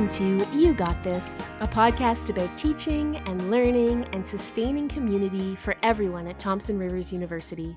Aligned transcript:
Welcome 0.00 0.48
to 0.48 0.56
You 0.56 0.72
Got 0.72 1.02
This, 1.02 1.46
a 1.60 1.68
podcast 1.68 2.30
about 2.30 2.56
teaching 2.56 3.16
and 3.16 3.50
learning 3.50 4.06
and 4.14 4.26
sustaining 4.26 4.88
community 4.88 5.54
for 5.56 5.76
everyone 5.82 6.26
at 6.26 6.40
Thompson 6.40 6.78
Rivers 6.78 7.12
University. 7.12 7.76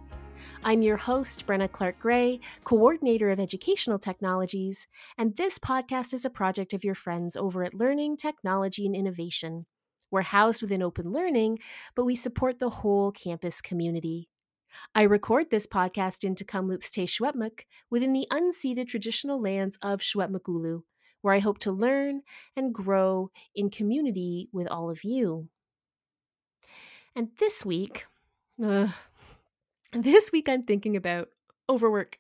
I'm 0.63 0.81
your 0.81 0.95
host, 0.95 1.45
Brenna 1.45 1.69
Clark 1.69 1.99
Gray, 1.99 2.39
coordinator 2.63 3.29
of 3.29 3.41
educational 3.41 3.99
technologies, 3.99 4.87
and 5.17 5.35
this 5.35 5.59
podcast 5.59 6.13
is 6.13 6.23
a 6.23 6.29
project 6.29 6.73
of 6.73 6.85
your 6.85 6.95
friends 6.95 7.35
over 7.35 7.61
at 7.61 7.73
Learning, 7.73 8.15
Technology, 8.15 8.85
and 8.85 8.95
Innovation. 8.95 9.65
We're 10.09 10.21
housed 10.21 10.61
within 10.61 10.81
open 10.81 11.11
learning, 11.11 11.59
but 11.93 12.05
we 12.05 12.15
support 12.15 12.57
the 12.57 12.69
whole 12.69 13.11
campus 13.11 13.59
community. 13.59 14.29
I 14.95 15.01
record 15.01 15.49
this 15.49 15.67
podcast 15.67 16.23
in 16.23 16.35
Tk'emlúps 16.35 16.89
te 16.89 17.05
Secwépemc 17.05 17.65
within 17.89 18.13
the 18.13 18.27
unceded 18.31 18.87
traditional 18.87 19.41
lands 19.41 19.77
of 19.81 19.99
Secwepemcúlecw, 19.99 20.83
where 21.23 21.33
I 21.33 21.39
hope 21.39 21.57
to 21.59 21.71
learn 21.71 22.21
and 22.55 22.73
grow 22.73 23.31
in 23.55 23.69
community 23.69 24.49
with 24.51 24.67
all 24.67 24.89
of 24.89 25.05
you. 25.05 25.47
And 27.15 27.29
this 27.39 27.65
week, 27.65 28.05
uh, 28.63 28.89
this 29.93 30.31
week 30.33 30.49
I'm 30.49 30.63
thinking 30.63 30.97
about 30.97 31.29
overwork 31.69 32.17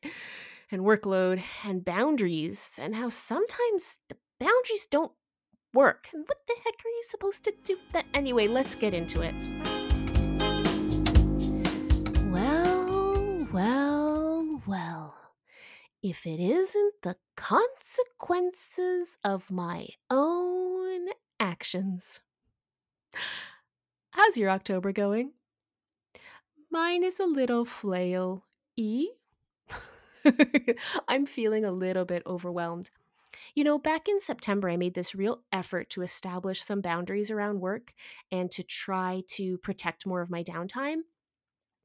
and 0.71 0.83
workload 0.83 1.43
and 1.65 1.83
boundaries 1.83 2.79
and 2.81 2.95
how 2.95 3.09
sometimes 3.09 3.99
the 4.07 4.15
boundaries 4.39 4.87
don't 4.89 5.11
work. 5.73 6.07
And 6.13 6.23
what 6.25 6.37
the 6.47 6.55
heck 6.63 6.75
are 6.85 6.89
you 6.89 7.03
supposed 7.03 7.43
to 7.43 7.53
do 7.65 7.77
that? 7.91 8.05
Anyway, 8.13 8.47
let's 8.47 8.73
get 8.73 8.93
into 8.93 9.21
it. 9.21 9.35
Well, 12.31 13.47
well, 13.51 14.61
well 14.65 15.22
if 16.03 16.27
it 16.27 16.39
isn't 16.41 16.95
the 17.01 17.15
consequences 17.37 19.17
of 19.23 19.49
my 19.49 19.87
own 20.11 21.07
actions. 21.39 22.19
How's 24.11 24.37
your 24.37 24.49
October 24.49 24.91
going? 24.91 25.31
Mine 26.69 27.03
is 27.05 27.19
a 27.19 27.25
little 27.25 27.63
flail 27.63 28.43
e. 28.75 29.07
I'm 31.07 31.25
feeling 31.25 31.63
a 31.63 31.71
little 31.71 32.05
bit 32.05 32.23
overwhelmed. 32.27 32.89
You 33.55 33.63
know, 33.63 33.77
back 33.79 34.09
in 34.09 34.19
September, 34.19 34.69
I 34.69 34.77
made 34.77 34.95
this 34.95 35.15
real 35.15 35.41
effort 35.51 35.89
to 35.91 36.01
establish 36.01 36.63
some 36.63 36.81
boundaries 36.81 37.31
around 37.31 37.61
work 37.61 37.93
and 38.31 38.51
to 38.51 38.63
try 38.63 39.23
to 39.29 39.57
protect 39.59 40.05
more 40.05 40.21
of 40.21 40.29
my 40.29 40.43
downtime. 40.43 41.01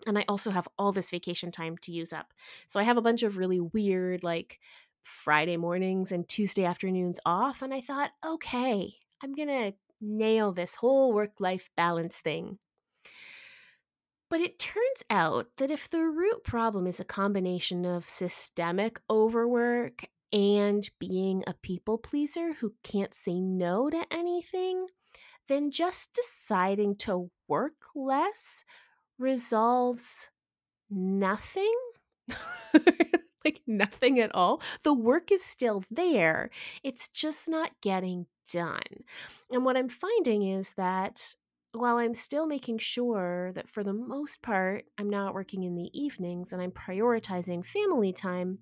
And 0.07 0.19
I 0.19 0.25
also 0.29 0.51
have 0.51 0.69
all 0.79 0.93
this 0.93 1.11
vacation 1.11 1.51
time 1.51 1.77
to 1.79 1.93
use 1.93 2.13
up. 2.13 2.33
So 2.69 2.81
I 2.81 2.85
have 2.85 2.97
a 2.97 3.03
bunch 3.03 3.23
of 3.23 3.37
really 3.37 3.61
weird, 3.61 4.23
like 4.23 4.61
Friday 5.03 5.57
mornings 5.57 6.13
and 6.13 6.29
Tuesday 6.29 6.65
afternoons 6.65 7.21
off. 7.27 7.63
And 7.63 7.75
I 7.75 7.81
thought, 7.81 8.11
okay, 8.25 8.95
I'm 9.23 9.35
going 9.35 9.49
to 9.49 9.73
nail 10.01 10.53
this 10.53 10.77
whole 10.77 11.13
work 11.13 11.33
life 11.41 11.71
balance 11.77 12.19
thing. 12.19 12.59
But 14.31 14.41
it 14.41 14.59
turns 14.59 15.03
out 15.09 15.49
that 15.57 15.71
if 15.71 15.89
the 15.89 16.03
root 16.03 16.45
problem 16.45 16.87
is 16.87 17.01
a 17.01 17.05
combination 17.05 17.87
of 17.87 18.09
systemic 18.09 19.01
overwork 19.11 20.05
and 20.33 20.89
being 20.99 21.43
a 21.47 21.55
people 21.55 21.97
pleaser 21.97 22.53
who 22.53 22.75
can't 22.83 23.15
say 23.15 23.41
no 23.41 23.89
to 23.89 24.05
anything, 24.11 24.87
then 25.49 25.71
just 25.71 26.13
deciding 26.13 26.97
to 26.97 27.31
work 27.49 27.77
less 27.95 28.65
resolves 29.19 30.31
nothing. 30.91 31.75
like 33.45 33.61
nothing 33.67 34.21
at 34.21 34.35
all. 34.35 34.61
The 34.83 34.95
work 34.95 35.33
is 35.33 35.45
still 35.45 35.85
there, 35.91 36.51
it's 36.83 37.09
just 37.09 37.49
not 37.49 37.73
getting 37.81 38.27
done. 38.51 39.05
And 39.53 39.65
what 39.65 39.77
I'm 39.77 39.89
finding 39.89 40.49
is 40.49 40.73
that 40.75 41.35
while 41.73 41.99
I'm 41.99 42.15
still 42.15 42.47
making 42.47 42.79
sure 42.79 43.53
that 43.55 43.69
for 43.69 43.85
the 43.85 43.93
most 43.93 44.43
part 44.43 44.87
I'm 44.97 45.11
not 45.11 45.35
working 45.35 45.65
in 45.65 45.75
the 45.75 45.91
evenings 45.93 46.53
and 46.53 46.63
I'm 46.63 46.71
prioritizing 46.71 47.65
family 47.65 48.13
time, 48.13 48.59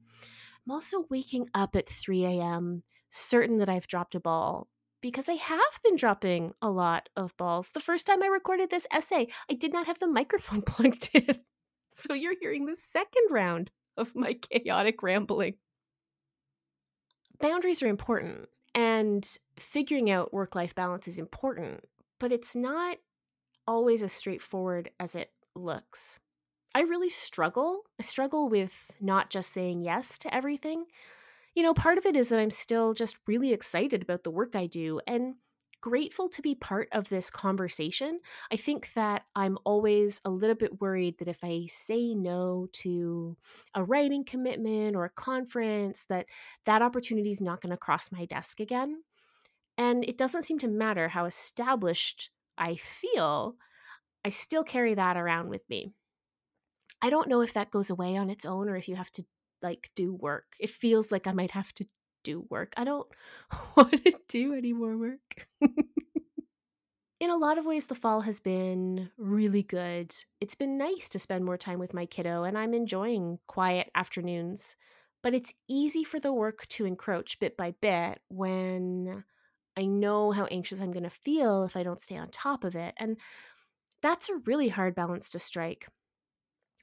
I'm 0.66 0.72
also 0.72 1.04
waking 1.08 1.48
up 1.54 1.76
at 1.76 1.88
3 1.88 2.24
a.m., 2.24 2.82
certain 3.10 3.58
that 3.58 3.68
I've 3.68 3.86
dropped 3.86 4.16
a 4.16 4.20
ball 4.20 4.68
because 5.00 5.28
I 5.28 5.34
have 5.34 5.80
been 5.84 5.96
dropping 5.96 6.54
a 6.60 6.70
lot 6.70 7.08
of 7.16 7.36
balls. 7.36 7.70
The 7.72 7.80
first 7.80 8.06
time 8.06 8.22
I 8.22 8.26
recorded 8.26 8.70
this 8.70 8.86
essay, 8.92 9.28
I 9.50 9.54
did 9.54 9.72
not 9.72 9.86
have 9.86 9.98
the 9.98 10.06
microphone 10.08 10.62
plugged 10.62 11.10
in. 11.12 11.36
So 11.92 12.14
you're 12.14 12.38
hearing 12.40 12.66
the 12.66 12.76
second 12.76 13.22
round 13.30 13.70
of 13.96 14.14
my 14.14 14.34
chaotic 14.34 15.02
rambling. 15.02 15.54
Boundaries 17.40 17.82
are 17.82 17.88
important, 17.88 18.48
and 18.74 19.26
figuring 19.58 20.10
out 20.10 20.32
work 20.32 20.54
life 20.54 20.74
balance 20.74 21.08
is 21.08 21.18
important, 21.18 21.84
but 22.18 22.32
it's 22.32 22.56
not 22.56 22.98
always 23.66 24.02
as 24.02 24.12
straightforward 24.12 24.90
as 25.00 25.14
it 25.14 25.32
looks. 25.54 26.18
I 26.74 26.80
really 26.80 27.08
struggle. 27.08 27.84
I 27.98 28.02
struggle 28.02 28.48
with 28.48 28.92
not 29.00 29.30
just 29.30 29.52
saying 29.52 29.80
yes 29.80 30.18
to 30.18 30.34
everything. 30.34 30.84
You 31.56 31.62
know, 31.62 31.72
part 31.72 31.96
of 31.96 32.04
it 32.04 32.16
is 32.16 32.28
that 32.28 32.38
I'm 32.38 32.50
still 32.50 32.92
just 32.92 33.16
really 33.26 33.54
excited 33.54 34.02
about 34.02 34.24
the 34.24 34.30
work 34.30 34.54
I 34.54 34.66
do 34.66 35.00
and 35.06 35.36
grateful 35.80 36.28
to 36.28 36.42
be 36.42 36.54
part 36.54 36.86
of 36.92 37.08
this 37.08 37.30
conversation. 37.30 38.20
I 38.52 38.56
think 38.56 38.92
that 38.92 39.22
I'm 39.34 39.56
always 39.64 40.20
a 40.26 40.30
little 40.30 40.54
bit 40.54 40.82
worried 40.82 41.16
that 41.18 41.28
if 41.28 41.42
I 41.42 41.64
say 41.70 42.14
no 42.14 42.66
to 42.72 43.38
a 43.74 43.82
writing 43.82 44.22
commitment 44.22 44.96
or 44.96 45.06
a 45.06 45.10
conference 45.10 46.04
that 46.10 46.26
that 46.66 46.82
opportunity 46.82 47.30
is 47.30 47.40
not 47.40 47.62
going 47.62 47.70
to 47.70 47.78
cross 47.78 48.12
my 48.12 48.26
desk 48.26 48.60
again. 48.60 49.04
And 49.78 50.04
it 50.04 50.18
doesn't 50.18 50.44
seem 50.44 50.58
to 50.58 50.68
matter 50.68 51.08
how 51.08 51.24
established 51.24 52.28
I 52.58 52.76
feel, 52.76 53.56
I 54.26 54.28
still 54.28 54.62
carry 54.62 54.92
that 54.92 55.16
around 55.16 55.48
with 55.48 55.62
me. 55.70 55.94
I 57.00 57.08
don't 57.08 57.28
know 57.28 57.40
if 57.40 57.54
that 57.54 57.70
goes 57.70 57.88
away 57.88 58.14
on 58.16 58.28
its 58.28 58.44
own 58.44 58.68
or 58.68 58.76
if 58.76 58.88
you 58.88 58.96
have 58.96 59.12
to 59.12 59.24
like 59.62 59.90
do 59.94 60.14
work. 60.14 60.54
It 60.60 60.70
feels 60.70 61.10
like 61.12 61.26
I 61.26 61.32
might 61.32 61.52
have 61.52 61.72
to 61.74 61.86
do 62.24 62.46
work. 62.50 62.72
I 62.76 62.84
don't 62.84 63.06
want 63.76 64.04
to 64.04 64.14
do 64.28 64.54
any 64.54 64.72
more 64.72 64.96
work. 64.96 65.46
In 67.18 67.30
a 67.30 67.36
lot 67.36 67.56
of 67.56 67.64
ways, 67.64 67.86
the 67.86 67.94
fall 67.94 68.20
has 68.20 68.40
been 68.40 69.10
really 69.16 69.62
good. 69.62 70.14
It's 70.38 70.54
been 70.54 70.76
nice 70.76 71.08
to 71.08 71.18
spend 71.18 71.46
more 71.46 71.56
time 71.56 71.78
with 71.78 71.94
my 71.94 72.04
kiddo, 72.04 72.44
and 72.44 72.58
I'm 72.58 72.74
enjoying 72.74 73.38
quiet 73.46 73.90
afternoons. 73.94 74.76
But 75.22 75.32
it's 75.32 75.54
easy 75.66 76.04
for 76.04 76.20
the 76.20 76.32
work 76.32 76.66
to 76.68 76.84
encroach 76.84 77.38
bit 77.40 77.56
by 77.56 77.74
bit 77.80 78.20
when 78.28 79.24
I 79.76 79.86
know 79.86 80.30
how 80.30 80.44
anxious 80.46 80.78
I'm 80.78 80.92
going 80.92 81.04
to 81.04 81.10
feel 81.10 81.64
if 81.64 81.74
I 81.74 81.82
don't 81.82 82.00
stay 82.00 82.18
on 82.18 82.28
top 82.28 82.64
of 82.64 82.76
it. 82.76 82.94
And 82.98 83.16
that's 84.02 84.28
a 84.28 84.36
really 84.44 84.68
hard 84.68 84.94
balance 84.94 85.30
to 85.30 85.38
strike. 85.38 85.88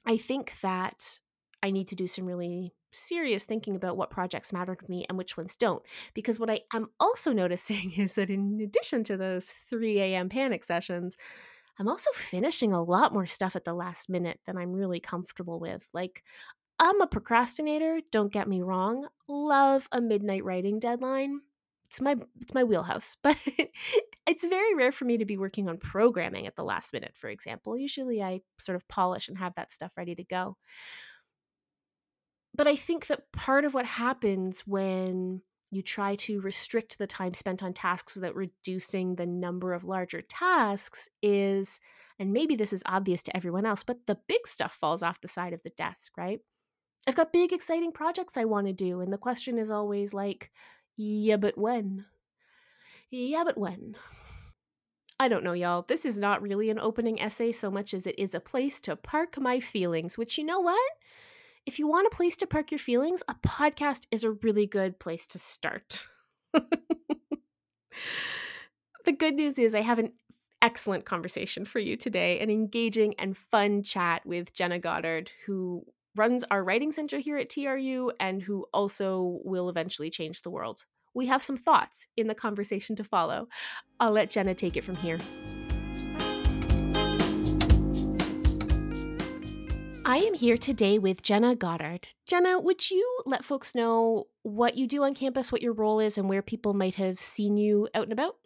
I 0.04 0.16
think 0.16 0.54
that 0.62 1.20
I 1.64 1.70
need 1.70 1.88
to 1.88 1.94
do 1.94 2.06
some 2.06 2.26
really 2.26 2.74
serious 2.92 3.44
thinking 3.44 3.74
about 3.74 3.96
what 3.96 4.10
projects 4.10 4.52
matter 4.52 4.74
to 4.74 4.90
me 4.90 5.06
and 5.08 5.16
which 5.16 5.38
ones 5.38 5.56
don't. 5.56 5.82
Because 6.12 6.38
what 6.38 6.50
I 6.50 6.60
am 6.74 6.88
also 7.00 7.32
noticing 7.42 7.90
is 7.92 8.16
that 8.16 8.28
in 8.28 8.60
addition 8.62 9.02
to 9.04 9.16
those 9.16 9.50
3 9.70 9.98
a.m. 9.98 10.28
panic 10.28 10.62
sessions, 10.62 11.16
I'm 11.78 11.88
also 11.88 12.10
finishing 12.12 12.74
a 12.74 12.82
lot 12.82 13.14
more 13.14 13.24
stuff 13.24 13.56
at 13.56 13.64
the 13.64 13.72
last 13.72 14.10
minute 14.10 14.40
than 14.44 14.58
I'm 14.58 14.74
really 14.74 15.00
comfortable 15.00 15.58
with. 15.58 15.88
Like, 15.94 16.22
I'm 16.78 17.00
a 17.00 17.06
procrastinator, 17.06 18.00
don't 18.12 18.32
get 18.32 18.46
me 18.46 18.60
wrong. 18.60 19.08
Love 19.26 19.88
a 19.90 20.02
midnight 20.02 20.44
writing 20.44 20.78
deadline. 20.78 21.40
It's 21.86 22.02
my 22.02 22.16
it's 22.40 22.52
my 22.52 22.64
wheelhouse, 22.64 23.16
but 23.22 23.38
it's 24.26 24.46
very 24.46 24.74
rare 24.74 24.92
for 24.92 25.06
me 25.06 25.16
to 25.16 25.24
be 25.24 25.38
working 25.38 25.70
on 25.70 25.78
programming 25.78 26.46
at 26.46 26.56
the 26.56 26.64
last 26.64 26.92
minute, 26.92 27.14
for 27.16 27.30
example. 27.30 27.78
Usually 27.78 28.22
I 28.22 28.42
sort 28.58 28.76
of 28.76 28.86
polish 28.86 29.28
and 29.28 29.38
have 29.38 29.54
that 29.54 29.72
stuff 29.72 29.92
ready 29.96 30.14
to 30.16 30.24
go 30.24 30.58
but 32.54 32.66
I 32.66 32.76
think 32.76 33.06
that 33.08 33.32
part 33.32 33.64
of 33.64 33.74
what 33.74 33.86
happens 33.86 34.60
when 34.66 35.42
you 35.70 35.82
try 35.82 36.14
to 36.14 36.40
restrict 36.40 36.98
the 36.98 37.06
time 37.06 37.34
spent 37.34 37.62
on 37.62 37.72
tasks 37.72 38.14
without 38.14 38.36
reducing 38.36 39.16
the 39.16 39.26
number 39.26 39.72
of 39.72 39.82
larger 39.82 40.22
tasks 40.22 41.08
is, 41.20 41.80
and 42.18 42.32
maybe 42.32 42.54
this 42.54 42.72
is 42.72 42.82
obvious 42.86 43.22
to 43.24 43.36
everyone 43.36 43.66
else, 43.66 43.82
but 43.82 44.06
the 44.06 44.18
big 44.28 44.46
stuff 44.46 44.78
falls 44.80 45.02
off 45.02 45.20
the 45.20 45.28
side 45.28 45.52
of 45.52 45.62
the 45.64 45.70
desk, 45.70 46.12
right? 46.16 46.38
I've 47.08 47.16
got 47.16 47.32
big, 47.32 47.52
exciting 47.52 47.92
projects 47.92 48.36
I 48.36 48.44
want 48.44 48.68
to 48.68 48.72
do. 48.72 49.00
And 49.00 49.12
the 49.12 49.18
question 49.18 49.58
is 49.58 49.70
always 49.70 50.14
like, 50.14 50.50
yeah, 50.96 51.36
but 51.36 51.58
when? 51.58 52.06
Yeah, 53.10 53.42
but 53.44 53.58
when? 53.58 53.96
I 55.18 55.28
don't 55.28 55.44
know, 55.44 55.52
y'all. 55.52 55.82
This 55.82 56.06
is 56.06 56.18
not 56.18 56.42
really 56.42 56.70
an 56.70 56.78
opening 56.78 57.20
essay 57.20 57.52
so 57.52 57.70
much 57.70 57.94
as 57.94 58.06
it 58.06 58.18
is 58.18 58.34
a 58.34 58.40
place 58.40 58.80
to 58.82 58.96
park 58.96 59.40
my 59.40 59.60
feelings, 59.60 60.16
which 60.16 60.38
you 60.38 60.44
know 60.44 60.60
what? 60.60 60.92
If 61.66 61.78
you 61.78 61.86
want 61.86 62.06
a 62.06 62.14
place 62.14 62.36
to 62.36 62.46
park 62.46 62.70
your 62.70 62.78
feelings, 62.78 63.22
a 63.28 63.34
podcast 63.34 64.02
is 64.10 64.24
a 64.24 64.32
really 64.32 64.66
good 64.66 64.98
place 64.98 65.26
to 65.28 65.38
start. 65.38 66.06
the 66.52 66.62
good 69.12 69.34
news 69.34 69.58
is, 69.58 69.74
I 69.74 69.80
have 69.80 69.98
an 69.98 70.12
excellent 70.62 71.04
conversation 71.04 71.64
for 71.66 71.78
you 71.78 71.94
today 71.96 72.40
an 72.40 72.50
engaging 72.50 73.14
and 73.18 73.36
fun 73.36 73.82
chat 73.82 74.24
with 74.24 74.54
Jenna 74.54 74.78
Goddard, 74.78 75.30
who 75.46 75.84
runs 76.16 76.44
our 76.50 76.64
writing 76.64 76.92
center 76.92 77.18
here 77.18 77.36
at 77.36 77.50
TRU 77.50 78.12
and 78.20 78.40
who 78.42 78.66
also 78.72 79.40
will 79.44 79.68
eventually 79.68 80.10
change 80.10 80.42
the 80.42 80.50
world. 80.50 80.84
we 81.16 81.26
have 81.26 81.42
some 81.42 81.56
thoughts 81.56 82.08
in 82.16 82.26
the 82.26 82.34
conversation 82.34 82.96
to 82.96 83.04
follow. 83.04 83.46
I'll 84.00 84.10
let 84.10 84.30
Jenna 84.30 84.52
take 84.52 84.76
it 84.76 84.82
from 84.82 84.96
here. 84.96 85.18
I 90.06 90.18
am 90.18 90.34
here 90.34 90.58
today 90.58 90.98
with 90.98 91.22
Jenna 91.22 91.56
Goddard. 91.56 92.08
Jenna, 92.26 92.60
would 92.60 92.90
you 92.90 93.20
let 93.24 93.42
folks 93.42 93.74
know 93.74 94.26
what 94.42 94.76
you 94.76 94.86
do 94.86 95.02
on 95.02 95.14
campus, 95.14 95.50
what 95.50 95.62
your 95.62 95.72
role 95.72 95.98
is, 95.98 96.18
and 96.18 96.28
where 96.28 96.42
people 96.42 96.74
might 96.74 96.96
have 96.96 97.18
seen 97.18 97.56
you 97.56 97.88
out 97.94 98.02
and 98.02 98.12
about? 98.12 98.36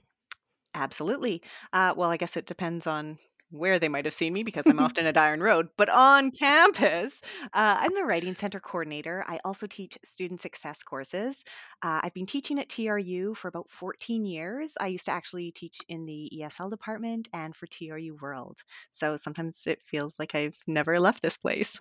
Absolutely. 0.75 1.43
Uh, 1.73 1.95
well, 1.97 2.11
I 2.11 2.17
guess 2.17 2.37
it 2.37 2.47
depends 2.47 2.87
on 2.87 3.19
where 3.51 3.79
they 3.79 3.89
might 3.89 4.05
have 4.05 4.15
seen 4.15 4.33
me 4.33 4.43
because 4.43 4.67
I'm 4.67 4.79
often 4.81 5.07
at 5.07 5.17
Iron 5.17 5.41
Road, 5.41 5.69
but 5.77 5.89
on 5.89 6.31
campus, 6.31 7.21
uh, 7.45 7.79
I'm 7.81 7.95
the 7.95 8.05
Writing 8.05 8.37
Center 8.37 8.61
coordinator. 8.61 9.25
I 9.27 9.41
also 9.45 9.67
teach 9.67 9.99
student 10.05 10.41
success 10.41 10.83
courses. 10.83 11.45
Uh, 11.83 12.01
I've 12.03 12.15
been 12.15 12.27
teaching 12.27 12.59
at 12.59 12.69
TRU 12.69 13.35
for 13.35 13.49
about 13.49 13.71
14 13.71 14.25
years. 14.25 14.75
I 14.81 14.89
used 14.89 15.07
to 15.07 15.13
actually 15.13 15.53
teach 15.53 15.79
in 15.89 16.07
the 16.07 16.31
ESL 16.41 16.71
department 16.71 17.29
and 17.33 17.55
for 17.55 17.67
TRU 17.67 18.17
World. 18.21 18.59
So 18.91 19.17
sometimes 19.17 19.67
it 19.67 19.83
feels 19.85 20.15
like 20.19 20.35
I've 20.35 20.59
never 20.67 21.01
left 21.01 21.23
this 21.23 21.37
place. 21.37 21.81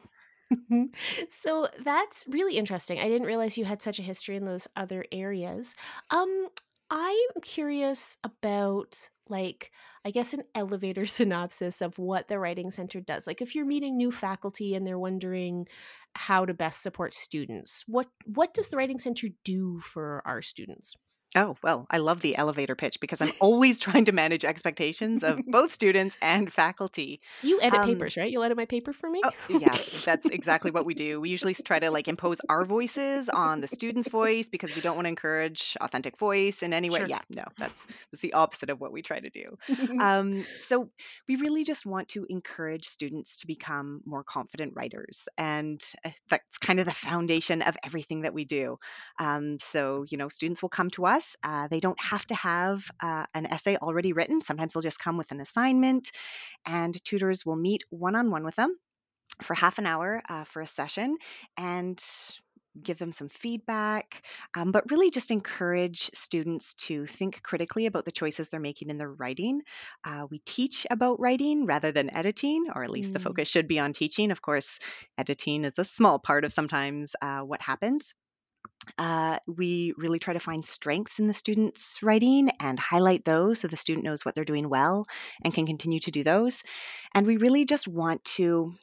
so 1.29 1.67
that's 1.83 2.25
really 2.27 2.57
interesting. 2.57 2.99
I 2.99 3.07
didn't 3.07 3.27
realize 3.27 3.57
you 3.57 3.65
had 3.65 3.81
such 3.81 3.99
a 3.99 4.03
history 4.03 4.35
in 4.35 4.45
those 4.45 4.67
other 4.75 5.03
areas. 5.11 5.75
Um, 6.09 6.47
I'm 6.89 7.41
curious 7.41 8.17
about 8.23 9.09
like 9.29 9.71
I 10.05 10.11
guess 10.11 10.33
an 10.33 10.43
elevator 10.55 11.05
synopsis 11.05 11.81
of 11.81 11.97
what 11.99 12.27
the 12.27 12.39
writing 12.39 12.71
center 12.71 13.01
does. 13.01 13.27
Like 13.27 13.41
if 13.41 13.55
you're 13.55 13.65
meeting 13.65 13.97
new 13.97 14.11
faculty 14.11 14.73
and 14.75 14.87
they're 14.87 14.99
wondering 14.99 15.67
how 16.15 16.45
to 16.45 16.53
best 16.53 16.81
support 16.81 17.13
students, 17.13 17.83
what 17.87 18.07
what 18.25 18.53
does 18.53 18.69
the 18.69 18.77
writing 18.77 18.99
center 18.99 19.27
do 19.43 19.79
for 19.81 20.21
our 20.25 20.41
students? 20.41 20.95
Oh, 21.37 21.55
well, 21.61 21.85
I 21.91 21.99
love 21.99 22.19
the 22.21 22.35
elevator 22.35 22.73
pitch 22.75 22.99
because 22.99 23.21
I'm 23.21 23.31
always 23.39 23.79
trying 23.79 24.05
to 24.05 24.11
manage 24.11 24.43
expectations 24.43 25.23
of 25.23 25.39
both 25.47 25.71
students 25.71 26.17
and 26.19 26.51
faculty. 26.51 27.21
You 27.43 27.59
edit 27.61 27.79
Um, 27.81 27.85
papers, 27.85 28.17
right? 28.17 28.31
You'll 28.31 28.43
edit 28.43 28.57
my 28.57 28.65
paper 28.65 28.91
for 28.91 29.07
me? 29.09 29.21
oh, 29.23 29.31
yeah, 29.49 29.77
that's 30.03 30.25
exactly 30.31 30.71
what 30.71 30.85
we 30.85 30.95
do. 30.95 31.21
We 31.21 31.29
usually 31.29 31.53
try 31.53 31.77
to 31.77 31.91
like 31.91 32.07
impose 32.07 32.39
our 32.49 32.65
voices 32.65 33.29
on 33.29 33.61
the 33.61 33.67
student's 33.67 34.07
voice 34.07 34.49
because 34.49 34.75
we 34.75 34.81
don't 34.81 34.95
want 34.95 35.05
to 35.05 35.09
encourage 35.09 35.77
authentic 35.79 36.17
voice 36.17 36.63
in 36.63 36.73
any 36.73 36.89
way. 36.89 36.99
Sure. 36.99 37.07
Yeah, 37.07 37.21
no, 37.29 37.43
that's 37.57 37.85
that's 38.11 38.21
the 38.21 38.33
opposite 38.33 38.69
of 38.71 38.79
what 38.81 38.91
we 38.91 39.01
try 39.03 39.19
to 39.19 39.29
do. 39.29 39.57
Um, 40.07 40.45
so 40.59 40.89
we 41.27 41.35
really 41.37 41.63
just 41.63 41.85
want 41.85 42.09
to 42.09 42.25
encourage 42.29 42.85
students 42.87 43.37
to 43.37 43.47
become 43.47 44.01
more 44.05 44.23
confident 44.23 44.73
writers, 44.75 45.27
and 45.37 45.81
uh, 46.05 46.11
that's 46.29 46.57
kind 46.57 46.79
of 46.79 46.85
the 46.85 46.93
foundation 46.93 47.61
of 47.61 47.75
everything 47.83 48.21
that 48.21 48.33
we 48.33 48.45
do. 48.45 48.77
Um, 49.19 49.57
so 49.59 50.05
you 50.07 50.17
know, 50.17 50.29
students 50.29 50.61
will 50.61 50.69
come 50.69 50.89
to 50.91 51.05
us 51.05 51.26
uh, 51.43 51.67
they 51.67 51.79
don't 51.79 51.99
have 51.99 52.25
to 52.27 52.35
have 52.35 52.89
uh, 53.01 53.25
an 53.33 53.45
essay 53.45 53.77
already 53.77 54.13
written. 54.13 54.41
Sometimes 54.41 54.73
they'll 54.73 54.81
just 54.81 54.99
come 54.99 55.17
with 55.17 55.31
an 55.31 55.39
assignment, 55.39 56.11
and 56.65 56.93
tutors 57.03 57.45
will 57.45 57.55
meet 57.55 57.83
one 57.89 58.15
on 58.15 58.31
one 58.31 58.43
with 58.43 58.55
them 58.55 58.75
for 59.41 59.53
half 59.53 59.77
an 59.77 59.85
hour 59.85 60.21
uh, 60.29 60.43
for 60.45 60.61
a 60.61 60.67
session 60.67 61.17
and 61.57 62.01
give 62.83 62.97
them 62.97 63.11
some 63.11 63.29
feedback, 63.29 64.23
um, 64.53 64.71
but 64.71 64.89
really 64.91 65.09
just 65.09 65.31
encourage 65.31 66.09
students 66.13 66.73
to 66.75 67.05
think 67.05 67.41
critically 67.41 67.85
about 67.85 68.05
the 68.05 68.11
choices 68.11 68.49
they're 68.49 68.59
making 68.59 68.89
in 68.89 68.97
their 68.97 69.11
writing. 69.11 69.61
Uh, 70.03 70.27
we 70.29 70.39
teach 70.39 70.85
about 70.89 71.19
writing 71.19 71.65
rather 71.65 71.91
than 71.91 72.15
editing, 72.15 72.67
or 72.73 72.83
at 72.83 72.91
least 72.91 73.09
mm. 73.09 73.13
the 73.13 73.19
focus 73.19 73.47
should 73.47 73.67
be 73.67 73.79
on 73.79 73.93
teaching. 73.93 74.31
Of 74.31 74.41
course, 74.41 74.79
editing 75.17 75.65
is 75.65 75.77
a 75.79 75.85
small 75.85 76.19
part 76.19 76.45
of 76.45 76.53
sometimes 76.53 77.15
uh, 77.21 77.39
what 77.39 77.61
happens. 77.61 78.13
Uh, 78.97 79.39
we 79.47 79.93
really 79.97 80.19
try 80.19 80.33
to 80.33 80.39
find 80.39 80.65
strengths 80.65 81.19
in 81.19 81.27
the 81.27 81.33
student's 81.33 82.01
writing 82.01 82.49
and 82.59 82.79
highlight 82.79 83.25
those 83.25 83.59
so 83.59 83.67
the 83.67 83.77
student 83.77 84.05
knows 84.05 84.23
what 84.23 84.35
they're 84.35 84.45
doing 84.45 84.69
well 84.69 85.05
and 85.43 85.53
can 85.53 85.65
continue 85.65 85.99
to 85.99 86.11
do 86.11 86.23
those. 86.23 86.63
And 87.13 87.25
we 87.25 87.37
really 87.37 87.65
just 87.65 87.87
want 87.87 88.23
to 88.25 88.73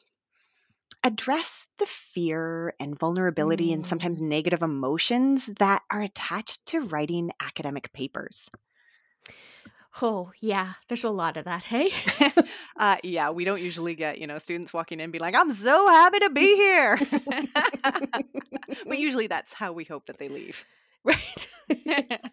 address 1.03 1.67
the 1.77 1.85
fear 1.85 2.73
and 2.79 2.97
vulnerability 2.97 3.71
and 3.73 3.85
sometimes 3.85 4.21
mm. 4.21 4.27
negative 4.27 4.63
emotions 4.63 5.45
that 5.59 5.83
are 5.91 6.01
attached 6.01 6.65
to 6.65 6.81
writing 6.81 7.31
academic 7.39 7.93
papers. 7.93 8.49
Oh, 10.01 10.31
yeah, 10.41 10.73
there's 10.87 11.05
a 11.05 11.09
lot 11.09 11.37
of 11.37 11.45
that, 11.45 11.63
hey? 11.63 11.89
uh, 12.79 12.97
yeah, 13.03 13.29
we 13.29 13.45
don't 13.45 13.61
usually 13.61 13.95
get, 13.95 14.19
you 14.19 14.27
know, 14.27 14.39
students 14.39 14.73
walking 14.73 14.99
in 14.99 15.05
and 15.05 15.13
be 15.13 15.19
like, 15.19 15.35
I'm 15.35 15.53
so 15.53 15.87
happy 15.87 16.19
to 16.19 16.29
be 16.29 16.55
here. 16.55 16.99
but 18.87 18.99
usually 18.99 19.27
that's 19.27 19.53
how 19.53 19.71
we 19.71 19.85
hope 19.85 20.07
that 20.07 20.17
they 20.17 20.27
leave. 20.27 20.65
Right. 21.03 21.47
it's, 21.69 22.29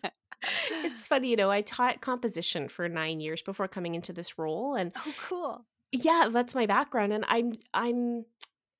it's 0.71 1.07
funny, 1.07 1.29
you 1.29 1.37
know, 1.37 1.51
I 1.51 1.61
taught 1.61 2.01
composition 2.01 2.69
for 2.69 2.89
nine 2.89 3.21
years 3.21 3.43
before 3.43 3.69
coming 3.69 3.95
into 3.95 4.13
this 4.13 4.39
role. 4.39 4.75
And 4.75 4.93
oh, 4.97 5.15
cool. 5.29 5.65
Yeah, 5.93 6.31
that's 6.33 6.55
my 6.55 6.67
background. 6.67 7.13
And 7.13 7.25
I'm, 7.29 7.53
I'm, 7.75 8.25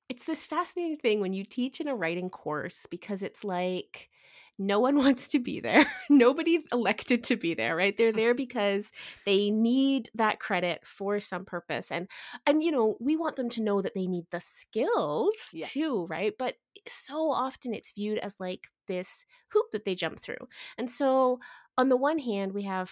it's 0.09 0.25
this 0.25 0.43
fascinating 0.43 0.97
thing 0.97 1.21
when 1.21 1.33
you 1.33 1.45
teach 1.45 1.79
in 1.79 1.87
a 1.87 1.95
writing 1.95 2.29
course 2.29 2.85
because 2.89 3.23
it's 3.23 3.43
like, 3.43 4.09
no 4.59 4.79
one 4.79 4.95
wants 4.97 5.27
to 5.29 5.39
be 5.39 5.59
there. 5.59 5.85
Nobody 6.09 6.63
elected 6.71 7.23
to 7.25 7.35
be 7.35 7.53
there, 7.53 7.75
right? 7.75 7.97
They're 7.97 8.11
there 8.11 8.33
because 8.43 8.91
they 9.25 9.51
need 9.51 10.09
that 10.15 10.39
credit 10.39 10.81
for 10.85 11.19
some 11.19 11.45
purpose. 11.45 11.91
And 11.91 12.07
and 12.45 12.63
you 12.63 12.71
know, 12.71 12.97
we 12.99 13.15
want 13.15 13.35
them 13.35 13.49
to 13.49 13.63
know 13.63 13.81
that 13.81 13.93
they 13.93 14.07
need 14.07 14.25
the 14.31 14.39
skills 14.39 15.35
yeah. 15.53 15.65
too, 15.65 16.05
right? 16.09 16.33
But 16.37 16.55
so 16.87 17.31
often 17.31 17.73
it's 17.73 17.91
viewed 17.91 18.19
as 18.19 18.39
like 18.39 18.67
this 18.87 19.25
hoop 19.51 19.71
that 19.71 19.85
they 19.85 19.95
jump 19.95 20.19
through. 20.19 20.47
And 20.77 20.89
so 20.89 21.39
on 21.77 21.89
the 21.89 21.97
one 21.97 22.19
hand, 22.19 22.53
we 22.53 22.63
have 22.63 22.91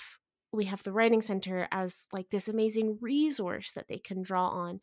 we 0.54 0.66
have 0.66 0.84
the 0.84 0.92
writing 0.92 1.22
center 1.22 1.68
as 1.72 2.08
like 2.12 2.30
this 2.30 2.50
amazing 2.50 2.98
resource 3.02 3.72
that 3.72 3.88
they 3.88 3.98
can 3.98 4.22
draw 4.22 4.50
on. 4.50 4.82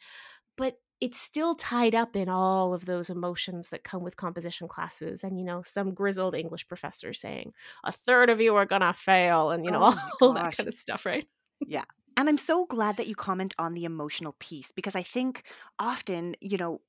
But 0.56 0.76
it's 1.00 1.18
still 1.18 1.54
tied 1.54 1.94
up 1.94 2.16
in 2.16 2.28
all 2.28 2.74
of 2.74 2.86
those 2.86 3.10
emotions 3.10 3.70
that 3.70 3.84
come 3.84 4.02
with 4.02 4.16
composition 4.16 4.68
classes 4.68 5.22
and 5.22 5.38
you 5.38 5.44
know 5.44 5.62
some 5.62 5.94
grizzled 5.94 6.34
english 6.34 6.66
professor 6.68 7.12
saying 7.12 7.52
a 7.84 7.92
third 7.92 8.30
of 8.30 8.40
you 8.40 8.54
are 8.56 8.66
gonna 8.66 8.92
fail 8.92 9.50
and 9.50 9.64
you 9.64 9.70
know 9.70 9.82
oh 10.20 10.28
all, 10.28 10.32
that 10.32 10.56
kind 10.56 10.68
of 10.68 10.74
stuff 10.74 11.06
right? 11.06 11.26
Yeah 11.66 11.84
and 12.18 12.28
i'm 12.28 12.36
so 12.36 12.66
glad 12.66 12.96
that 12.96 13.06
you 13.06 13.14
comment 13.14 13.54
on 13.58 13.74
the 13.74 13.84
emotional 13.84 14.34
piece 14.38 14.72
because 14.72 14.96
i 14.96 15.02
think 15.02 15.44
often 15.78 16.34
you 16.40 16.58
know 16.58 16.80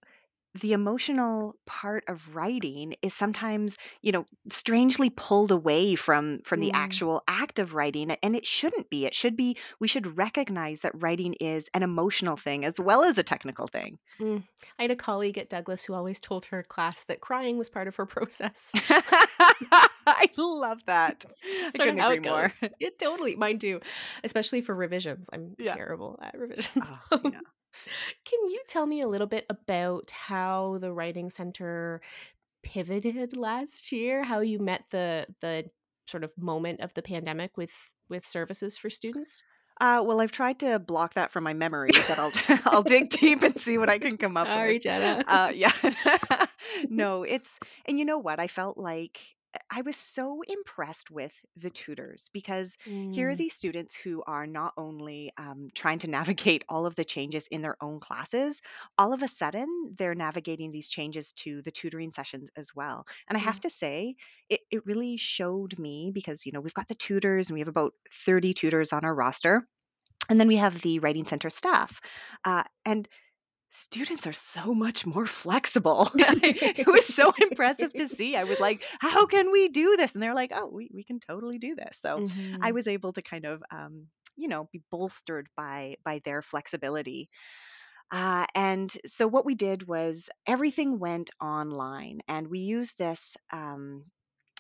the 0.55 0.73
emotional 0.73 1.55
part 1.65 2.03
of 2.07 2.35
writing 2.35 2.95
is 3.01 3.13
sometimes 3.13 3.77
you 4.01 4.11
know 4.11 4.25
strangely 4.49 5.09
pulled 5.09 5.51
away 5.51 5.95
from 5.95 6.39
from 6.43 6.59
the 6.59 6.71
mm. 6.71 6.75
actual 6.75 7.21
act 7.27 7.59
of 7.59 7.75
writing 7.75 8.11
and 8.23 8.35
it 8.35 8.45
shouldn't 8.45 8.89
be 8.89 9.05
it 9.05 9.13
should 9.13 9.35
be 9.35 9.57
we 9.79 9.87
should 9.87 10.17
recognize 10.17 10.79
that 10.79 10.99
writing 11.01 11.35
is 11.39 11.69
an 11.73 11.83
emotional 11.83 12.35
thing 12.35 12.65
as 12.65 12.79
well 12.79 13.03
as 13.03 13.17
a 13.17 13.23
technical 13.23 13.67
thing 13.67 13.99
mm. 14.19 14.41
i 14.79 14.81
had 14.81 14.91
a 14.91 14.95
colleague 14.95 15.37
at 15.37 15.49
douglas 15.49 15.83
who 15.83 15.93
always 15.93 16.19
told 16.19 16.45
her 16.45 16.63
class 16.63 17.03
that 17.03 17.21
crying 17.21 17.57
was 17.57 17.69
part 17.69 17.87
of 17.87 17.95
her 17.95 18.05
process 18.07 18.71
i 20.07 20.27
love 20.37 20.83
that 20.87 21.25
sort 21.75 21.89
of 21.89 21.97
how 21.97 22.11
it 22.11 22.25
more. 22.25 22.43
goes 22.43 22.63
it 22.79 22.97
totally 22.97 23.35
mine 23.35 23.59
too 23.59 23.79
especially 24.23 24.61
for 24.61 24.73
revisions 24.73 25.29
i'm 25.31 25.55
yeah. 25.59 25.75
terrible 25.75 26.17
at 26.21 26.37
revisions 26.37 26.91
oh, 27.11 27.21
yeah. 27.25 27.39
Can 28.25 28.49
you 28.49 28.61
tell 28.67 28.85
me 28.85 29.01
a 29.01 29.07
little 29.07 29.27
bit 29.27 29.45
about 29.49 30.11
how 30.11 30.77
the 30.79 30.91
writing 30.91 31.29
center 31.29 32.01
pivoted 32.63 33.35
last 33.37 33.91
year? 33.91 34.23
How 34.23 34.39
you 34.39 34.59
met 34.59 34.85
the 34.91 35.27
the 35.41 35.69
sort 36.07 36.23
of 36.23 36.33
moment 36.37 36.79
of 36.81 36.93
the 36.93 37.01
pandemic 37.01 37.57
with 37.57 37.91
with 38.09 38.25
services 38.25 38.77
for 38.77 38.89
students? 38.89 39.41
Uh, 39.81 40.03
well, 40.05 40.19
I've 40.19 40.31
tried 40.31 40.59
to 40.59 40.77
block 40.77 41.13
that 41.13 41.31
from 41.31 41.45
my 41.45 41.53
memory, 41.53 41.91
but 42.07 42.19
I'll 42.19 42.33
I'll 42.65 42.83
dig 42.83 43.09
deep 43.09 43.43
and 43.43 43.57
see 43.57 43.77
what 43.77 43.89
I 43.89 43.97
can 43.97 44.17
come 44.17 44.35
up 44.35 44.47
Sorry, 44.47 44.73
with. 44.73 44.83
Jenna. 44.83 45.23
Uh, 45.25 45.51
yeah, 45.55 45.71
no, 46.89 47.23
it's 47.23 47.59
and 47.85 47.97
you 47.97 48.05
know 48.05 48.17
what? 48.17 48.39
I 48.39 48.47
felt 48.47 48.77
like 48.77 49.21
I 49.69 49.81
was 49.81 49.95
so 49.95 50.41
impressed 50.47 51.09
with 51.09 51.33
the 51.57 51.69
tutors 51.69 52.29
because 52.33 52.77
here 52.83 53.29
are 53.29 53.33
mm. 53.33 53.37
these 53.37 53.53
students 53.53 53.95
who 53.95 54.23
are 54.25 54.45
not 54.45 54.73
only 54.77 55.31
um, 55.37 55.69
trying 55.73 55.99
to 55.99 56.09
navigate 56.09 56.63
all 56.69 56.85
of 56.85 56.95
the 56.95 57.03
changes 57.03 57.47
in 57.47 57.61
their 57.61 57.75
own 57.81 57.99
classes, 57.99 58.61
all 58.97 59.13
of 59.13 59.23
a 59.23 59.27
sudden 59.27 59.95
they're 59.97 60.15
navigating 60.15 60.71
these 60.71 60.89
changes 60.89 61.33
to 61.33 61.61
the 61.63 61.71
tutoring 61.71 62.11
sessions 62.11 62.49
as 62.55 62.69
well. 62.75 63.05
And 63.27 63.37
I 63.37 63.41
have 63.41 63.59
to 63.61 63.69
say, 63.69 64.15
it, 64.49 64.61
it 64.69 64.85
really 64.85 65.17
showed 65.17 65.77
me 65.79 66.11
because, 66.13 66.45
you 66.45 66.51
know, 66.51 66.61
we've 66.61 66.73
got 66.73 66.87
the 66.87 66.95
tutors 66.95 67.49
and 67.49 67.55
we 67.55 67.61
have 67.61 67.67
about 67.67 67.93
30 68.25 68.53
tutors 68.53 68.93
on 68.93 69.03
our 69.03 69.13
roster. 69.13 69.65
And 70.29 70.39
then 70.39 70.47
we 70.47 70.57
have 70.57 70.79
the 70.81 70.99
writing 70.99 71.25
center 71.25 71.49
staff. 71.49 72.01
Uh, 72.45 72.63
and 72.85 73.07
students 73.71 74.27
are 74.27 74.33
so 74.33 74.73
much 74.73 75.05
more 75.05 75.25
flexible. 75.25 76.09
it 76.15 76.87
was 76.87 77.05
so 77.05 77.33
impressive 77.41 77.93
to 77.93 78.07
see. 78.07 78.35
I 78.35 78.43
was 78.43 78.59
like, 78.59 78.83
how 78.99 79.25
can 79.27 79.51
we 79.51 79.69
do 79.69 79.95
this? 79.97 80.13
And 80.13 80.23
they're 80.23 80.35
like, 80.35 80.51
oh, 80.53 80.69
we, 80.71 80.89
we 80.93 81.03
can 81.03 81.19
totally 81.19 81.59
do 81.59 81.75
this. 81.75 81.99
So 82.01 82.19
mm-hmm. 82.19 82.63
I 82.63 82.71
was 82.71 82.87
able 82.87 83.13
to 83.13 83.21
kind 83.21 83.45
of, 83.45 83.63
um, 83.71 84.07
you 84.35 84.47
know, 84.47 84.69
be 84.71 84.81
bolstered 84.91 85.47
by 85.55 85.95
by 86.03 86.21
their 86.23 86.41
flexibility. 86.41 87.27
Uh, 88.11 88.45
and 88.55 88.91
so 89.05 89.27
what 89.27 89.45
we 89.45 89.53
did 89.53 89.87
was 89.87 90.29
everything 90.47 90.97
went 90.97 91.29
online, 91.39 92.21
and 92.27 92.47
we 92.47 92.59
used 92.59 92.97
this 92.97 93.37
um, 93.51 94.05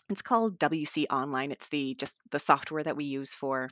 it's 0.09 0.21
called 0.21 0.59
WC 0.59 1.05
Online. 1.09 1.51
It's 1.51 1.69
the 1.69 1.95
just 1.95 2.19
the 2.31 2.39
software 2.39 2.83
that 2.83 2.95
we 2.95 3.05
use 3.05 3.33
for 3.33 3.69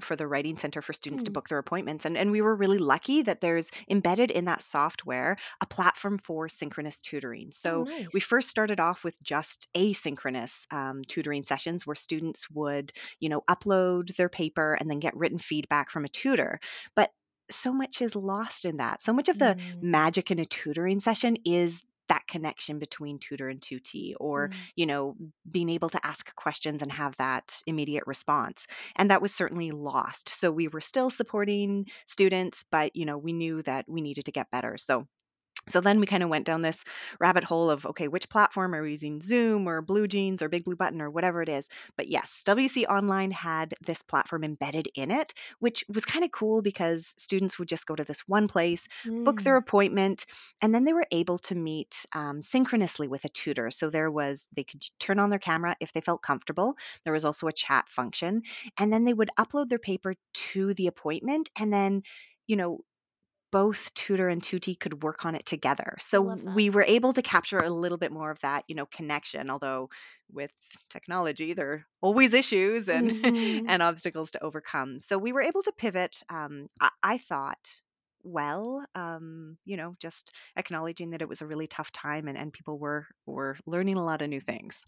for 0.00 0.16
the 0.16 0.26
writing 0.26 0.56
center 0.56 0.82
for 0.82 0.92
students 0.92 1.24
to 1.24 1.30
Mm. 1.30 1.32
book 1.32 1.48
their 1.48 1.58
appointments 1.58 2.04
and 2.04 2.16
and 2.16 2.30
we 2.30 2.42
were 2.42 2.54
really 2.54 2.78
lucky 2.78 3.22
that 3.22 3.40
there's 3.40 3.70
embedded 3.88 4.30
in 4.30 4.46
that 4.46 4.62
software 4.62 5.36
a 5.60 5.66
platform 5.66 6.18
for 6.18 6.48
synchronous 6.48 7.00
tutoring. 7.00 7.52
Oh, 7.64 7.70
so 7.74 7.86
we 8.12 8.20
first 8.20 8.48
started 8.48 8.80
off 8.80 9.04
with 9.04 9.20
just 9.22 9.68
asynchronous 9.76 10.72
um, 10.72 11.02
tutoring 11.04 11.42
sessions 11.42 11.86
where 11.86 11.94
students 11.96 12.50
would 12.50 12.92
you 13.20 13.28
know 13.28 13.42
upload 13.48 14.14
their 14.16 14.28
paper 14.28 14.74
and 14.74 14.90
then 14.90 15.00
get 15.00 15.16
written 15.16 15.38
feedback 15.38 15.90
from 15.90 16.04
a 16.04 16.08
tutor. 16.08 16.60
But 16.94 17.10
so 17.50 17.72
much 17.72 18.00
is 18.00 18.16
lost 18.16 18.64
in 18.64 18.78
that. 18.78 19.02
So 19.02 19.12
much 19.12 19.28
of 19.28 19.38
the 19.38 19.56
Mm, 19.56 19.82
magic 19.82 20.30
in 20.30 20.38
a 20.38 20.44
tutoring 20.46 21.00
session 21.00 21.36
is 21.44 21.82
that 22.08 22.26
connection 22.26 22.78
between 22.78 23.18
tutor 23.18 23.48
and 23.48 23.60
tutee 23.60 24.14
or 24.18 24.48
mm. 24.48 24.54
you 24.76 24.86
know 24.86 25.16
being 25.50 25.70
able 25.70 25.88
to 25.88 26.00
ask 26.04 26.34
questions 26.34 26.82
and 26.82 26.92
have 26.92 27.16
that 27.16 27.56
immediate 27.66 28.04
response 28.06 28.66
and 28.96 29.10
that 29.10 29.22
was 29.22 29.34
certainly 29.34 29.70
lost 29.70 30.28
so 30.28 30.50
we 30.50 30.68
were 30.68 30.80
still 30.80 31.10
supporting 31.10 31.86
students 32.06 32.64
but 32.70 32.94
you 32.94 33.04
know 33.04 33.18
we 33.18 33.32
knew 33.32 33.62
that 33.62 33.84
we 33.88 34.00
needed 34.00 34.24
to 34.24 34.32
get 34.32 34.50
better 34.50 34.76
so 34.76 35.06
so 35.68 35.80
then 35.80 36.00
we 36.00 36.06
kind 36.06 36.22
of 36.22 36.28
went 36.28 36.46
down 36.46 36.62
this 36.62 36.84
rabbit 37.20 37.44
hole 37.44 37.70
of 37.70 37.86
okay, 37.86 38.08
which 38.08 38.28
platform 38.28 38.74
are 38.74 38.82
we 38.82 38.90
using? 38.90 39.20
Zoom 39.20 39.68
or 39.68 39.82
Blue 39.82 40.06
Jeans 40.06 40.42
or 40.42 40.48
Big 40.48 40.64
Blue 40.64 40.76
Button 40.76 41.00
or 41.02 41.10
whatever 41.10 41.42
it 41.42 41.48
is. 41.48 41.68
But 41.96 42.08
yes, 42.08 42.42
WC 42.44 42.86
Online 42.86 43.30
had 43.30 43.74
this 43.80 44.02
platform 44.02 44.44
embedded 44.44 44.88
in 44.94 45.10
it, 45.10 45.32
which 45.60 45.84
was 45.92 46.04
kind 46.04 46.24
of 46.24 46.30
cool 46.32 46.62
because 46.62 47.14
students 47.16 47.58
would 47.58 47.68
just 47.68 47.86
go 47.86 47.94
to 47.94 48.04
this 48.04 48.20
one 48.26 48.48
place, 48.48 48.88
book 49.24 49.42
their 49.42 49.56
Mm. 49.56 49.56
appointment, 49.56 50.26
and 50.62 50.74
then 50.74 50.84
they 50.84 50.92
were 50.92 51.06
able 51.10 51.38
to 51.38 51.54
meet 51.54 52.06
um, 52.14 52.42
synchronously 52.42 53.08
with 53.08 53.24
a 53.24 53.28
tutor. 53.28 53.70
So 53.70 53.90
there 53.90 54.10
was, 54.10 54.46
they 54.54 54.64
could 54.64 54.82
turn 54.98 55.18
on 55.18 55.30
their 55.30 55.38
camera 55.38 55.76
if 55.80 55.92
they 55.92 56.00
felt 56.00 56.22
comfortable. 56.22 56.76
There 57.04 57.12
was 57.12 57.24
also 57.24 57.46
a 57.46 57.52
chat 57.52 57.88
function. 57.88 58.42
And 58.78 58.92
then 58.92 59.04
they 59.04 59.14
would 59.14 59.30
upload 59.38 59.68
their 59.68 59.78
paper 59.78 60.14
to 60.34 60.74
the 60.74 60.86
appointment 60.86 61.50
and 61.58 61.72
then, 61.72 62.02
you 62.46 62.56
know, 62.56 62.80
both 63.54 63.94
tutor 63.94 64.28
and 64.28 64.42
tutee 64.42 64.78
could 64.78 65.02
work 65.04 65.24
on 65.24 65.36
it 65.36 65.46
together. 65.46 65.96
So 66.00 66.22
we 66.22 66.70
were 66.70 66.84
able 66.84 67.14
to 67.14 67.22
capture 67.22 67.58
a 67.60 67.70
little 67.70 67.98
bit 67.98 68.12
more 68.12 68.32
of 68.32 68.40
that, 68.40 68.64
you 68.68 68.76
know, 68.76 68.86
connection. 68.86 69.50
Although 69.50 69.90
with 70.32 70.52
technology, 70.90 71.54
there 71.54 71.72
are 71.72 71.86
always 72.02 72.34
issues 72.34 72.88
and 72.88 73.14
hmm 73.22 73.66
and 73.66 73.82
obstacles 73.82 74.32
to 74.32 74.44
overcome. 74.44 75.00
So 75.00 75.18
we 75.18 75.32
were 75.32 75.42
able 75.42 75.62
to 75.64 75.72
pivot. 75.78 76.22
Um, 76.30 76.68
I, 76.80 76.90
I 77.02 77.18
thought 77.18 77.82
well, 78.26 78.84
um, 78.94 79.58
you 79.66 79.76
know, 79.76 79.94
just 80.00 80.32
acknowledging 80.56 81.10
that 81.10 81.22
it 81.22 81.28
was 81.28 81.42
a 81.42 81.46
really 81.46 81.66
tough 81.68 81.92
time 81.92 82.28
and, 82.28 82.38
and 82.38 82.52
people 82.52 82.78
were 82.78 83.06
were 83.26 83.56
learning 83.66 83.96
a 83.96 84.04
lot 84.04 84.22
of 84.22 84.30
new 84.30 84.40
things. 84.40 84.84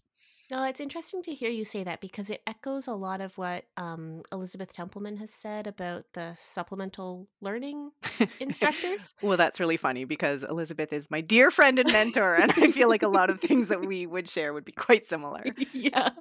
No, 0.49 0.63
it's 0.63 0.79
interesting 0.79 1.21
to 1.23 1.33
hear 1.33 1.49
you 1.49 1.65
say 1.65 1.83
that 1.83 1.99
because 1.99 2.29
it 2.29 2.41
echoes 2.47 2.87
a 2.87 2.93
lot 2.93 3.19
of 3.19 3.37
what 3.37 3.65
um, 3.75 4.23
Elizabeth 4.31 4.71
Templeman 4.71 5.17
has 5.17 5.33
said 5.33 5.67
about 5.67 6.05
the 6.13 6.33
supplemental 6.35 7.27
learning 7.41 7.91
instructors. 8.39 9.13
well, 9.21 9.35
that's 9.35 9.59
really 9.59 9.75
funny 9.75 10.05
because 10.05 10.43
Elizabeth 10.43 10.93
is 10.93 11.11
my 11.11 11.19
dear 11.19 11.51
friend 11.51 11.79
and 11.79 11.91
mentor, 11.91 12.35
and 12.35 12.53
I 12.55 12.71
feel 12.71 12.87
like 12.87 13.03
a 13.03 13.09
lot 13.09 13.29
of 13.29 13.41
things 13.41 13.67
that 13.67 13.85
we 13.85 14.05
would 14.05 14.29
share 14.29 14.53
would 14.53 14.63
be 14.63 14.71
quite 14.71 15.05
similar. 15.05 15.43
yeah. 15.73 16.11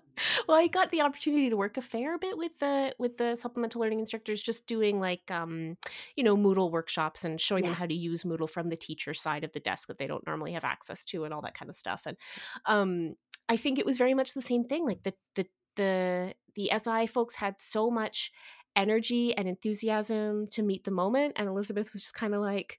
Well, 0.48 0.58
I 0.58 0.66
got 0.66 0.90
the 0.90 1.02
opportunity 1.02 1.48
to 1.50 1.56
work 1.56 1.76
a 1.76 1.82
fair 1.82 2.18
bit 2.18 2.36
with 2.36 2.58
the 2.58 2.96
with 2.98 3.18
the 3.18 3.36
supplemental 3.36 3.80
learning 3.80 4.00
instructors, 4.00 4.42
just 4.42 4.66
doing 4.66 4.98
like 4.98 5.30
um, 5.30 5.76
you 6.16 6.24
know, 6.24 6.36
Moodle 6.36 6.72
workshops 6.72 7.24
and 7.24 7.40
showing 7.40 7.62
them 7.62 7.74
how 7.74 7.86
to 7.86 7.94
use 7.94 8.24
Moodle 8.24 8.50
from 8.50 8.70
the 8.70 8.76
teacher 8.76 9.14
side 9.14 9.44
of 9.44 9.52
the 9.52 9.60
desk 9.60 9.86
that 9.86 9.98
they 9.98 10.08
don't 10.08 10.26
normally 10.26 10.52
have 10.52 10.64
access 10.64 11.04
to 11.04 11.24
and 11.24 11.32
all 11.32 11.42
that 11.42 11.56
kind 11.56 11.68
of 11.68 11.76
stuff. 11.76 12.02
And 12.06 12.16
um 12.64 13.14
I 13.48 13.56
think 13.56 13.78
it 13.78 13.86
was 13.86 13.98
very 13.98 14.14
much 14.14 14.34
the 14.34 14.42
same 14.42 14.64
thing. 14.64 14.84
Like 14.84 15.02
the 15.02 15.14
the 15.34 15.46
the 15.76 16.34
the 16.54 16.70
SI 16.78 17.06
folks 17.06 17.36
had 17.36 17.56
so 17.58 17.90
much 17.90 18.32
energy 18.76 19.34
and 19.36 19.48
enthusiasm 19.48 20.46
to 20.48 20.62
meet 20.62 20.84
the 20.84 20.90
moment 20.90 21.32
and 21.36 21.48
Elizabeth 21.48 21.92
was 21.92 22.02
just 22.02 22.14
kind 22.14 22.34
of 22.34 22.42
like 22.42 22.78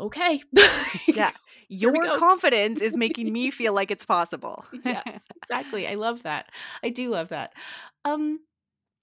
okay 0.00 0.42
Yeah. 1.06 1.30
Your 1.68 2.16
confidence 2.16 2.80
is 2.80 2.96
making 2.96 3.30
me 3.30 3.50
feel 3.58 3.74
like 3.74 3.90
it's 3.90 4.06
possible. 4.06 4.64
yes 4.86 5.26
exactly 5.36 5.86
i 5.86 5.96
love 5.96 6.22
that 6.22 6.46
i 6.82 6.88
do 6.88 7.10
love 7.10 7.28
that 7.28 7.52
um 8.06 8.40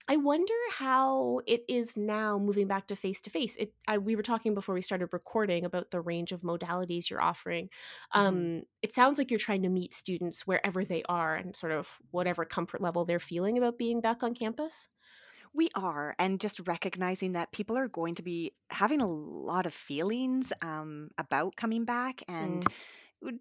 i 0.08 0.16
wonder 0.18 0.54
how 0.72 1.42
it 1.48 1.64
is 1.68 1.98
now 1.98 2.38
moving 2.38 2.68
back 2.68 2.88
to 2.88 2.96
face 2.96 3.22
to 3.22 3.30
face. 3.30 3.56
It 3.56 3.74
I, 3.88 3.98
we 3.98 4.16
were 4.16 4.22
talking 4.24 4.54
before 4.54 4.76
we 4.76 4.82
started 4.82 5.10
recording 5.14 5.66
about 5.66 5.92
the 5.92 6.02
range 6.02 6.32
of 6.32 6.42
modalities 6.42 7.10
you're 7.10 7.22
offering. 7.22 7.70
Mhm. 8.18 8.46
um 8.46 8.64
it 8.82 8.94
sounds 8.94 9.18
like 9.18 9.32
you're 9.32 9.40
trying 9.40 9.64
to 9.64 9.70
meet 9.70 9.94
students 9.94 10.46
wherever 10.48 10.86
they 10.86 11.04
are 11.10 11.36
and 11.36 11.56
sort 11.56 11.72
of 11.72 11.98
whatever 12.12 12.46
comfort 12.46 12.82
level 12.82 13.06
they're 13.06 13.20
feeling 13.20 13.58
about 13.58 13.78
being 13.78 14.02
back 14.02 14.24
on 14.24 14.34
campus? 14.36 14.90
We 15.54 15.70
are, 15.76 16.16
and 16.20 16.40
just 16.40 16.60
recognizing 16.68 17.34
that 17.34 17.52
people 17.54 17.78
are 17.78 17.88
going 17.88 18.16
to 18.16 18.24
be 18.24 18.56
having 18.70 19.02
a 19.02 19.08
lot 19.08 19.66
of 19.66 19.74
feelings 19.74 20.52
um, 20.62 21.10
about 21.18 21.56
coming 21.56 21.86
back 21.86 22.24
and 22.28 22.66
Mm, 22.66 22.74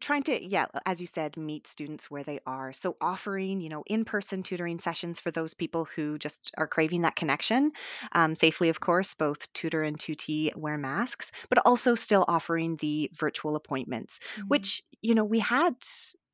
trying 0.00 0.22
to, 0.24 0.44
yeah, 0.44 0.66
as 0.86 1.00
you 1.00 1.06
said, 1.06 1.36
meet 1.36 1.66
students 1.66 2.10
where 2.10 2.22
they 2.22 2.40
are. 2.46 2.72
So 2.72 2.96
offering, 3.00 3.60
you 3.60 3.68
know, 3.68 3.82
in-person 3.86 4.42
tutoring 4.42 4.78
sessions 4.80 5.20
for 5.20 5.30
those 5.30 5.54
people 5.54 5.86
who 5.96 6.18
just 6.18 6.50
are 6.56 6.66
craving 6.66 7.02
that 7.02 7.16
connection, 7.16 7.72
um, 8.12 8.34
safely, 8.34 8.68
of 8.68 8.80
course, 8.80 9.14
both 9.14 9.52
tutor 9.52 9.82
and 9.82 9.98
tutee 9.98 10.54
wear 10.56 10.78
masks, 10.78 11.30
but 11.48 11.58
also 11.64 11.94
still 11.94 12.24
offering 12.26 12.76
the 12.76 13.10
virtual 13.14 13.56
appointments, 13.56 14.20
mm, 14.36 14.44
which, 14.48 14.82
you 15.02 15.14
know, 15.14 15.24
we 15.24 15.38
had. 15.40 15.74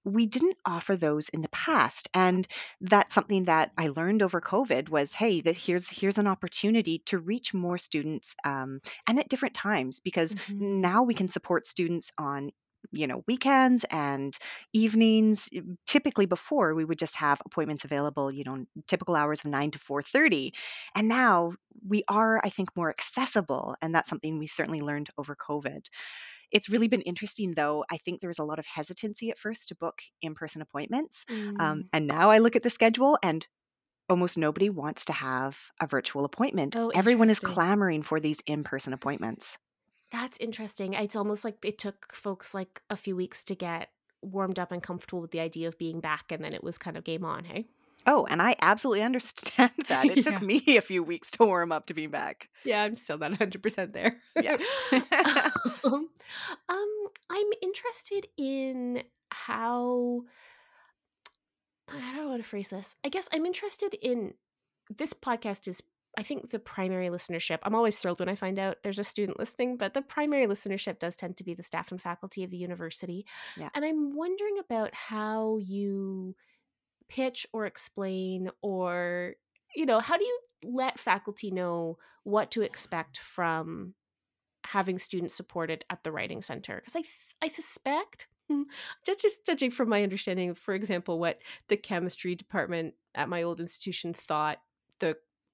We 0.03 0.27
didn't 0.27 0.57
offer 0.65 0.97
those 0.97 1.29
in 1.29 1.43
the 1.43 1.51
past, 1.51 2.09
and 2.15 2.49
that's 2.81 3.13
something 3.15 3.45
that 3.45 3.71
I 3.77 3.89
learned 3.89 4.23
over 4.23 4.41
COVID 4.41 4.89
was, 4.89 5.13
hey, 5.13 5.43
that 5.43 5.59
here's 5.59 5.91
here's 5.91 6.17
an 6.17 6.27
opportunity 6.27 7.01
to 7.07 7.19
reach 7.19 7.53
more 7.53 7.77
students 7.77 8.35
um, 8.43 8.81
and 9.07 9.19
at 9.19 9.29
different 9.29 9.55
times 9.55 10.01
because 10.01 10.35
mhm, 10.49 10.61
now 10.61 11.03
we 11.03 11.13
can 11.13 11.29
support 11.29 11.67
students 11.67 12.13
on 12.17 12.51
you 12.93 13.07
know 13.07 13.23
weekends 13.27 13.85
and 13.91 14.37
evenings 14.73 15.51
typically 15.87 16.27
before 16.27 16.75
we 16.75 16.85
would 16.85 16.99
just 16.99 17.17
have 17.17 17.41
appointments 17.45 17.85
available 17.85 18.31
you 18.31 18.45
know 18.45 18.65
typical 18.87 19.15
hours 19.15 19.45
of 19.45 19.51
9 19.51 19.73
to 19.73 19.79
4.30 19.79 20.53
and 20.95 21.09
now 21.09 21.53
we 21.87 22.05
are 22.09 22.41
i 22.45 22.49
think 22.49 22.77
more 22.77 22.91
accessible 22.91 23.77
and 23.81 23.95
that's 23.95 24.09
something 24.09 24.39
we 24.39 24.47
certainly 24.47 24.81
learned 24.81 25.09
over 25.19 25.37
covid. 25.37 25.87
It's 26.51 26.69
really 26.69 26.89
been 26.89 27.03
interesting 27.03 27.55
though 27.55 27.85
i 27.91 27.99
think 27.99 28.21
there 28.21 28.29
was 28.29 28.41
a 28.41 28.45
lot 28.45 28.59
of 28.59 28.67
hesitancy 28.67 29.31
at 29.31 29.39
first 29.39 29.69
to 29.69 29.77
book 29.77 30.03
in-person 30.21 30.63
appointments 30.63 31.25
um, 31.29 31.55
mm. 31.59 31.83
and 31.93 32.07
now 32.07 32.31
i 32.31 32.39
look 32.39 32.57
at 32.57 32.63
the 32.63 32.71
schedule 32.71 33.19
and 33.23 33.47
almost 34.09 34.37
nobody 34.37 34.69
wants 34.69 35.05
to 35.05 35.13
have 35.13 35.57
a 35.81 35.87
virtual 35.87 36.25
appointment. 36.25 36.75
Oh 36.75 36.89
everyone 36.89 37.31
is 37.31 37.39
interesting. 37.39 37.55
clamoring 37.55 38.03
for 38.03 38.19
these 38.19 38.41
in-person 38.45 38.93
appointments 38.93 39.57
That's 40.11 40.39
interesting. 40.39 40.95
It's 40.95 41.17
almost 41.17 41.45
like 41.45 41.65
it 41.65 41.79
took 41.79 42.13
folks 42.13 42.53
like 42.55 42.83
a 42.91 42.97
few 42.97 43.15
weeks 43.15 43.45
to 43.45 43.55
get 43.55 43.91
warmed 44.23 44.59
up 44.59 44.73
and 44.73 44.83
comfortable 44.83 45.21
with 45.21 45.31
the 45.31 45.41
idea 45.41 45.69
of 45.69 45.79
being 45.79 46.01
back, 46.01 46.33
and 46.33 46.45
then 46.45 46.53
it 46.53 46.65
was 46.65 46.79
kind 46.79 46.97
of 46.97 47.05
game 47.05 47.25
on, 47.25 47.45
hey? 47.45 47.67
Oh, 48.07 48.27
and 48.29 48.41
I 48.41 48.57
absolutely 48.61 49.03
understand 49.03 49.73
that. 49.89 50.07
It 50.17 50.25
took 50.25 50.43
me 50.43 50.77
a 50.77 50.81
few 50.81 51.03
weeks 51.03 51.33
to 51.33 51.45
warm 51.45 51.73
up 51.73 51.87
to 51.87 51.95
being 51.95 52.11
back. 52.11 52.49
Yeah, 52.65 52.83
I'm 52.83 52.95
still 52.95 53.19
not 53.19 53.33
100% 53.33 53.93
there. 53.93 54.17
Yeah. 54.41 54.57
um, 55.85 56.09
um, 56.69 57.07
I'm 57.31 57.47
interested 57.63 58.27
in 58.37 59.03
how. 59.31 60.25
I 61.89 61.99
don't 61.99 62.17
know 62.17 62.31
how 62.31 62.37
to 62.37 62.43
phrase 62.43 62.69
this. 62.69 62.95
I 63.05 63.09
guess 63.09 63.29
I'm 63.33 63.45
interested 63.45 63.95
in 63.95 64.35
this 64.97 65.13
podcast 65.13 65.67
is 65.67 65.83
I 66.19 66.23
think 66.23 66.51
the 66.51 66.59
primary 66.59 67.09
listenership. 67.09 67.59
I'm 67.63 67.75
always 67.75 67.99
thrilled 67.99 68.19
when 68.19 68.29
I 68.29 68.35
find 68.35 68.59
out 68.59 68.83
there's 68.83 68.99
a 68.99 69.05
student 69.05 69.39
listening, 69.39 69.77
but 69.77 69.95
the 69.95 70.03
primary 70.03 70.47
listenership 70.47 70.99
does 70.99 71.17
tend 71.17 71.37
to 71.37 71.45
be 71.45 71.55
the 71.55 71.63
staff 71.63 71.91
and 71.93 72.01
faculty 72.01 72.43
of 72.43 72.51
the 72.51 72.59
university. 72.59 73.25
yeah. 73.57 73.71
And 73.75 73.85
I'm 73.85 74.17
wondering 74.17 74.59
about 74.59 74.95
how 74.95 75.59
you 75.59 76.35
pitch 77.09 77.47
or 77.53 77.67
explain 77.67 78.51
or 78.61 79.35
you 79.75 79.87
know, 79.87 80.01
how 80.01 80.17
do 80.17 80.25
you 80.25 80.41
let 80.65 80.99
faculty 80.99 81.51
know 81.51 81.97
what 82.25 82.51
to 82.51 82.63
expect 82.63 83.19
from 83.19 83.95
having 84.67 84.99
students 84.99 85.35
supported 85.35 85.85
at 85.91 86.03
the 86.03 86.13
writing 86.13 86.43
center? 86.43 86.77
Because 86.77 86.97
I 86.97 87.03
th- 87.03 87.35
I 87.43 87.47
suspect 87.47 88.27
hmm, 88.49 88.63
just 89.07 89.21
just 89.21 89.47
judging 89.47 89.71
from 89.71 89.89
my 89.89 90.03
understanding 90.03 90.51
of, 90.51 90.59
for 90.59 90.75
example, 90.75 91.19
what 91.19 91.39
the 91.69 91.77
chemistry 91.77 92.35
department 92.35 92.95
at 93.15 93.29
my 93.29 93.43
old 93.43 93.61
institution 93.61 94.13
thought 94.13 94.61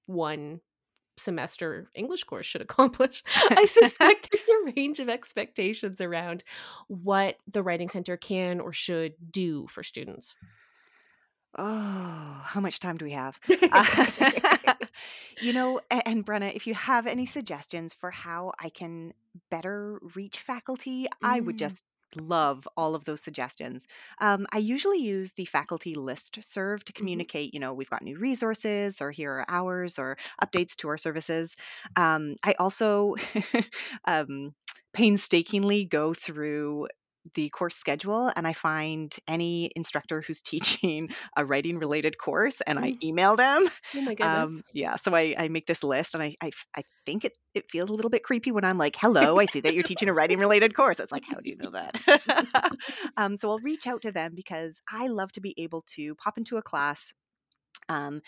one 0.07 0.61
semester 1.17 1.89
English 1.95 2.23
course 2.25 2.45
should 2.47 2.61
accomplish. 2.63 3.23
I 3.55 3.65
suspect 3.65 4.29
there's 4.31 4.49
a 4.49 4.73
range 4.75 4.99
of 4.99 5.09
expectations 5.09 6.01
around 6.01 6.43
what 6.87 7.37
the 7.47 7.63
writing 7.63 7.89
center 7.89 8.17
can 8.17 8.59
or 8.59 8.73
should 8.73 9.13
do 9.31 9.67
for 9.67 9.83
students. 9.83 10.35
Oh, 11.57 12.41
how 12.45 12.61
much 12.61 12.79
time 12.79 12.97
do 12.97 13.05
we 13.05 13.13
have? 13.13 13.39
Uh, 13.71 13.85
you 15.39 15.53
know, 15.53 15.79
a- 15.91 16.07
and 16.07 16.25
Brenna, 16.25 16.53
if 16.55 16.67
you 16.67 16.73
have 16.75 17.07
any 17.07 17.25
suggestions 17.25 17.93
for 17.93 18.11
how 18.11 18.53
I 18.59 18.69
can 18.69 19.13
better 19.49 19.99
reach 20.15 20.39
faculty, 20.39 21.07
I 21.23 21.39
would 21.39 21.57
Mm, 21.57 21.57
just 21.57 21.83
love 22.15 22.67
all 22.77 22.95
of 22.95 23.03
those 23.05 23.21
suggestions. 23.21 23.85
Um, 24.19 24.47
I 24.51 24.59
usually 24.59 24.99
use 24.99 25.31
the 25.33 25.45
faculty 25.45 25.95
list 25.95 26.37
serve 26.43 26.83
to 26.85 26.93
Mhm. 26.99 26.99
communicate, 26.99 27.53
you 27.53 27.59
know, 27.59 27.73
we've 27.73 27.89
got 27.89 28.01
new 28.03 28.17
resources 28.17 29.01
or 29.01 29.11
here 29.11 29.31
are 29.33 29.45
hours 29.49 29.99
or 29.99 30.15
updates 30.41 30.75
to 30.77 30.89
our 30.89 30.97
services. 30.97 31.55
Um, 31.95 32.35
I 32.43 32.53
also 32.59 33.15
um, 34.05 34.53
painstakingly 34.93 35.85
go 35.85 36.13
through 36.13 36.87
the 37.35 37.49
course 37.49 37.75
schedule 37.75 38.31
and 38.35 38.47
I 38.47 38.53
find 38.53 39.15
any 39.27 39.71
instructor 39.75 40.21
who's 40.21 40.41
teaching 40.43 41.09
a 41.35 41.45
writing 41.45 41.79
related 41.79 42.17
course 42.17 42.61
and 42.65 42.77
I 42.79 42.93
Mm. 42.93 42.99
email 43.03 43.35
them. 43.35 43.67
Oh 43.95 44.01
my 44.01 44.15
goodness. 44.15 44.51
Um, 44.51 44.63
yeah, 44.73 44.95
so 44.97 45.13
I, 45.15 45.35
I 45.37 45.47
make 45.49 45.65
this 45.65 45.83
list 45.83 46.13
and 46.15 46.23
I, 46.23 46.35
I, 46.41 46.51
I 46.75 46.83
think 47.05 47.25
it, 47.25 47.33
it 47.53 47.65
feels 47.71 47.89
a 47.89 47.93
little 47.93 48.09
bit 48.11 48.23
creepy 48.23 48.51
when 48.51 48.65
I'm 48.65 48.77
like, 48.77 48.95
hello, 48.97 49.39
I 49.39 49.45
see 49.47 49.61
that 49.61 49.73
you're 49.73 49.83
teaching 49.83 50.09
a 50.09 50.13
writing 50.13 50.39
related 50.39 50.73
course. 50.75 50.99
It's 50.99 51.11
like, 51.11 51.25
how 51.25 51.39
do 51.39 51.49
you 51.49 51.57
know 51.57 51.71
that? 51.71 51.99
um, 53.17 53.37
so 53.37 53.49
I'll 53.49 53.59
reach 53.59 53.87
out 53.87 54.03
to 54.03 54.11
them 54.11 54.33
because 54.35 54.79
I 54.89 55.07
love 55.07 55.31
to 55.33 55.41
be 55.41 55.53
able 55.57 55.83
to 55.95 56.15
pop 56.15 56.37
into 56.37 56.57
a 56.57 56.61
class. 56.61 57.13
Um, 57.89 58.21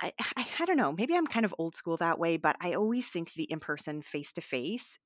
I, 0.00 0.12
I, 0.36 0.46
I 0.60 0.64
don't 0.66 0.76
know, 0.76 0.92
maybe 0.92 1.14
I'm 1.16 1.26
kind 1.26 1.44
of 1.44 1.54
old 1.58 1.74
school 1.74 1.98
that 1.98 2.18
way, 2.18 2.36
but 2.36 2.56
I 2.60 2.74
always 2.74 3.08
think 3.08 3.32
the 3.34 3.44
in 3.44 3.60
person 3.60 4.02
face 4.02 4.32
to 4.34 4.40
face 4.40 4.98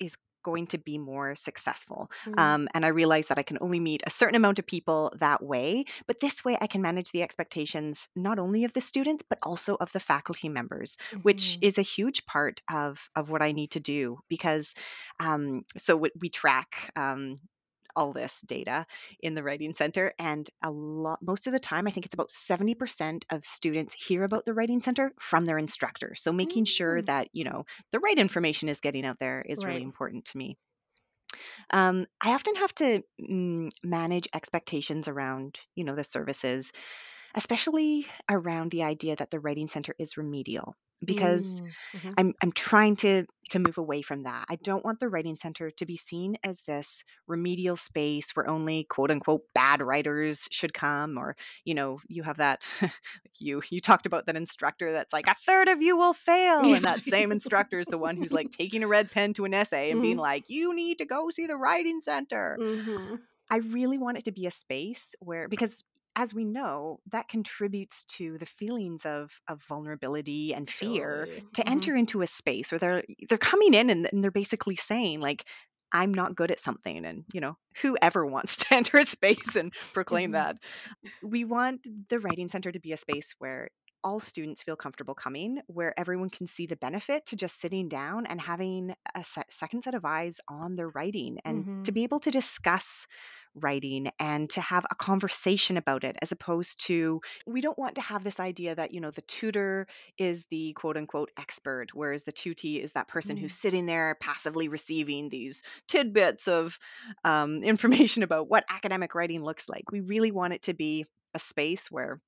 is 0.00 0.14
going 0.42 0.66
to 0.68 0.78
be 0.78 0.98
more 0.98 1.34
successful. 1.34 2.10
Mm. 2.26 2.38
Um, 2.38 2.68
and 2.74 2.84
I 2.84 2.88
realize 2.88 3.28
that 3.28 3.38
I 3.38 3.42
can 3.42 3.58
only 3.60 3.80
meet 3.80 4.02
a 4.06 4.10
certain 4.10 4.36
amount 4.36 4.58
of 4.58 4.66
people 4.66 5.12
that 5.18 5.42
way. 5.42 5.84
But 6.06 6.20
this 6.20 6.44
way, 6.44 6.56
I 6.60 6.66
can 6.66 6.82
manage 6.82 7.10
the 7.12 7.22
expectations 7.22 8.08
not 8.16 8.38
only 8.38 8.64
of 8.64 8.72
the 8.72 8.80
students, 8.80 9.24
but 9.28 9.38
also 9.42 9.76
of 9.76 9.92
the 9.92 10.00
faculty 10.00 10.48
members, 10.48 10.96
which 11.22 11.58
Mhm. 11.58 11.62
is 11.62 11.78
a 11.78 11.82
huge 11.82 12.26
part 12.26 12.60
of, 12.70 13.08
of 13.14 13.30
what 13.30 13.42
I 13.42 13.52
need 13.52 13.72
to 13.72 13.80
do 13.80 14.20
because 14.28 14.74
um, 15.18 15.62
so 15.76 15.96
we, 15.96 16.10
we 16.18 16.28
track. 16.28 16.90
Um, 16.96 17.34
all 17.96 18.12
this 18.12 18.40
data 18.42 18.86
in 19.20 19.34
the 19.34 19.42
writing 19.42 19.74
center 19.74 20.12
and 20.18 20.48
a 20.62 20.70
lot 20.70 21.18
most 21.22 21.46
of 21.46 21.52
the 21.52 21.58
time 21.60 21.86
i 21.86 21.90
think 21.90 22.06
it's 22.06 22.14
about 22.14 22.30
70% 22.30 23.24
of 23.30 23.44
students 23.44 23.94
hear 23.94 24.24
about 24.24 24.44
the 24.44 24.54
writing 24.54 24.80
center 24.80 25.12
from 25.18 25.44
their 25.44 25.58
instructor. 25.58 26.14
So 26.14 26.32
making 26.32 26.64
sure 26.64 27.02
Mm. 27.02 27.06
that 27.06 27.28
you 27.32 27.44
know 27.44 27.64
the 27.92 28.00
right 28.00 28.18
information 28.18 28.68
is 28.68 28.80
getting 28.80 29.04
out 29.04 29.18
there 29.18 29.42
is 29.46 29.66
really 29.66 29.82
important 29.82 30.26
to 30.26 30.38
me. 30.38 30.56
Um, 31.70 32.06
i 32.20 32.32
often 32.34 32.56
have 32.56 32.74
to 32.76 33.02
mm, 33.20 33.70
manage 33.84 34.28
expectations 34.34 35.08
around 35.08 35.58
you 35.74 35.84
know 35.84 35.94
the 35.94 36.04
services 36.04 36.72
especially 37.34 38.06
around 38.30 38.70
the 38.70 38.84
idea 38.84 39.16
that 39.16 39.30
the 39.30 39.40
writing 39.40 39.68
center 39.68 39.94
is 39.98 40.16
remedial 40.16 40.76
because 41.04 41.62
Mm. 41.62 41.74
Mhm. 41.94 42.18
I'm 42.18 42.34
I'm 42.42 42.52
trying 42.52 42.96
to 42.96 43.26
to 43.50 43.58
move 43.58 43.78
away 43.78 44.02
from 44.02 44.24
that. 44.24 44.46
I 44.48 44.56
don't 44.62 44.84
want 44.84 45.00
the 45.00 45.08
writing 45.08 45.36
center 45.36 45.70
to 45.72 45.86
be 45.86 45.96
seen 45.96 46.36
as 46.44 46.62
this 46.62 47.04
remedial 47.26 47.76
space 47.76 48.30
where 48.34 48.48
only 48.48 48.84
quote 48.84 49.10
unquote 49.10 49.42
bad 49.54 49.82
writers 49.82 50.48
should 50.52 50.74
come 50.74 51.18
or 51.18 51.36
you 51.64 51.74
know, 51.74 51.98
you 52.08 52.22
have 52.22 52.38
that 52.38 52.66
you 53.38 53.62
you 53.70 53.80
talked 53.80 54.06
about 54.06 54.26
that 54.26 54.36
instructor 54.36 54.92
that's 54.92 55.12
like 55.12 55.26
a 55.28 55.34
third 55.46 55.68
of 55.68 55.82
you 55.82 55.96
will 55.96 56.12
fail 56.14 56.74
and 56.74 56.86
that 56.86 57.00
same 57.12 57.32
instructor 57.32 57.78
is 57.78 57.88
the 57.88 57.98
one 57.98 58.16
who's 58.16 58.32
like 58.34 58.50
taking 58.50 58.82
a 58.82 58.88
red 58.88 59.10
pen 59.10 59.32
to 59.34 59.44
an 59.44 59.54
essay 59.54 59.90
and 59.90 60.02
being 60.02 60.16
Mhm. 60.16 60.18
like 60.18 60.44
you 60.48 60.74
need 60.74 60.98
to 60.98 61.06
go 61.06 61.30
see 61.30 61.46
the 61.46 61.56
writing 61.56 62.00
center. 62.00 62.60
Mhm. 62.60 63.26
I 63.50 63.58
really 63.58 63.98
want 63.98 64.18
it 64.18 64.24
to 64.24 64.32
be 64.32 64.46
a 64.46 64.50
space 64.50 65.14
where 65.20 65.48
because 65.48 65.82
as 66.16 66.34
we 66.34 66.44
know, 66.44 66.98
that 67.12 67.28
contributes 67.28 68.04
to 68.16 68.36
the 68.38 68.46
feelings 68.46 69.06
of 69.06 69.30
of 69.48 69.62
vulnerability 69.68 70.54
and 70.54 70.68
fear 70.68 71.28
Totally. 71.28 71.42
to 71.54 71.68
Mhm. 71.68 71.68
enter 71.68 71.96
into 71.96 72.22
a 72.22 72.26
space 72.26 72.72
where 72.72 72.78
they're 72.78 73.04
they're 73.28 73.38
coming 73.38 73.74
in 73.74 73.90
and, 73.90 74.08
and 74.12 74.22
they're 74.24 74.30
basically 74.30 74.76
saying 74.76 75.20
like 75.20 75.44
I'm 75.92 76.14
not 76.14 76.36
good 76.36 76.50
at 76.50 76.60
something 76.60 77.04
and 77.04 77.24
you 77.32 77.40
know 77.40 77.56
whoever 77.82 78.24
wants 78.26 78.56
to 78.68 78.74
enter 78.74 78.98
a 78.98 79.04
space 79.04 79.56
and 79.56 79.72
proclaim 79.92 80.32
Mhm. 80.32 80.32
that 80.32 80.58
we 81.22 81.44
want 81.44 81.86
the 82.08 82.18
writing 82.20 82.48
center 82.48 82.70
to 82.72 82.80
be 82.80 82.92
a 82.92 82.96
space 82.96 83.34
where 83.38 83.68
all 84.02 84.18
students 84.18 84.62
feel 84.62 84.76
comfortable 84.76 85.14
coming 85.14 85.60
where 85.66 85.98
everyone 85.98 86.30
can 86.30 86.46
see 86.46 86.66
the 86.66 86.76
benefit 86.76 87.26
to 87.26 87.36
just 87.36 87.60
sitting 87.60 87.88
down 87.88 88.24
and 88.26 88.40
having 88.40 88.94
a 89.14 89.22
se- 89.22 89.42
second 89.50 89.82
set 89.82 89.94
of 89.94 90.06
eyes 90.06 90.40
on 90.48 90.74
their 90.74 90.88
writing 90.88 91.38
and 91.44 91.66
to 91.84 91.92
Mhm. 91.92 91.92
be 91.92 92.04
able 92.04 92.18
to 92.20 92.30
discuss 92.30 93.06
writing 93.54 94.10
and 94.18 94.48
to 94.50 94.60
have 94.60 94.86
a 94.90 94.94
conversation 94.94 95.76
about 95.76 96.04
it 96.04 96.16
as 96.22 96.32
opposed 96.32 96.80
to 96.86 97.20
we 97.46 97.60
don't 97.60 97.78
want 97.78 97.96
to 97.96 98.00
have 98.00 98.22
this 98.22 98.38
idea 98.40 98.74
that 98.74 98.92
you 98.92 99.00
know 99.00 99.10
the 99.10 99.22
tutor 99.22 99.86
is 100.18 100.46
the 100.50 100.72
quote 100.74 100.96
unquote 100.96 101.30
expert 101.38 101.88
whereas 101.92 102.22
the 102.24 102.32
tutee 102.32 102.78
is 102.80 102.92
that 102.92 103.08
person 103.08 103.36
who's 103.36 103.52
Mm. 103.52 103.60
sitting 103.60 103.86
there 103.86 104.16
passively 104.20 104.68
receiving 104.68 105.28
these 105.28 105.62
tidbits 105.88 106.48
of 106.48 106.78
um, 107.24 107.62
information 107.64 108.22
about 108.22 108.48
what 108.48 108.64
academic 108.68 109.14
writing 109.14 109.42
looks 109.42 109.68
like 109.68 109.90
we 109.90 110.00
really 110.00 110.30
want 110.30 110.52
it 110.52 110.62
to 110.62 110.74
be 110.74 111.04
a 111.34 111.38
space 111.38 111.90
where 111.90 112.20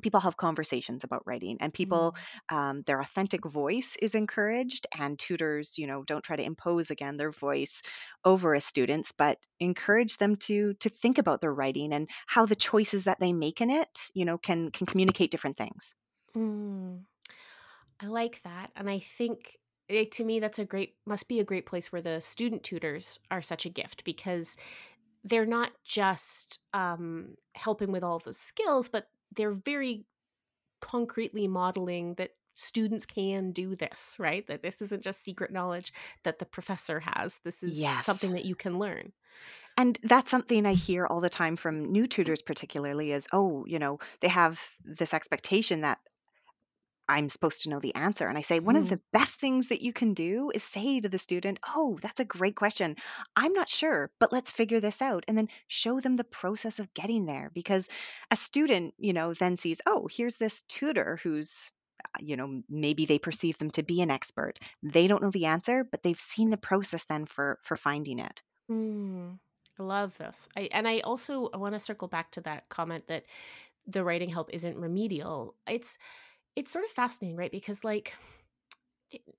people 0.00 0.20
have 0.20 0.36
conversations 0.36 1.04
about 1.04 1.22
writing 1.26 1.58
and 1.60 1.72
people 1.72 2.14
Mm. 2.50 2.56
um, 2.56 2.82
their 2.86 3.00
authentic 3.00 3.44
voice 3.44 3.96
is 4.00 4.14
encouraged 4.14 4.86
and 4.98 5.18
tutors 5.18 5.78
you 5.78 5.86
know 5.86 6.02
don't 6.04 6.24
try 6.24 6.36
to 6.36 6.44
impose 6.44 6.90
again 6.90 7.16
their 7.16 7.30
voice 7.30 7.82
over 8.24 8.54
a 8.54 8.60
students 8.60 9.12
but 9.12 9.38
encourage 9.58 10.16
them 10.18 10.36
to 10.36 10.74
to 10.74 10.88
think 10.88 11.18
about 11.18 11.40
their 11.40 11.52
writing 11.54 11.92
and 11.92 12.08
how 12.26 12.46
the 12.46 12.56
choices 12.56 13.04
that 13.04 13.20
they 13.20 13.32
make 13.32 13.60
in 13.60 13.70
it 13.70 14.10
you 14.14 14.24
know 14.24 14.38
can 14.38 14.70
can 14.70 14.86
communicate 14.86 15.30
different 15.30 15.56
things 15.56 15.94
Mm. 16.36 17.04
I 18.00 18.06
like 18.06 18.42
that. 18.42 18.70
And 18.76 18.88
I 18.88 18.98
think 18.98 19.58
eh, 19.88 20.06
to 20.12 20.24
me 20.24 20.40
that's 20.40 20.58
a 20.58 20.64
great 20.64 20.96
must 21.06 21.28
be 21.28 21.40
a 21.40 21.44
great 21.44 21.66
place 21.66 21.92
where 21.92 22.02
the 22.02 22.20
student 22.20 22.62
tutors 22.62 23.18
are 23.30 23.42
such 23.42 23.66
a 23.66 23.70
gift 23.70 24.04
because 24.04 24.56
they're 25.24 25.46
not 25.46 25.72
just 25.84 26.60
um, 26.72 27.34
helping 27.54 27.92
with 27.92 28.02
all 28.02 28.16
of 28.16 28.24
those 28.24 28.38
skills, 28.38 28.88
but 28.88 29.08
they're 29.36 29.52
very 29.54 30.04
concretely 30.80 31.46
modeling 31.48 32.14
that 32.14 32.30
students 32.56 33.06
can 33.06 33.52
do 33.52 33.74
this, 33.76 34.16
right? 34.18 34.46
That 34.46 34.62
this 34.62 34.82
isn't 34.82 35.02
just 35.02 35.24
secret 35.24 35.52
knowledge 35.52 35.92
that 36.24 36.38
the 36.38 36.44
professor 36.46 37.00
has. 37.00 37.38
This 37.44 37.62
is 37.62 37.78
yes 37.78 38.04
something 38.04 38.32
that 38.32 38.44
you 38.44 38.54
can 38.54 38.78
learn. 38.78 39.12
and 39.76 39.98
that's 40.02 40.30
something 40.30 40.66
i 40.66 40.72
hear 40.74 41.06
all 41.06 41.20
the 41.20 41.30
time 41.30 41.56
from 41.56 41.92
new 41.92 42.06
tutors 42.06 42.42
particularly 42.42 43.12
is 43.12 43.28
oh 43.32 43.64
you 43.66 43.78
know 43.78 43.98
they 44.20 44.28
have 44.28 44.60
this 44.84 45.14
expectation 45.14 45.80
that 45.80 45.98
I'm 47.10 47.28
supposed 47.28 47.62
to 47.62 47.70
know 47.70 47.80
the 47.80 47.94
answer. 47.94 48.26
And 48.28 48.38
I 48.38 48.42
say, 48.42 48.60
one 48.60 48.76
of 48.76 48.86
Mhm. 48.86 48.88
the 48.88 49.00
best 49.12 49.40
things 49.40 49.68
that 49.68 49.82
you 49.82 49.92
can 49.92 50.14
do 50.14 50.50
is 50.54 50.62
say 50.62 51.00
to 51.00 51.08
the 51.08 51.18
student, 51.18 51.58
Oh, 51.66 51.98
that's 52.00 52.20
a 52.20 52.24
great 52.24 52.56
question. 52.56 52.96
I'm 53.36 53.52
not 53.52 53.68
sure, 53.68 54.10
but 54.20 54.32
let's 54.32 54.50
figure 54.50 54.80
this 54.80 55.02
out. 55.02 55.24
And 55.28 55.36
then 55.36 55.48
show 55.66 56.00
them 56.00 56.16
the 56.16 56.24
process 56.24 56.78
of 56.78 56.94
getting 56.94 57.26
there 57.26 57.50
because 57.54 57.88
a 58.30 58.36
student, 58.36 58.94
you 58.98 59.12
know, 59.12 59.34
then 59.34 59.56
sees, 59.56 59.80
Oh, 59.86 60.08
here's 60.10 60.36
this 60.36 60.62
tutor 60.62 61.18
who's, 61.22 61.70
uh, 62.04 62.18
you 62.20 62.36
know, 62.36 62.62
maybe 62.68 63.06
they 63.06 63.18
perceive 63.18 63.58
them 63.58 63.70
to 63.72 63.82
be 63.82 64.00
an 64.02 64.10
expert. 64.10 64.58
They 64.82 65.06
don't 65.06 65.22
know 65.22 65.30
the 65.30 65.46
answer, 65.46 65.84
but 65.84 66.02
they've 66.02 66.18
seen 66.18 66.50
the 66.50 66.56
process 66.56 67.04
then 67.06 67.26
for 67.26 67.58
for 67.64 67.76
finding 67.76 68.18
it. 68.20 68.42
Mm. 68.70 69.38
I 69.78 69.82
love 69.82 70.18
this. 70.18 70.48
I 70.56 70.68
and 70.72 70.86
I 70.86 71.00
also 71.00 71.48
I 71.52 71.56
want 71.56 71.74
to 71.74 71.78
circle 71.78 72.08
back 72.08 72.30
to 72.32 72.40
that 72.42 72.68
comment 72.68 73.06
that 73.06 73.24
the 73.86 74.04
writing 74.04 74.28
help 74.28 74.50
isn't 74.52 74.78
remedial. 74.78 75.56
It's 75.68 75.98
it's 76.56 76.70
sort 76.70 76.84
of 76.84 76.90
fascinating, 76.90 77.36
right? 77.36 77.50
Because 77.50 77.84
like 77.84 78.14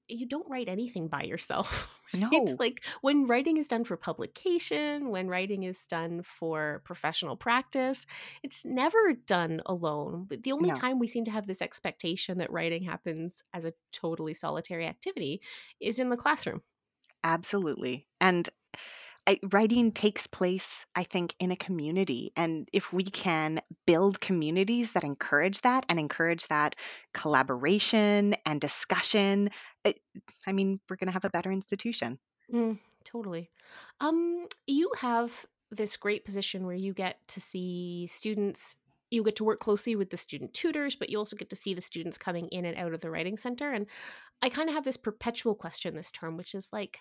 you 0.08 0.26
don't 0.26 0.50
write 0.50 0.68
anything 0.68 1.08
by 1.08 1.24
yourself. 1.24 1.90
Right? 2.14 2.24
No, 2.30 2.58
Like 2.60 2.84
when 3.00 3.26
writing 3.26 3.56
is 3.56 3.70
done 3.70 3.86
for 3.86 3.96
publication, 3.96 5.12
when 5.12 5.30
writing 5.30 5.64
is 5.64 5.88
done 5.88 6.24
for 6.24 6.82
professional 6.84 7.38
practice, 7.38 8.06
it's 8.44 8.66
never 8.66 9.14
done 9.14 9.62
alone. 9.66 10.26
But 10.28 10.44
the 10.44 10.52
only 10.52 10.68
no. 10.68 10.74
time 10.74 11.00
we 11.00 11.08
seem 11.08 11.24
to 11.24 11.32
have 11.32 11.48
this 11.48 11.62
expectation 11.62 12.40
that 12.40 12.52
writing 12.52 12.84
happens 12.84 13.44
as 13.54 13.64
a 13.64 13.72
totally 13.94 14.34
solitary 14.34 14.86
activity 14.88 15.40
is 15.80 16.00
in 16.00 16.10
the 16.10 16.18
classroom. 16.18 16.64
Absolutely. 17.24 18.08
And 18.20 18.50
I, 19.28 19.40
writing 19.52 19.92
takes 19.92 20.28
place, 20.28 20.86
I 20.96 21.04
think, 21.04 21.36
in 21.40 21.52
a 21.52 21.56
community. 21.56 22.32
And 22.36 22.68
if 22.74 22.92
we 22.92 23.04
can 23.04 23.62
build 23.86 24.20
communities 24.20 24.94
that 24.94 25.04
encourage 25.04 25.62
that 25.62 25.86
and 25.90 26.00
encourage 26.00 26.48
that 26.48 26.76
collaboration 27.14 28.36
and 28.46 28.60
discussion, 28.60 29.50
it, 29.84 30.00
I 30.48 30.54
mean, 30.54 30.80
we're 30.90 30.96
going 30.96 31.08
to 31.08 31.14
have 31.14 31.26
a 31.26 31.30
better 31.30 31.52
institution. 31.52 32.18
Mm, 32.52 32.80
totally. 33.06 33.50
Um, 34.00 34.48
you 34.66 34.92
have 35.00 35.46
this 35.70 35.98
great 35.98 36.26
position 36.26 36.66
where 36.66 36.76
you 36.76 36.94
get 36.94 37.18
to 37.30 37.40
see 37.40 38.08
students. 38.08 38.76
You 39.12 39.24
get 39.24 39.36
to 39.38 39.44
work 39.44 39.60
closely 39.60 39.96
with 39.96 40.10
the 40.10 40.18
student 40.18 40.54
tutors, 40.54 40.96
but 40.96 41.10
you 41.10 41.18
also 41.18 41.36
get 41.36 41.50
to 41.52 41.56
see 41.56 41.74
the 41.74 41.82
students 41.82 42.18
coming 42.18 42.48
in 42.48 42.66
and 42.66 42.78
out 42.78 42.94
of 42.94 43.02
the 43.02 43.12
writing 43.12 43.38
center. 43.38 43.72
And 43.72 43.86
I 44.42 44.50
kind 44.50 44.68
of 44.68 44.76
have 44.76 44.84
this 44.84 44.98
perpetual 44.98 45.54
question 45.54 45.96
this 45.96 46.12
term, 46.12 46.38
which 46.38 46.56
is 46.56 46.70
like, 46.72 47.00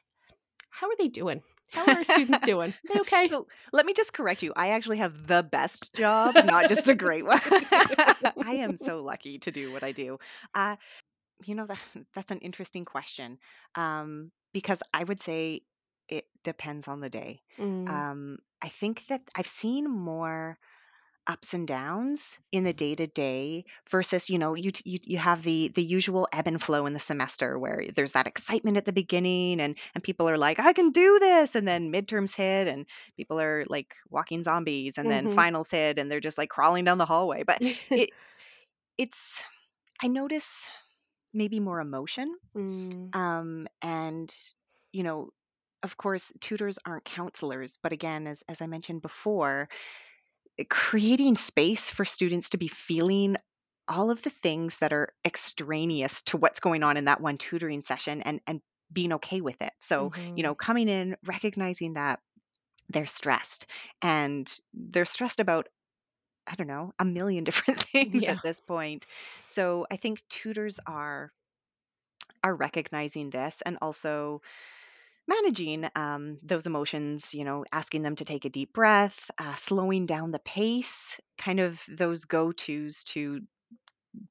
how 0.70 0.88
are 0.88 0.96
they 0.96 1.08
doing? 1.08 1.42
How 1.72 1.84
are 1.84 1.98
our 1.98 2.04
students 2.04 2.40
doing? 2.44 2.74
They 2.92 3.00
okay? 3.00 3.28
So 3.28 3.46
let 3.72 3.86
me 3.86 3.92
just 3.92 4.12
correct 4.12 4.42
you. 4.42 4.52
I 4.56 4.70
actually 4.70 4.98
have 4.98 5.26
the 5.26 5.42
best 5.42 5.94
job, 5.94 6.34
not 6.44 6.68
just 6.68 6.88
a 6.88 6.94
great 6.94 7.24
one. 7.24 7.40
I 7.44 8.58
am 8.60 8.76
so 8.76 9.02
lucky 9.02 9.38
to 9.40 9.50
do 9.50 9.72
what 9.72 9.82
I 9.82 9.92
do. 9.92 10.18
Uh, 10.54 10.76
you 11.44 11.54
know, 11.54 11.66
that, 11.66 11.78
that's 12.14 12.30
an 12.30 12.38
interesting 12.38 12.84
question 12.84 13.38
um, 13.74 14.30
because 14.52 14.82
I 14.92 15.04
would 15.04 15.20
say 15.20 15.62
it 16.08 16.26
depends 16.42 16.88
on 16.88 17.00
the 17.00 17.10
day. 17.10 17.40
Mm. 17.58 17.88
Um, 17.88 18.38
I 18.60 18.68
think 18.68 19.06
that 19.06 19.22
I've 19.34 19.46
seen 19.46 19.88
more 19.88 20.58
ups 21.26 21.54
and 21.54 21.68
downs 21.68 22.38
in 22.50 22.64
the 22.64 22.72
day 22.72 22.94
to 22.94 23.06
day 23.06 23.64
versus 23.90 24.30
you 24.30 24.38
know 24.38 24.54
you, 24.54 24.70
you 24.84 24.98
you 25.04 25.18
have 25.18 25.42
the 25.42 25.68
the 25.74 25.82
usual 25.82 26.26
ebb 26.32 26.46
and 26.46 26.60
flow 26.62 26.86
in 26.86 26.92
the 26.92 26.98
semester 27.00 27.58
where 27.58 27.84
there's 27.94 28.12
that 28.12 28.26
excitement 28.26 28.76
at 28.76 28.84
the 28.84 28.92
beginning 28.92 29.60
and 29.60 29.78
and 29.94 30.02
people 30.04 30.28
are 30.28 30.38
like 30.38 30.58
I 30.58 30.72
can 30.72 30.90
do 30.90 31.18
this 31.20 31.54
and 31.54 31.68
then 31.68 31.92
midterms 31.92 32.34
hit 32.34 32.66
and 32.68 32.86
people 33.16 33.40
are 33.40 33.64
like 33.68 33.94
walking 34.08 34.42
zombies 34.42 34.98
and 34.98 35.10
then 35.10 35.26
Mhm. 35.26 35.30
finals 35.30 35.70
hit 35.70 35.98
and 35.98 36.10
they're 36.10 36.20
just 36.20 36.38
like 36.38 36.48
crawling 36.50 36.84
down 36.84 36.98
the 36.98 37.06
hallway 37.06 37.42
but 37.44 37.60
it 37.94 38.10
it's 38.98 39.42
I 40.02 40.08
notice 40.08 40.66
maybe 41.34 41.60
more 41.60 41.80
emotion 41.80 42.34
Mm. 42.54 43.12
um 43.12 43.68
and 43.82 44.34
you 44.92 45.02
know 45.02 45.30
of 45.82 45.96
course 45.96 46.32
tutors 46.40 46.78
aren't 46.84 47.04
counselors 47.04 47.78
but 47.82 47.92
again 47.92 48.26
as 48.26 48.42
as 48.48 48.60
I 48.60 48.66
mentioned 48.66 49.02
before 49.02 49.68
creating 50.68 51.36
space 51.36 51.90
for 51.90 52.04
students 52.04 52.50
to 52.50 52.58
be 52.58 52.68
feeling 52.68 53.36
all 53.88 54.10
of 54.10 54.22
the 54.22 54.30
things 54.30 54.78
that 54.78 54.92
are 54.92 55.12
extraneous 55.24 56.22
to 56.22 56.36
what's 56.36 56.60
going 56.60 56.82
on 56.82 56.96
in 56.96 57.06
that 57.06 57.20
one 57.20 57.38
tutoring 57.38 57.82
session 57.82 58.22
and 58.22 58.40
and 58.46 58.60
being 58.92 59.12
okay 59.14 59.40
with 59.40 59.60
it. 59.62 59.72
So, 59.78 60.10
you 60.16 60.22
mm-hmm. 60.22 60.40
know, 60.42 60.54
coming 60.54 60.88
in, 60.88 61.16
recognizing 61.24 61.94
that 61.94 62.20
they're 62.88 63.06
stressed 63.06 63.66
and 64.02 64.50
they're 64.74 65.04
stressed 65.04 65.40
about 65.40 65.68
I 66.46 66.54
don't 66.56 66.66
know, 66.66 66.92
a 66.98 67.04
million 67.04 67.44
different 67.50 67.80
things 67.80 68.22
Yeah. 68.22 68.32
at 68.32 68.42
this 68.42 68.60
point. 68.60 69.06
So, 69.44 69.86
I 69.90 69.96
think 69.96 70.26
tutors 70.28 70.80
are 70.86 71.32
are 72.42 72.54
recognizing 72.54 73.30
this 73.30 73.62
and 73.66 73.78
also 73.82 74.40
managing 75.30 75.88
um, 75.96 76.38
those 76.42 76.66
emotions, 76.66 77.34
you 77.34 77.44
know, 77.44 77.64
asking 77.72 78.02
them 78.02 78.16
to 78.16 78.26
take 78.26 78.44
a 78.44 78.50
deep 78.50 78.74
breath, 78.74 79.30
uh, 79.38 79.54
slowing 79.56 80.06
down 80.06 80.32
the 80.32 80.40
pace, 80.40 81.20
kind 81.38 81.60
of 81.60 81.82
those 81.88 82.26
go 82.26 82.52
tos 82.52 83.04
to 83.04 83.42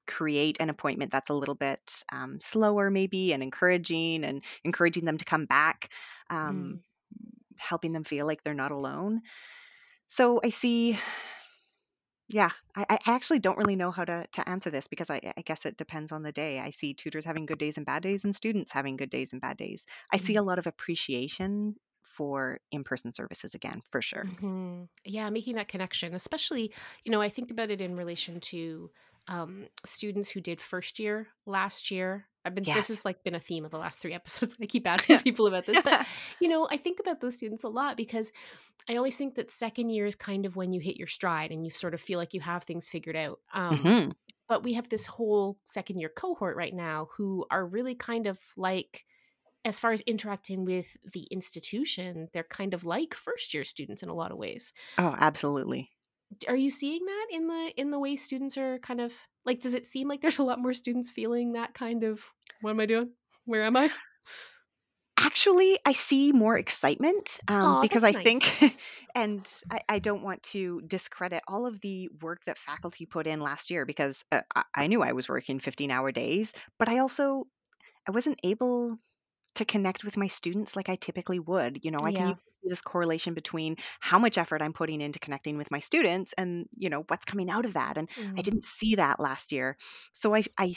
create 0.07 0.57
an 0.59 0.69
appointment 0.69 1.11
that's 1.11 1.29
a 1.29 1.33
little 1.35 1.55
bit 1.55 2.03
um, 2.11 2.39
slower, 2.41 2.89
maybe, 2.89 3.33
and 3.33 3.43
encouraging 3.43 4.23
and 4.23 4.43
encouraging 4.63 5.05
them 5.05 5.17
to 5.17 5.25
come 5.25 5.45
back, 5.45 5.89
um, 6.29 6.73
Mm. 6.73 6.83
helping 7.57 7.93
them 7.93 8.03
feel 8.05 8.25
like 8.27 8.43
they're 8.43 8.53
not 8.53 8.71
alone. 8.71 9.21
So 10.07 10.41
I 10.43 10.49
see. 10.49 10.99
Yeah, 12.29 12.51
I, 12.75 12.85
I 12.89 12.99
actually 13.15 13.39
don't 13.39 13.57
really 13.57 13.75
know 13.75 13.91
how 13.91 14.05
to, 14.05 14.25
to 14.33 14.47
answer 14.49 14.69
this 14.69 14.87
because 14.87 15.09
I, 15.09 15.33
I 15.35 15.41
guess 15.41 15.65
it 15.65 15.75
depends 15.77 16.11
on 16.13 16.21
the 16.23 16.31
day. 16.31 16.59
I 16.59 16.69
see 16.69 16.93
tutors 16.93 17.25
having 17.25 17.45
good 17.45 17.57
days 17.59 17.75
and 17.77 17.85
bad 17.85 18.03
days, 18.03 18.23
and 18.23 18.33
students 18.35 18.71
having 18.71 18.95
good 18.97 19.09
days 19.09 19.33
and 19.33 19.41
bad 19.41 19.57
days. 19.57 19.85
I 20.11 20.17
see 20.17 20.35
Mm. 20.35 20.37
a 20.37 20.43
lot 20.43 20.59
of 20.59 20.67
appreciation 20.67 21.75
for 22.03 22.59
in 22.71 22.83
person 22.83 23.11
services 23.13 23.53
again, 23.55 23.81
for 23.89 24.01
sure. 24.01 24.27
hmm 24.27 24.83
Yeah, 25.05 25.29
making 25.29 25.55
that 25.55 25.67
connection, 25.69 26.13
especially, 26.13 26.73
you 27.05 27.11
know, 27.11 27.21
I 27.21 27.29
think 27.29 27.51
about 27.51 27.69
it 27.71 27.79
in 27.81 27.95
relation 27.95 28.39
to 28.41 28.91
um, 29.29 29.67
students 29.85 30.29
who 30.31 30.41
did 30.41 30.59
first 30.59 30.99
year 30.99 31.27
last 31.45 31.91
year. 31.91 32.25
I've 32.45 32.55
been, 32.55 32.63
this 32.63 32.75
Yes. 32.75 32.87
has 32.89 33.05
like 33.05 33.23
been 33.23 33.35
a 33.35 33.39
theme 33.39 33.65
of 33.65 33.71
the 33.71 33.77
last 33.77 34.01
three 34.01 34.13
episodes. 34.13 34.55
I 34.61 34.65
keep 34.65 34.87
asking 34.95 35.19
people 35.19 35.47
about 35.47 35.65
this, 35.65 35.81
but 35.81 36.05
you 36.41 36.49
know, 36.49 36.67
I 36.69 36.77
think 36.77 36.99
about 36.99 37.21
those 37.21 37.37
students 37.37 37.63
a 37.63 37.69
lot 37.69 37.95
because 37.97 38.31
I 38.89 38.95
always 38.97 39.17
think 39.17 39.35
that 39.35 39.51
second 39.51 39.91
year 39.91 40.05
is 40.07 40.15
kind 40.15 40.45
of 40.45 40.55
when 40.55 40.71
you 40.73 40.79
hit 40.81 40.97
your 40.97 41.07
stride 41.07 41.51
and 41.51 41.63
you 41.65 41.71
sort 41.71 41.93
of 41.93 42.01
feel 42.01 42.19
like 42.19 42.33
you 42.33 42.41
have 42.41 42.63
things 42.63 42.89
figured 42.89 43.15
out. 43.15 43.39
Um, 43.53 43.77
Mhm. 43.79 44.13
but 44.47 44.63
we 44.63 44.73
have 44.73 44.89
this 44.89 45.05
whole 45.05 45.59
second 45.65 45.99
year 45.99 46.09
cohort 46.09 46.57
right 46.57 46.73
now 46.73 47.09
who 47.17 47.45
are 47.51 47.65
really 47.65 47.95
kind 47.95 48.27
of 48.27 48.39
like 48.57 49.05
as 49.65 49.79
far 49.79 49.91
as 49.91 50.01
interacting 50.01 50.65
with 50.65 50.97
the 51.13 51.23
institution 51.31 52.29
they're 52.33 52.43
kind 52.43 52.73
of 52.73 52.85
like 52.85 53.13
first 53.13 53.53
year 53.53 53.63
students 53.65 54.01
in 54.01 54.09
a 54.09 54.13
lot 54.15 54.31
of 54.31 54.37
ways 54.37 54.71
Oh, 54.97 55.13
absolutely. 55.17 55.91
Are 56.47 56.55
you 56.55 56.69
seeing 56.69 57.05
that 57.05 57.27
in 57.31 57.47
the 57.47 57.71
in 57.75 57.91
the 57.91 57.99
way 57.99 58.15
students 58.15 58.57
are 58.57 58.79
kind 58.79 59.01
of 59.01 59.13
like 59.45 59.61
does 59.61 59.73
it 59.73 59.87
seem 59.87 60.07
like 60.07 60.21
there's 60.21 60.39
a 60.39 60.43
lot 60.43 60.59
more 60.59 60.73
students 60.73 61.09
feeling 61.09 61.53
that 61.53 61.73
kind 61.73 62.03
of 62.03 62.23
what 62.61 62.71
am 62.71 62.79
i 62.79 62.85
doing? 62.85 63.11
Where 63.45 63.63
am 63.63 63.77
i? 63.77 63.89
Actually, 65.17 65.77
I 65.85 65.91
see 65.91 66.31
more 66.31 66.57
excitement 66.57 67.39
um, 67.47 67.77
oh 67.77 67.81
because 67.81 68.05
I 68.05 68.11
nice. 68.11 68.23
think, 68.23 68.77
and 69.15 69.53
I, 69.69 69.81
I 69.89 69.99
don't 69.99 70.23
want 70.23 70.43
to 70.43 70.81
discredit 70.87 71.43
all 71.45 71.65
of 71.65 71.81
the 71.81 72.09
work 72.21 72.39
that 72.45 72.57
faculty 72.57 73.05
put 73.05 73.27
in 73.27 73.41
last 73.41 73.69
year 73.69 73.85
because 73.85 74.23
uh, 74.31 74.41
I, 74.55 74.63
I 74.73 74.87
knew 74.87 75.01
I 75.01 75.11
was 75.11 75.27
working 75.27 75.59
15 75.59 75.91
hour 75.91 76.13
days, 76.13 76.53
but 76.77 76.87
I 76.87 76.99
also 76.99 77.45
I 78.07 78.11
wasn't 78.11 78.39
able 78.43 78.97
to 79.55 79.65
connect 79.65 80.03
with 80.03 80.17
my 80.17 80.27
students 80.27 80.75
like 80.75 80.89
I 80.89 80.95
typically 80.95 81.39
would. 81.39 81.83
You 81.83 81.91
know, 81.91 82.05
I 82.05 82.11
can 82.11 82.33
yeah 82.33 82.37
this 82.63 82.81
correlation 82.81 83.33
between 83.33 83.77
how 84.01 84.19
much 84.19 84.37
effort 84.37 84.61
I'm 84.61 84.73
putting 84.73 84.99
into 84.99 85.17
connecting 85.19 85.57
with 85.57 85.71
my 85.71 85.79
students 85.79 86.33
and, 86.37 86.67
you 86.75 86.89
know, 86.89 87.03
what's 87.07 87.25
coming 87.25 87.49
out 87.49 87.65
of 87.65 87.73
that. 87.75 87.97
And 87.97 88.09
I 88.37 88.41
Mm. 88.41 88.41
didn't 88.41 88.65
see 88.65 88.95
that 88.95 89.19
last 89.19 89.53
year. 89.53 89.77
So 90.13 90.35
I, 90.35 90.43
I, 90.57 90.75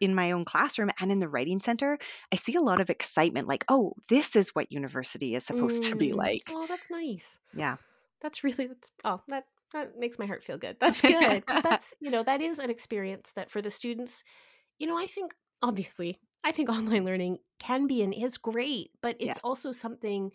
in 0.00 0.14
my 0.14 0.32
own 0.32 0.46
classroom 0.46 0.90
and 0.98 1.12
in 1.12 1.18
the 1.18 1.28
writing 1.28 1.60
center, 1.60 1.98
I 2.32 2.36
see 2.36 2.54
a 2.54 2.62
lot 2.62 2.80
of 2.80 2.88
excitement 2.90 3.46
like, 3.46 3.64
oh, 3.68 3.92
this 4.08 4.36
is 4.36 4.54
what 4.54 4.72
university 4.72 5.34
is 5.34 5.44
supposed 5.44 5.84
to 5.90 5.96
be 5.96 6.12
Mm. 6.12 6.14
like. 6.14 6.42
oh 6.48 6.66
that's 6.68 6.90
nice 6.90 7.38
Yeah. 7.52 7.76
that's 8.22 8.44
really 8.44 8.66
that's 8.66 8.90
oh 9.04 9.22
that 9.28 9.46
that 9.72 9.98
makes 9.98 10.18
my 10.18 10.26
heart 10.26 10.44
feel 10.44 10.58
good 10.58 10.76
that's 10.80 11.02
good 11.02 11.40
because 11.42 11.60
that's 11.62 11.94
you 12.00 12.10
know 12.10 12.22
that 12.22 12.42
is 12.42 12.58
an 12.58 12.70
experience 12.70 13.32
that 13.36 13.50
for 13.50 13.62
the 13.62 13.70
students 13.70 14.24
you 14.78 14.86
know 14.86 14.98
i 14.98 15.06
think 15.06 15.34
obviously 15.62 16.20
i 16.48 16.52
think 16.52 16.68
online 16.78 17.04
learning 17.04 17.38
can 17.58 17.86
be 17.86 18.02
and 18.02 18.14
is 18.14 18.38
great 18.38 18.90
but 19.02 19.16
it's 19.16 19.26
yes. 19.26 19.40
also 19.44 19.72
something 19.72 20.30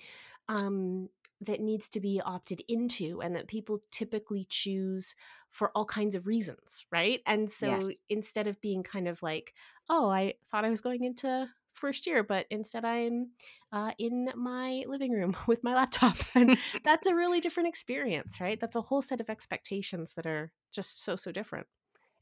um 0.50 1.10
that 1.42 1.60
needs 1.60 1.90
to 1.90 2.00
be 2.00 2.22
opted 2.24 2.62
into 2.70 3.22
and 3.22 3.36
that 3.36 3.48
people 3.48 3.80
typically 3.92 4.46
choose 4.50 5.16
for 5.52 5.72
all 5.76 5.86
kinds 5.86 6.16
of 6.16 6.26
reasons 6.28 6.86
right 6.92 7.22
and 7.26 7.42
Yes. 7.44 7.58
so 7.60 7.92
instead 8.10 8.48
of 8.48 8.62
being 8.62 8.84
kind 8.84 9.08
of 9.08 9.22
like 9.22 9.54
oh 9.90 10.10
i 10.10 10.34
thought 10.50 10.66
i 10.66 10.70
was 10.70 10.82
going 10.82 11.04
into 11.04 11.48
first 11.74 12.06
year 12.08 12.24
but 12.24 12.46
instead 12.50 12.86
i'm 12.86 13.32
uh, 13.72 13.92
in 13.98 14.30
my 14.36 14.84
living 14.88 15.12
room 15.12 15.36
with 15.48 15.64
my 15.64 15.74
laptop 15.74 16.16
and 16.36 16.58
that's 16.84 17.08
a 17.08 17.16
really 17.16 17.40
different 17.40 17.68
experience 17.68 18.40
right 18.40 18.60
that's 18.60 18.76
a 18.76 18.82
whole 18.82 19.02
set 19.02 19.20
of 19.20 19.30
expectations 19.30 20.14
that 20.14 20.26
are 20.26 20.52
just 20.72 21.04
so 21.04 21.16
so 21.16 21.32
different 21.32 21.68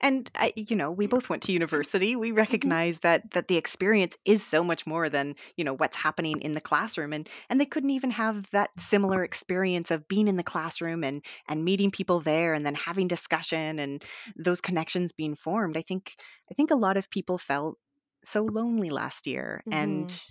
and 0.01 0.29
I, 0.35 0.53
you 0.55 0.75
know 0.75 0.91
we 0.91 1.07
both 1.07 1.29
went 1.29 1.43
to 1.43 1.51
university 1.51 2.15
we 2.15 2.31
Mhm. 2.33 2.71
recognize 2.71 2.99
that 3.01 3.31
that 3.31 3.47
the 3.47 3.57
experience 3.57 4.17
is 4.25 4.43
so 4.43 4.63
much 4.63 4.85
more 4.85 5.09
than 5.09 5.35
you 5.55 5.63
know 5.63 5.73
what's 5.73 5.95
happening 5.95 6.41
in 6.41 6.53
the 6.53 6.61
classroom 6.61 7.13
and 7.13 7.29
and 7.49 7.59
they 7.59 7.65
couldn't 7.65 7.91
even 7.91 8.11
have 8.11 8.49
that 8.51 8.69
similar 8.79 9.23
experience 9.23 9.91
of 9.91 10.07
being 10.07 10.27
in 10.27 10.35
the 10.37 10.43
classroom 10.43 11.03
and 11.03 11.23
and 11.47 11.63
meeting 11.63 11.91
people 11.91 12.19
there 12.19 12.53
and 12.53 12.65
then 12.65 12.75
having 12.75 13.07
discussion 13.07 13.79
and 13.79 14.03
those 14.35 14.61
connections 14.61 15.13
being 15.13 15.35
formed 15.35 15.77
i 15.77 15.81
think 15.81 16.15
i 16.51 16.53
think 16.53 16.71
a 16.71 16.75
lot 16.75 16.97
of 16.97 17.09
people 17.09 17.37
felt 17.37 17.77
so 18.23 18.43
lonely 18.43 18.89
last 18.89 19.27
year 19.27 19.63
and 19.71 20.11
Mhm. 20.11 20.21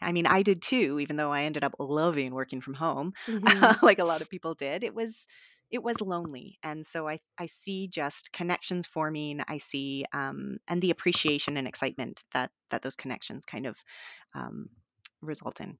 I- 0.00 0.12
mean, 0.12 0.26
I 0.26 0.42
did 0.42 0.62
too, 0.62 0.98
even 1.00 1.16
though 1.16 1.32
I 1.32 1.42
ended 1.42 1.64
up 1.64 1.74
loving 1.78 2.32
working 2.32 2.60
from 2.60 2.74
home, 2.74 3.12
Mhm. 3.26 3.74
like 3.82 3.98
a 3.98 4.04
lot 4.04 4.22
of 4.22 4.28
people 4.30 4.54
did. 4.54 4.84
It 4.84 4.94
was 4.94 5.26
it 5.74 5.82
was 5.82 6.00
lonely 6.00 6.58
and 6.62 6.86
so 6.86 7.08
i 7.08 7.18
i 7.38 7.46
see 7.46 7.88
just 7.88 8.32
connections 8.32 8.86
forming 8.86 9.40
i 9.48 9.58
see 9.58 10.04
um 10.12 10.56
and 10.68 10.80
the 10.80 10.90
appreciation 10.90 11.56
and 11.56 11.66
excitement 11.66 12.22
that 12.32 12.50
that 12.70 12.82
those 12.82 12.96
connections 12.96 13.44
kind 13.44 13.66
of 13.66 13.76
um 14.34 14.68
result 15.24 15.60
in. 15.60 15.78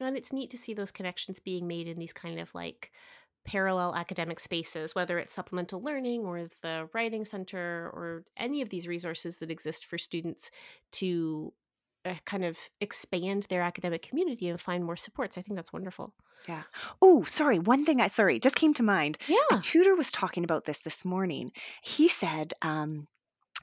And 0.00 0.16
it's 0.16 0.32
neat 0.32 0.50
to 0.50 0.58
see 0.58 0.74
those 0.74 0.90
connections 0.90 1.40
being 1.40 1.66
made 1.66 1.88
in 1.88 1.98
these 1.98 2.12
kind 2.12 2.38
of 2.38 2.54
like 2.54 2.92
parallel 3.44 3.94
academic 3.94 4.40
spaces, 4.40 4.94
whether 4.94 5.18
it's 5.18 5.34
supplemental 5.34 5.80
learning 5.80 6.24
or 6.24 6.48
the 6.62 6.88
writing 6.92 7.24
center 7.24 7.90
or 7.94 8.24
any 8.36 8.60
of 8.60 8.68
these 8.68 8.88
resources 8.88 9.38
that 9.38 9.50
exist 9.50 9.86
for 9.86 9.96
students 9.96 10.50
to 10.92 11.52
kind 12.24 12.44
of 12.44 12.56
expand 12.80 13.46
their 13.48 13.62
academic 13.62 14.02
community 14.02 14.48
and 14.48 14.60
find 14.60 14.84
more 14.84 14.96
supports. 14.96 15.36
I 15.38 15.42
think 15.42 15.56
that's 15.56 15.72
wonderful. 15.72 16.12
yeah 16.48 16.62
oh 17.02 17.24
sorry 17.24 17.58
one 17.58 17.84
thing 17.84 18.00
i 18.00 18.08
sorry 18.08 18.38
just 18.38 18.54
came 18.54 18.74
to 18.74 18.82
mind 18.82 19.18
Yeah. 19.26 19.36
a 19.52 19.58
tutor 19.60 19.94
was 19.96 20.12
talking 20.12 20.44
about 20.44 20.64
this 20.64 20.78
this 20.80 21.04
morning 21.04 21.50
he 21.82 22.08
said 22.08 22.52
um 22.62 23.06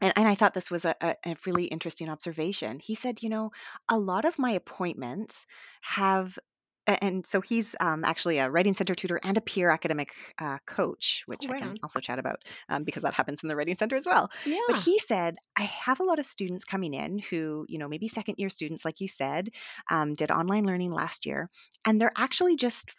and, 0.01 0.11
and 0.17 0.27
I 0.27 0.35
thought 0.35 0.53
this 0.55 0.71
was 0.71 0.85
a, 0.85 0.95
a, 0.99 1.15
a 1.25 1.35
really 1.45 1.65
interesting 1.65 2.09
observation. 2.09 2.79
He 2.79 2.95
said, 2.95 3.21
you 3.21 3.29
know, 3.29 3.51
a 3.87 3.97
lot 3.97 4.25
of 4.25 4.39
my 4.39 4.51
appointments 4.51 5.45
have, 5.81 6.37
a- 6.87 7.03
and 7.03 7.25
so 7.25 7.41
he's 7.41 7.75
um, 7.79 8.03
actually 8.03 8.37
a 8.39 8.49
writing 8.49 8.73
center 8.73 8.95
tutor 8.95 9.19
and 9.23 9.37
a 9.37 9.41
peer 9.41 9.69
academic 9.69 10.13
uh, 10.39 10.57
coach, 10.65 11.23
which 11.25 11.43
Oh, 11.43 11.47
I 11.49 11.53
right 11.53 11.63
can 11.63 11.73
on. 11.73 11.79
also 11.83 11.99
chat 11.99 12.19
about 12.19 12.43
um, 12.69 12.83
because 12.83 13.03
that 13.03 13.13
happens 13.13 13.43
in 13.43 13.49
the 13.49 13.55
writing 13.55 13.75
center 13.75 13.95
as 13.95 14.05
well. 14.05 14.29
But 14.65 14.75
Yeah. 14.75 14.85
he 14.85 14.97
said, 14.99 15.35
I 15.57 15.63
have 15.63 15.99
a 15.99 16.03
lot 16.03 16.19
of 16.19 16.25
students 16.25 16.65
coming 16.65 16.93
in 16.93 17.19
who, 17.19 17.65
you 17.69 17.79
know, 17.79 17.87
maybe 17.87 18.07
second 18.07 18.35
year 18.37 18.49
students, 18.49 18.85
like 18.85 19.01
you 19.01 19.07
said, 19.07 19.49
um, 19.89 20.15
did 20.15 20.31
online 20.31 20.65
learning 20.65 20.91
last 20.91 21.25
year, 21.25 21.49
and 21.85 21.99
they're 21.99 22.11
actually 22.17 22.55
just 22.55 22.91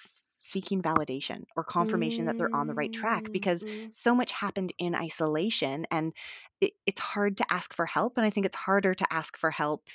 seeking 0.42 0.82
validation 0.82 1.44
or 1.56 1.64
confirmation 1.64 2.26
that 2.26 2.36
they're 2.36 2.54
on 2.54 2.66
the 2.66 2.74
right 2.74 2.92
track 2.92 3.30
because 3.32 3.64
Mm-mm. 3.64 3.90
so 3.90 4.14
much 4.14 4.30
happened 4.30 4.74
in 4.78 4.94
isolation 4.94 5.86
and 5.90 6.12
it, 6.60 6.72
it's 6.86 7.00
hard 7.00 7.38
to 7.38 7.46
ask 7.50 7.72
for 7.74 7.86
help 7.86 8.18
and 8.18 8.26
i 8.26 8.30
think 8.30 8.44
it's 8.44 8.56
harder 8.56 8.94
to 8.94 9.10
ask 9.10 9.38
for 9.38 9.50
help 9.50 9.88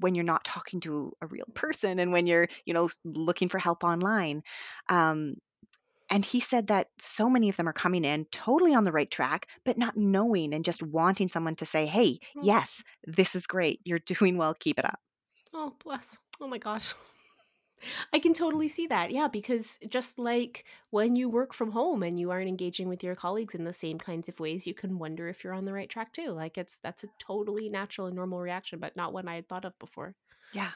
when 0.00 0.14
you're 0.14 0.24
not 0.24 0.44
talking 0.44 0.80
to 0.80 1.12
a 1.22 1.26
real 1.26 1.46
person 1.54 1.98
and 1.98 2.12
when 2.12 2.26
you're 2.26 2.48
you 2.64 2.74
know 2.74 2.88
looking 3.04 3.48
for 3.48 3.58
help 3.58 3.84
online 3.84 4.42
um, 4.88 5.36
and 6.10 6.24
he 6.24 6.40
said 6.40 6.66
that 6.68 6.88
so 6.98 7.30
many 7.30 7.48
of 7.50 7.56
them 7.56 7.68
are 7.68 7.72
coming 7.72 8.04
in 8.04 8.24
totally 8.32 8.74
on 8.74 8.82
the 8.82 8.90
right 8.90 9.08
track, 9.08 9.46
but 9.64 9.78
not 9.78 9.96
knowing 9.96 10.52
and 10.54 10.64
just 10.64 10.82
wanting 10.82 11.28
someone 11.28 11.54
to 11.56 11.64
say, 11.66 11.86
hey, 11.86 12.18
Oh. 12.36 12.40
yes, 12.42 12.82
this 13.06 13.36
is 13.36 13.46
great. 13.46 13.80
You're 13.84 14.00
doing 14.06 14.36
well. 14.36 14.52
Keep 14.58 14.80
it 14.80 14.84
up. 14.84 14.98
Oh, 15.54 15.72
bless. 15.84 16.18
Oh 16.40 16.48
my 16.48 16.58
gosh. 16.58 16.94
I 18.12 18.18
can 18.18 18.34
totally 18.34 18.68
see 18.68 18.86
that. 18.88 19.10
Yeah, 19.10 19.28
because 19.28 19.78
just 19.88 20.18
like 20.18 20.64
when 20.90 21.16
you 21.16 21.28
work 21.28 21.52
from 21.54 21.72
home 21.72 22.02
and 22.02 22.18
you 22.18 22.30
aren't 22.30 22.48
engaging 22.48 22.88
with 22.88 23.02
your 23.02 23.14
colleagues 23.14 23.54
in 23.54 23.64
the 23.64 23.72
same 23.72 23.98
kinds 23.98 24.28
of 24.28 24.40
ways, 24.40 24.66
you 24.66 24.74
can 24.74 24.98
wonder 24.98 25.28
if 25.28 25.42
you're 25.42 25.54
on 25.54 25.64
the 25.64 25.72
right 25.72 25.88
track 25.88 26.12
too. 26.12 26.30
Like 26.30 26.58
it's 26.58 26.78
that's 26.78 27.04
a 27.04 27.08
totally 27.18 27.68
natural 27.68 28.06
and 28.06 28.16
normal 28.16 28.40
reaction, 28.40 28.78
but 28.78 28.96
not 28.96 29.12
one 29.12 29.28
I 29.28 29.36
had 29.36 29.48
thought 29.48 29.64
of 29.64 29.78
before. 29.78 30.14
Yeah. 30.52 30.70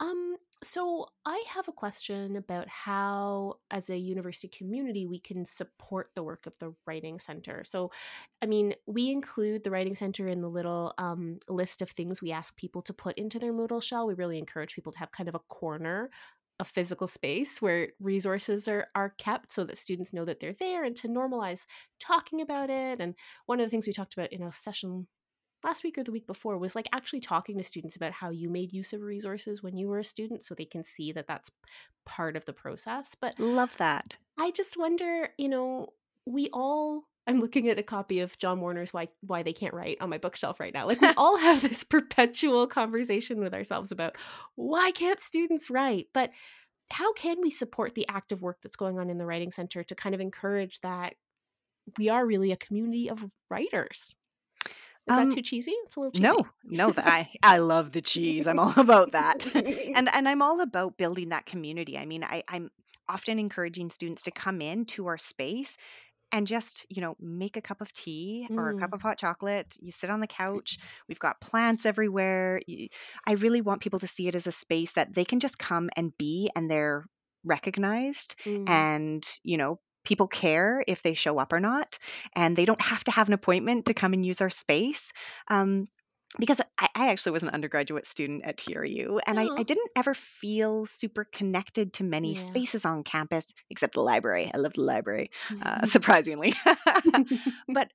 Um, 0.00 0.36
so 0.64 1.06
I 1.26 1.44
have 1.48 1.68
a 1.68 1.72
question 1.72 2.36
about 2.36 2.68
how, 2.68 3.58
as 3.70 3.90
a 3.90 3.96
university 3.96 4.48
community, 4.48 5.06
we 5.06 5.20
can 5.20 5.44
support 5.44 6.10
the 6.14 6.22
work 6.22 6.46
of 6.46 6.58
the 6.58 6.74
Writing 6.86 7.18
Center. 7.18 7.62
So, 7.64 7.90
I 8.42 8.46
mean, 8.46 8.74
we 8.86 9.10
include 9.10 9.62
the 9.62 9.70
Writing 9.70 9.94
Center 9.94 10.26
in 10.26 10.40
the 10.40 10.48
little 10.48 10.94
um, 10.98 11.38
list 11.48 11.82
of 11.82 11.90
things 11.90 12.22
we 12.22 12.32
ask 12.32 12.56
people 12.56 12.82
to 12.82 12.92
put 12.92 13.18
into 13.18 13.38
their 13.38 13.52
Moodle 13.52 13.82
shell. 13.82 14.06
We 14.06 14.14
really 14.14 14.38
encourage 14.38 14.74
people 14.74 14.92
to 14.92 14.98
have 14.98 15.12
kind 15.12 15.28
of 15.28 15.34
a 15.34 15.40
corner 15.40 16.10
a 16.60 16.64
physical 16.64 17.08
space 17.08 17.60
where 17.60 17.88
resources 17.98 18.68
are 18.68 18.86
are 18.94 19.10
kept 19.18 19.50
so 19.50 19.64
that 19.64 19.76
students 19.76 20.12
know 20.12 20.24
that 20.24 20.38
they're 20.38 20.54
there 20.60 20.84
and 20.84 20.94
to 20.94 21.08
normalize 21.08 21.66
talking 21.98 22.40
about 22.40 22.70
it 22.70 23.00
and 23.00 23.16
one 23.46 23.58
of 23.58 23.66
the 23.66 23.70
things 23.70 23.88
we 23.88 23.92
talked 23.92 24.14
about 24.14 24.32
in 24.32 24.40
a 24.40 24.52
session 24.52 25.08
last 25.64 25.82
week 25.82 25.98
or 25.98 26.04
the 26.04 26.12
week 26.12 26.26
before 26.26 26.58
was 26.58 26.74
like 26.74 26.88
actually 26.92 27.20
talking 27.20 27.56
to 27.56 27.64
students 27.64 27.96
about 27.96 28.12
how 28.12 28.30
you 28.30 28.50
made 28.50 28.72
use 28.72 28.92
of 28.92 29.00
resources 29.00 29.62
when 29.62 29.76
you 29.76 29.88
were 29.88 29.98
a 29.98 30.04
student 30.04 30.42
so 30.42 30.54
they 30.54 30.64
can 30.64 30.84
see 30.84 31.10
that 31.10 31.26
that's 31.26 31.50
part 32.04 32.36
of 32.36 32.44
the 32.44 32.52
process 32.52 33.16
but 33.20 33.38
Love 33.40 33.76
that. 33.78 34.16
i 34.38 34.50
just 34.50 34.76
wonder 34.76 35.30
you 35.38 35.48
know 35.48 35.88
we 36.26 36.48
all 36.52 37.04
i'm 37.26 37.40
looking 37.40 37.68
at 37.68 37.78
a 37.78 37.82
copy 37.82 38.20
of 38.20 38.36
john 38.38 38.60
warner's 38.60 38.92
why 38.92 39.08
why 39.22 39.42
they 39.42 39.52
can't 39.52 39.74
write 39.74 39.96
on 40.00 40.10
my 40.10 40.18
bookshelf 40.18 40.60
right 40.60 40.74
now 40.74 40.86
like 40.86 41.00
we 41.00 41.08
all 41.16 41.38
have 41.38 41.62
this 41.62 41.82
perpetual 41.82 42.66
conversation 42.66 43.40
with 43.40 43.54
ourselves 43.54 43.90
about 43.90 44.16
why 44.56 44.90
can't 44.90 45.20
students 45.20 45.70
write 45.70 46.08
but 46.12 46.30
how 46.90 47.14
can 47.14 47.40
we 47.40 47.50
support 47.50 47.94
the 47.94 48.06
active 48.08 48.42
work 48.42 48.58
that's 48.62 48.76
going 48.76 48.98
on 48.98 49.08
in 49.08 49.16
the 49.16 49.24
writing 49.24 49.50
center 49.50 49.82
to 49.82 49.94
kind 49.94 50.14
of 50.14 50.20
encourage 50.20 50.80
that 50.82 51.14
we 51.98 52.10
are 52.10 52.26
really 52.26 52.52
a 52.52 52.56
community 52.56 53.08
of 53.08 53.26
writers 53.50 54.14
is 55.06 55.16
Um, 55.16 55.30
that 55.30 55.30
too 55.30 55.42
cheesy? 55.42 55.72
It's 55.72 55.96
a 55.96 56.00
little 56.00 56.12
cheesy. 56.12 56.32
No, 56.32 56.46
no, 56.64 56.92
I 56.96 57.30
I 57.42 57.58
love 57.58 57.92
the 57.92 58.02
cheese. 58.02 58.46
I'm 58.46 58.58
all 58.60 58.78
about 58.78 59.12
that, 59.12 59.46
and 59.94 60.08
and 60.08 60.28
I'm 60.28 60.42
all 60.42 60.60
about 60.60 60.96
building 60.96 61.30
that 61.30 61.46
community. 61.46 61.98
I 61.98 62.06
mean, 62.06 62.24
I 62.24 62.44
I'm 62.48 62.70
often 63.08 63.38
encouraging 63.38 63.90
students 63.90 64.22
to 64.24 64.30
come 64.30 64.62
in 64.62 64.86
to 64.86 65.06
our 65.08 65.18
space 65.18 65.76
and 66.32 66.46
just 66.46 66.86
you 66.90 67.02
know 67.02 67.16
make 67.20 67.56
a 67.56 67.62
cup 67.62 67.80
of 67.80 67.92
tea 67.92 68.48
or 68.56 68.68
a 68.70 68.74
cup 68.74 68.90
Mm, 68.90 68.94
of 68.94 69.02
hot 69.02 69.18
chocolate. 69.18 69.76
You 69.80 69.92
sit 69.92 70.10
on 70.10 70.20
the 70.20 70.26
couch. 70.28 70.78
We've 71.08 71.18
got 71.18 71.40
plants 71.40 71.86
everywhere. 71.86 72.60
i 73.26 73.32
really 73.32 73.60
want 73.60 73.82
people 73.82 74.00
to 74.00 74.06
see 74.06 74.28
it 74.28 74.34
as 74.36 74.46
a 74.46 74.52
space 74.52 74.92
that 74.92 75.14
they 75.14 75.24
can 75.24 75.40
just 75.40 75.58
come 75.58 75.90
and 75.96 76.16
be, 76.18 76.50
and 76.56 76.70
they're 76.70 77.06
recognized, 77.44 78.36
mm, 78.46 78.64
and 78.66 79.26
you 79.42 79.56
know. 79.58 79.80
People 80.04 80.28
care 80.28 80.82
if 80.86 81.02
they 81.02 81.14
show 81.14 81.38
up 81.38 81.52
or 81.52 81.60
not, 81.60 81.98
and 82.34 82.56
they 82.56 82.64
don't 82.64 82.80
have 82.80 83.04
to 83.04 83.10
have 83.10 83.28
an 83.28 83.34
appointment 83.34 83.86
to 83.86 83.94
come 83.94 84.12
and 84.12 84.24
use 84.24 84.40
our 84.40 84.50
space. 84.50 85.12
Um, 85.48 85.88
because 86.38 86.60
I, 86.78 86.88
I 86.94 87.10
actually 87.10 87.32
was 87.32 87.42
an 87.44 87.50
undergraduate 87.50 88.06
student 88.06 88.44
at 88.44 88.56
TRU 88.56 89.20
and 89.26 89.38
I, 89.38 89.50
I 89.56 89.62
didn't 89.62 89.90
ever 89.94 90.14
feel 90.14 90.84
super 90.86 91.24
connected 91.24 91.92
to 91.94 92.04
many 92.04 92.34
Yeah. 92.34 92.34
spaces 92.34 92.84
on 92.84 93.04
campus 93.04 93.52
except 93.70 93.94
the 93.94 94.00
library. 94.02 94.50
I 94.52 94.58
love 94.58 94.72
the 94.72 94.82
library, 94.82 95.30
uh, 95.62 95.86
surprisingly. 95.86 96.54
but 97.68 97.88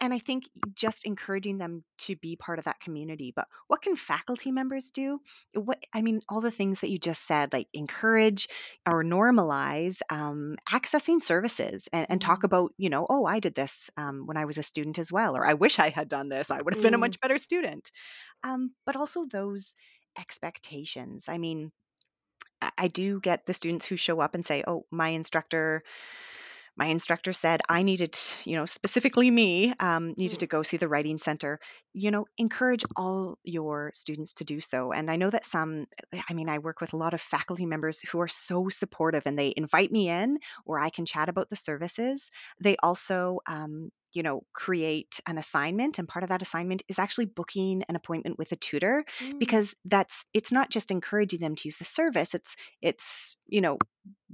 and 0.00 0.12
I 0.12 0.18
think 0.18 0.44
just 0.74 1.06
encouraging 1.06 1.58
them 1.58 1.84
to 1.98 2.16
be 2.16 2.36
part 2.36 2.58
of 2.58 2.64
that 2.64 2.80
community. 2.80 3.32
But 3.34 3.46
what 3.68 3.82
can 3.82 3.94
faculty 3.96 4.50
members 4.50 4.90
do? 4.90 5.20
What 5.54 5.82
I 5.92 6.02
mean, 6.02 6.20
all 6.28 6.40
the 6.40 6.50
things 6.50 6.80
that 6.80 6.90
you 6.90 6.98
just 6.98 7.26
said, 7.26 7.52
like 7.52 7.68
encourage 7.72 8.48
or 8.86 9.04
normalize 9.04 10.00
um, 10.10 10.56
accessing 10.68 11.22
services 11.22 11.88
and, 11.92 12.06
and 12.10 12.20
talk 12.20 12.42
Mm, 12.42 12.44
about, 12.44 12.72
you 12.76 12.90
know, 12.90 13.06
oh, 13.08 13.24
I 13.24 13.38
did 13.40 13.54
this 13.54 13.90
um, 13.96 14.26
when 14.26 14.36
I 14.36 14.44
was 14.44 14.58
a 14.58 14.62
student 14.62 14.98
as 14.98 15.12
well, 15.12 15.36
or 15.36 15.46
I 15.46 15.54
wish 15.54 15.78
I 15.78 15.90
had 15.90 16.08
done 16.08 16.28
this. 16.28 16.50
I 16.50 16.60
would 16.60 16.74
have 16.74 16.82
been 16.82 16.94
a 16.94 16.98
mm, 16.98 17.06
much 17.06 17.20
better 17.20 17.38
student. 17.38 17.90
Um, 18.44 18.72
but 18.86 18.96
also 18.96 19.26
those 19.26 19.74
expectations. 20.18 21.26
I 21.28 21.38
mean, 21.38 21.72
I 22.78 22.88
do 22.88 23.20
get 23.20 23.46
the 23.46 23.52
students 23.54 23.86
who 23.86 23.96
show 23.96 24.20
up 24.20 24.34
and 24.34 24.44
say, 24.44 24.64
"Oh, 24.66 24.86
my 24.90 25.08
instructor 25.10 25.82
my 26.76 26.86
instructor 26.86 27.32
said 27.32 27.62
I 27.68 27.82
needed, 27.82 28.18
you 28.44 28.56
know, 28.56 28.66
specifically 28.66 29.30
me, 29.30 29.72
um, 29.80 30.14
needed 30.16 30.36
mm, 30.36 30.40
to 30.40 30.46
go 30.46 30.62
see 30.62 30.76
the 30.76 30.88
writing 30.88 31.18
center. 31.18 31.58
You 31.94 32.10
know, 32.10 32.26
encourage 32.36 32.84
all 32.96 33.38
your 33.42 33.90
students 33.94 34.34
to 34.34 34.44
do 34.44 34.60
so. 34.60 34.92
And 34.92 35.10
I 35.10 35.16
know 35.16 35.30
that 35.30 35.44
some, 35.44 35.86
I 36.28 36.34
mean, 36.34 36.48
I 36.48 36.58
work 36.58 36.80
with 36.80 36.92
a 36.92 36.96
lot 36.96 37.14
of 37.14 37.20
faculty 37.20 37.64
members 37.64 38.00
who 38.00 38.20
are 38.20 38.28
so 38.28 38.68
supportive 38.68 39.22
and 39.24 39.38
they 39.38 39.54
invite 39.56 39.90
me 39.90 40.10
in 40.10 40.38
where 40.64 40.78
I 40.78 40.90
can 40.90 41.06
chat 41.06 41.30
about 41.30 41.48
the 41.48 41.56
services. 41.56 42.30
They 42.60 42.76
also, 42.82 43.40
um, 43.46 43.90
you 44.16 44.22
know, 44.22 44.42
create 44.54 45.20
an 45.26 45.38
assignment, 45.38 45.98
and 45.98 46.08
part 46.08 46.22
of 46.22 46.30
that 46.30 46.42
assignment 46.42 46.82
is 46.88 46.98
actually 46.98 47.26
booking 47.26 47.84
an 47.88 47.96
appointment 47.96 48.38
with 48.38 48.50
a 48.52 48.56
tutor 48.56 49.02
mm, 49.20 49.38
because 49.38 49.74
that's 49.84 50.24
it's 50.32 50.52
not 50.52 50.70
just 50.70 50.90
encouraging 50.90 51.40
them 51.40 51.54
to 51.54 51.68
use 51.68 51.76
the 51.76 51.84
service. 51.84 52.34
It's 52.34 52.56
it's 52.80 53.36
you 53.46 53.60
know 53.60 53.78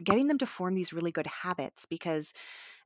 getting 0.03 0.29
them 0.29 0.38
to 0.38 0.47
form 0.47 0.75
these 0.75 0.92
really 0.92 1.11
good 1.11 1.27
habits 1.27 1.87
because 1.87 2.33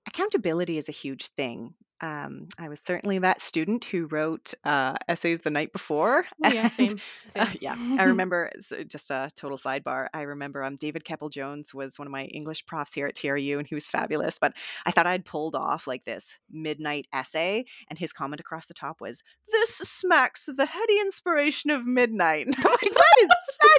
accountability 0.07 0.79
is 0.79 0.89
a 0.89 0.93
huge 0.93 1.27
thing. 1.29 1.75
Um, 2.01 2.49
I 2.59 2.69
was 2.69 2.81
certainly 2.81 3.19
that 3.21 3.41
student 3.41 3.85
who 3.85 4.07
wrote 4.07 4.53
uh, 4.65 4.97
essays 5.09 5.41
the 5.41 5.51
night 5.51 5.73
before, 5.73 6.27
Oh 6.45 6.49
yeah, 6.53 6.63
and 6.79 6.91
same, 6.91 7.01
uh, 7.37 7.47
yeah, 7.61 7.75
I 7.99 8.03
remember. 8.13 8.51
Just 8.87 9.11
a 9.11 9.31
total 9.35 9.57
sidebar. 9.57 10.09
I 10.13 10.23
remember 10.23 10.63
um, 10.63 10.77
David 10.77 11.05
Keppel 11.05 11.29
Jones 11.31 11.73
was 11.73 11.99
one 11.99 12.07
of 12.07 12.13
my 12.13 12.25
English 12.25 12.67
profs 12.67 12.95
here 12.95 13.07
at 13.07 13.15
TRU, 13.15 13.59
and 13.59 13.67
he 13.67 13.75
was 13.75 13.89
fabulous. 13.89 14.39
But 14.39 14.53
I 14.85 14.91
thought 14.91 15.07
I'd 15.07 15.25
pulled 15.25 15.55
off 15.55 15.87
like 15.87 16.05
this 16.05 16.39
midnight 16.51 17.07
essay, 17.13 17.65
and 17.89 17.99
his 17.99 18.13
comment 18.13 18.41
across 18.41 18.67
the 18.67 18.75
top 18.75 19.01
was, 19.01 19.23
"This 19.51 19.71
smacks 19.77 20.47
the 20.55 20.67
heady 20.67 21.01
inspiration 21.01 21.71
of 21.71 21.87
midnight." 21.87 22.47
And 22.47 22.57
I'm 22.59 22.65
like, 22.65 22.81
that 22.81 23.17
is 23.23 23.31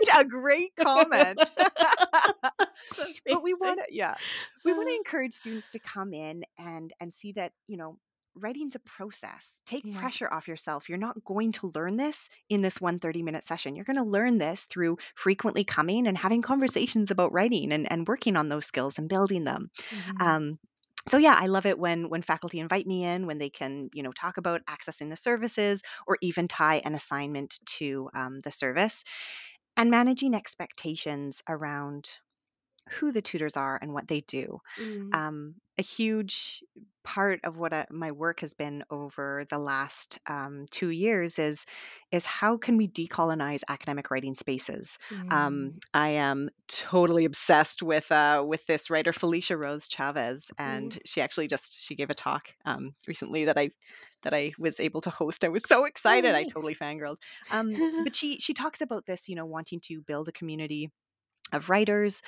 such 0.08 0.22
a 0.22 0.26
great 0.26 0.76
comment. 0.76 1.40
But 3.26 3.44
we 3.44 3.54
want 3.54 3.80
to 3.80 3.86
yeah 3.94 4.16
we 4.66 4.74
want 4.74 4.88
to 4.88 4.94
Uh, 4.94 4.98
encourage 4.98 5.34
students 5.34 5.72
to 5.72 5.80
come 5.80 6.14
in 6.14 6.44
and 6.58 6.94
and 7.00 7.14
see 7.14 7.34
that 7.34 7.52
you 7.68 7.78
know 7.78 7.98
writing's 8.38 8.76
a 8.76 8.80
process 8.80 9.62
take 9.66 9.84
yeah. 9.84 9.92
pressure 9.92 10.28
off 10.32 10.48
yourself 10.48 10.90
you're 10.90 10.98
not 10.98 11.24
going 11.24 11.52
to 11.52 11.72
learn 11.76 11.96
this 11.96 12.30
in 12.50 12.62
this 12.62 12.80
one 12.80 13.00
30 13.00 13.24
minute 13.24 13.44
session 13.44 13.76
you're 13.76 13.86
going 13.86 13.98
to 13.98 14.04
learn 14.04 14.38
this 14.38 14.64
through 14.66 14.98
frequently 15.16 15.64
coming 15.64 16.08
and 16.08 16.18
having 16.18 16.42
conversations 16.42 17.12
about 17.12 17.34
writing 17.34 17.72
and, 17.72 17.92
and 17.92 18.08
working 18.08 18.36
on 18.36 18.50
those 18.50 18.66
skills 18.66 18.98
and 18.98 19.10
building 19.10 19.44
them 19.44 19.70
Mhm. 19.92 20.18
um, 20.20 20.60
so 21.10 21.18
yeah 21.18 21.36
i 21.38 21.48
love 21.48 21.66
it 21.66 21.80
when 21.80 22.10
when 22.10 22.22
faculty 22.22 22.60
invite 22.60 22.86
me 22.86 23.04
in 23.06 23.28
when 23.28 23.38
they 23.38 23.50
can 23.50 23.90
you 23.94 24.04
know 24.04 24.12
talk 24.12 24.38
about 24.38 24.66
accessing 24.66 25.10
the 25.10 25.18
services 25.18 25.82
or 26.06 26.18
even 26.22 26.48
tie 26.48 26.82
an 26.84 26.94
assignment 26.96 27.60
to 27.66 28.10
um, 28.14 28.40
the 28.42 28.52
service 28.52 29.04
and 29.76 29.92
managing 29.92 30.34
expectations 30.34 31.44
around 31.48 32.10
who 32.92 33.12
the 33.12 33.22
tutors 33.22 33.58
are 33.58 33.78
and 33.82 33.94
what 33.94 34.08
they 34.08 34.22
do. 34.22 34.62
Mm, 34.80 35.14
Um, 35.14 35.56
a 35.78 35.84
huge 35.84 36.64
part 37.04 37.40
of 37.46 37.56
what 37.56 37.72
uh 37.72 37.86
my 37.90 38.12
work 38.12 38.42
has 38.42 38.54
been 38.54 38.84
over 38.90 39.46
the 39.50 39.58
last 39.60 40.20
um, 40.28 40.66
two 40.72 40.90
years 40.90 41.40
is 41.40 41.66
is 42.12 42.26
how 42.26 42.58
can 42.58 42.78
we 42.78 42.88
decolonize 42.88 43.62
academic 43.70 44.10
writing 44.12 44.36
spaces. 44.36 44.98
mm, 45.12 45.32
Um, 45.32 45.80
I 45.94 46.10
am 46.10 46.50
totally 46.68 47.26
obsessed 47.26 47.82
with 47.84 48.12
uh, 48.12 48.44
with 48.46 48.66
this 48.66 48.90
writer 48.90 49.14
Felicia 49.14 49.56
Rose 49.58 49.88
Chavez, 49.88 50.52
and 50.58 50.92
mm. 50.92 51.00
she 51.06 51.22
actually 51.22 51.48
just 51.48 51.72
she 51.86 51.96
gave 51.96 52.10
a 52.10 52.16
talk 52.16 52.54
um, 52.66 52.96
recently 53.08 53.46
that 53.46 53.58
I 53.58 53.72
that 54.24 54.34
I 54.34 54.52
was 54.58 54.80
able 54.80 55.02
to 55.02 55.10
host. 55.10 55.44
I 55.46 55.50
was 55.50 55.64
so 55.68 55.86
Oh, 55.86 55.86
excited, 55.86 56.34
I 56.34 56.44
totally 56.44 56.76
fangirled. 56.76 57.18
Um, 57.50 57.82
but 58.04 58.16
she 58.16 58.40
she 58.40 58.54
talks 58.54 58.82
about 58.82 59.06
this, 59.06 59.30
you 59.30 59.36
know, 59.36 59.46
wanting 59.46 59.80
to 59.82 60.02
build 60.02 60.28
a 60.28 60.32
community 60.32 60.92
of 61.54 61.70
writers 61.70 62.22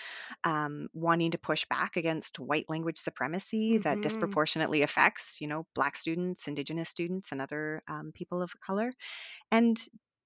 um, 0.44 0.90
wanting 0.94 1.32
to 1.32 1.38
push 1.38 1.66
back 1.70 1.98
against 1.98 2.40
white 2.40 2.66
language 2.70 2.98
supremacy 2.98 3.80
that 3.80 4.02
Mhm. 4.02 4.02
disproportionately 4.02 4.82
affects, 4.82 5.42
you 5.42 5.48
know, 5.48 5.66
Black 5.76 5.96
students, 5.96 6.48
Indigenous 6.48 6.90
students, 6.90 7.32
and 7.32 7.42
other 7.42 7.82
um, 7.88 8.12
people 8.14 8.42
of 8.42 8.54
color, 8.60 8.92
and 9.52 9.80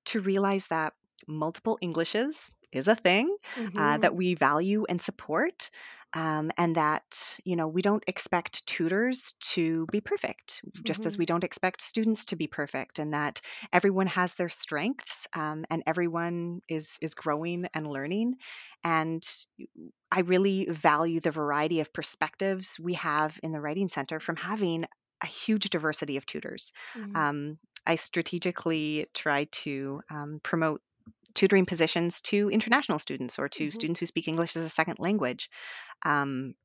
to 0.05 0.21
realize 0.21 0.67
that 0.67 0.93
multiple 1.27 1.77
Englishes 1.81 2.51
is 2.71 2.87
a 2.87 2.95
thing 2.95 3.35
uh, 3.77 3.97
Mhm. 3.97 3.99
that 3.99 4.15
we 4.15 4.33
value 4.35 4.85
and 4.89 5.01
support. 5.01 5.69
Um, 6.15 6.51
and 6.57 6.75
that 6.75 7.39
you 7.43 7.55
know 7.55 7.67
we 7.67 7.81
don't 7.81 8.03
expect 8.07 8.65
tutors 8.67 9.33
to 9.39 9.87
be 9.91 10.01
perfect 10.01 10.61
just 10.83 11.05
as 11.05 11.17
Mhm. 11.17 11.19
we 11.19 11.25
don't 11.25 11.43
expect 11.43 11.81
students 11.81 12.25
to 12.25 12.35
be 12.35 12.47
perfect 12.47 12.99
and 12.99 13.13
that 13.13 13.41
everyone 13.71 14.07
has 14.07 14.33
their 14.35 14.49
strengths 14.49 15.27
um, 15.35 15.65
and 15.69 15.83
everyone 15.87 16.61
is 16.69 16.97
is 17.01 17.15
growing 17.15 17.65
and 17.73 17.87
learning 17.87 18.35
and 18.83 19.23
i 20.11 20.21
really 20.21 20.65
value 20.65 21.19
the 21.19 21.31
variety 21.31 21.79
of 21.79 21.93
perspectives 21.93 22.79
we 22.79 22.93
have 22.93 23.39
in 23.43 23.51
the 23.51 23.61
writing 23.61 23.89
center 23.89 24.19
from 24.19 24.35
having 24.35 24.85
a 25.23 25.27
huge 25.27 25.69
diversity 25.69 26.17
of 26.17 26.25
tutors 26.25 26.71
Mhm. 26.95 27.13
um, 27.15 27.57
i 27.85 27.95
strategically 27.95 29.07
try 29.13 29.45
to 29.45 30.01
um, 30.09 30.39
promote 30.43 30.81
tutoring 31.35 31.65
positions 31.65 32.21
to 32.21 32.49
international 32.49 32.99
students 32.99 33.39
or 33.39 33.49
to 33.49 33.71
Mhm. 33.71 33.71
students 33.71 33.99
who 33.99 34.05
speak 34.05 34.27
english 34.27 34.55
as 34.55 34.63
a 34.63 34.69
second 34.69 34.99
language 34.99 35.49
um, 36.03 36.55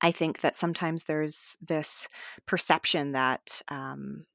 I 0.00 0.12
think 0.12 0.40
that 0.42 0.56
sometimes 0.56 1.04
there's 1.04 1.56
this 1.62 2.08
perception 2.46 3.12
that 3.12 3.62
um, 3.68 4.26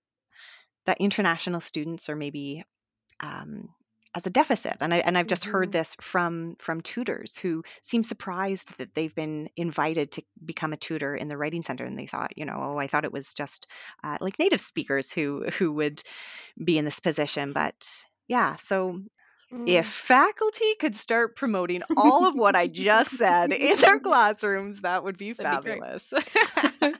that 0.85 0.99
international 0.99 1.61
students 1.61 2.09
are 2.09 2.15
maybe 2.15 2.63
um, 3.21 3.69
as 4.15 4.27
a 4.27 4.31
deficit, 4.31 4.77
and 4.81 4.93
I 4.93 4.99
and 4.99 5.17
I've 5.17 5.27
just 5.27 5.45
heard 5.45 5.71
Mhm. 5.71 5.73
this 5.73 5.95
from 6.01 6.55
from 6.57 6.81
tutors 6.81 7.37
who 7.37 7.63
seem 7.81 8.03
surprised 8.03 8.77
that 8.79 8.95
they've 8.95 9.15
been 9.15 9.49
invited 9.57 10.13
to 10.13 10.23
become 10.43 10.73
a 10.73 10.77
tutor 10.77 11.15
in 11.15 11.27
the 11.29 11.37
writing 11.37 11.63
center, 11.63 11.85
and 11.85 11.97
they 11.97 12.07
thought, 12.07 12.37
you 12.37 12.45
know, 12.45 12.57
oh, 12.57 12.77
I 12.77 12.87
thought 12.87 13.05
it 13.05 13.13
was 13.13 13.33
just 13.33 13.67
uh, 14.03 14.17
like 14.21 14.39
native 14.39 14.61
speakers 14.61 15.11
who 15.11 15.45
who 15.59 15.73
would 15.73 16.01
be 16.63 16.77
in 16.77 16.85
this 16.85 16.99
position, 16.99 17.53
but 17.53 18.05
yeah, 18.27 18.57
so 18.57 19.01
if 19.65 19.85
Mm. 19.85 19.89
faculty 19.89 20.75
could 20.79 20.95
start 20.95 21.35
promoting 21.35 21.83
all 21.95 22.25
of 22.25 22.35
what 22.35 22.55
I 22.55 22.67
just 22.67 23.11
said 23.11 23.51
in 23.53 23.77
their 23.79 23.99
classrooms, 23.99 24.81
that 24.81 25.03
would 25.03 25.17
be 25.17 25.33
That'd 25.37 25.63
be 25.63 25.71
fabulous. 25.71 26.13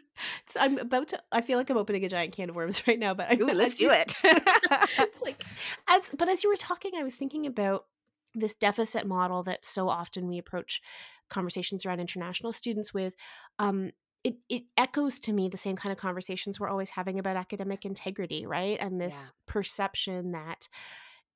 So 0.48 0.60
I'm 0.62 0.78
about 0.78 1.10
to 1.10 1.22
I 1.32 1.41
feel 1.41 1.58
like 1.58 1.70
I'm 1.70 1.78
opening 1.78 2.06
a 2.06 2.10
giant 2.10 2.34
can 2.34 2.50
of 2.50 2.56
worms 2.56 2.88
right 2.88 2.98
now, 2.98 3.13
but 3.13 3.30
I 3.30 3.36
Ooh, 3.36 3.48
let's 3.48 3.76
do 3.76 3.89
it. 3.91 4.15
it's 4.24 5.22
like 5.22 5.44
as 5.89 6.10
but 6.18 6.30
as 6.30 6.44
you 6.44 6.50
were 6.50 6.56
talking, 6.56 6.91
I 6.98 7.04
was 7.04 7.15
thinking 7.15 7.46
about 7.46 7.86
this 8.34 8.56
deficit 8.56 9.06
model 9.06 9.44
that 9.44 9.65
so 9.65 9.89
often 9.89 10.28
we 10.28 10.38
approach 10.38 10.82
conversations 11.30 11.86
around 11.86 12.00
international 12.00 12.54
students 12.54 12.94
with. 12.94 13.15
Um, 13.60 13.91
it, 14.24 14.38
it 14.50 14.63
echoes 14.76 15.20
to 15.20 15.34
me 15.34 15.50
the 15.50 15.58
same 15.58 15.76
kind 15.76 15.91
of 15.94 16.00
conversations 16.00 16.60
we're 16.60 16.68
always 16.70 16.89
having 16.89 17.20
about 17.20 17.36
academic 17.36 17.86
integrity, 17.86 18.48
right? 18.48 18.80
And 18.80 19.00
Yeah. 19.00 19.06
this 19.06 19.32
perception 19.46 20.32
that 20.32 20.68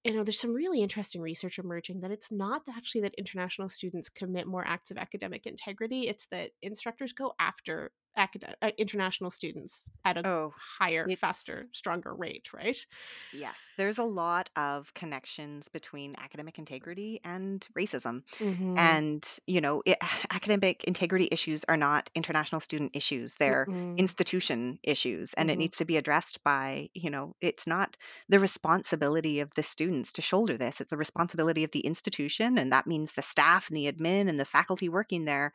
you 0.03 0.13
know 0.13 0.23
there's 0.23 0.39
some 0.39 0.53
really 0.53 0.81
interesting 0.81 1.21
research 1.21 1.59
emerging 1.59 2.01
that 2.01 2.11
it's 2.11 2.31
not 2.31 2.61
actually 2.69 3.01
that 3.01 3.15
international 3.17 3.69
students 3.69 4.09
commit 4.09 4.47
more 4.47 4.65
acts 4.65 4.91
of 4.91 4.97
academic 4.97 5.45
integrity 5.45 6.07
it's 6.07 6.27
that 6.27 6.51
instructors 6.61 7.13
go 7.13 7.33
after 7.39 7.91
acad- 8.17 8.55
uh, 8.61 8.71
international 8.77 9.29
students 9.31 9.89
at 10.05 10.17
a 10.17 10.23
Oh, 10.23 10.53
higher 10.79 11.07
faster 11.19 11.67
stronger 11.71 12.13
rate 12.13 12.51
right 12.53 12.85
yes, 13.31 13.59
there's 13.77 13.97
a 13.97 14.03
lot 14.03 14.49
of 14.55 14.93
connections 14.93 15.69
between 15.69 16.15
academic 16.17 16.57
integrity 16.59 17.21
and 17.23 17.65
racism. 17.77 18.23
mm-hmm. 18.39 18.75
And, 18.75 19.27
you 19.47 19.61
know, 19.61 19.81
it, 19.85 19.97
academic 20.31 20.83
integrity 20.83 21.27
issues 21.31 21.63
are 21.65 21.77
not 21.77 22.09
international 22.15 22.61
student 22.61 22.95
issues, 22.95 23.35
they're 23.35 23.67
Mm-mm. 23.67 23.97
institution 23.97 24.79
issues. 24.83 25.33
And 25.33 25.49
it 25.49 25.55
Mhm. 25.55 25.59
needs 25.59 25.77
to 25.77 25.85
be 25.85 25.97
addressed 25.97 26.43
by, 26.43 26.89
you 26.93 27.09
know, 27.09 27.35
it's 27.41 27.67
not 27.67 27.95
the 28.29 28.39
responsibility 28.39 29.39
of 29.41 29.53
the 29.55 29.63
students 29.63 30.13
to 30.13 30.21
shoulder 30.21 30.57
this, 30.57 30.81
it's 30.81 30.89
the 30.89 30.97
responsibility 30.97 31.63
of 31.63 31.71
the 31.71 31.81
institution. 31.85 32.57
And 32.57 32.71
that 32.73 32.87
means 32.87 33.11
the 33.13 33.21
staff 33.21 33.69
and 33.69 33.77
the 33.77 33.91
admin 33.91 34.29
and 34.29 34.39
the 34.39 34.45
faculty 34.45 34.89
working 34.89 35.25
there 35.25 35.53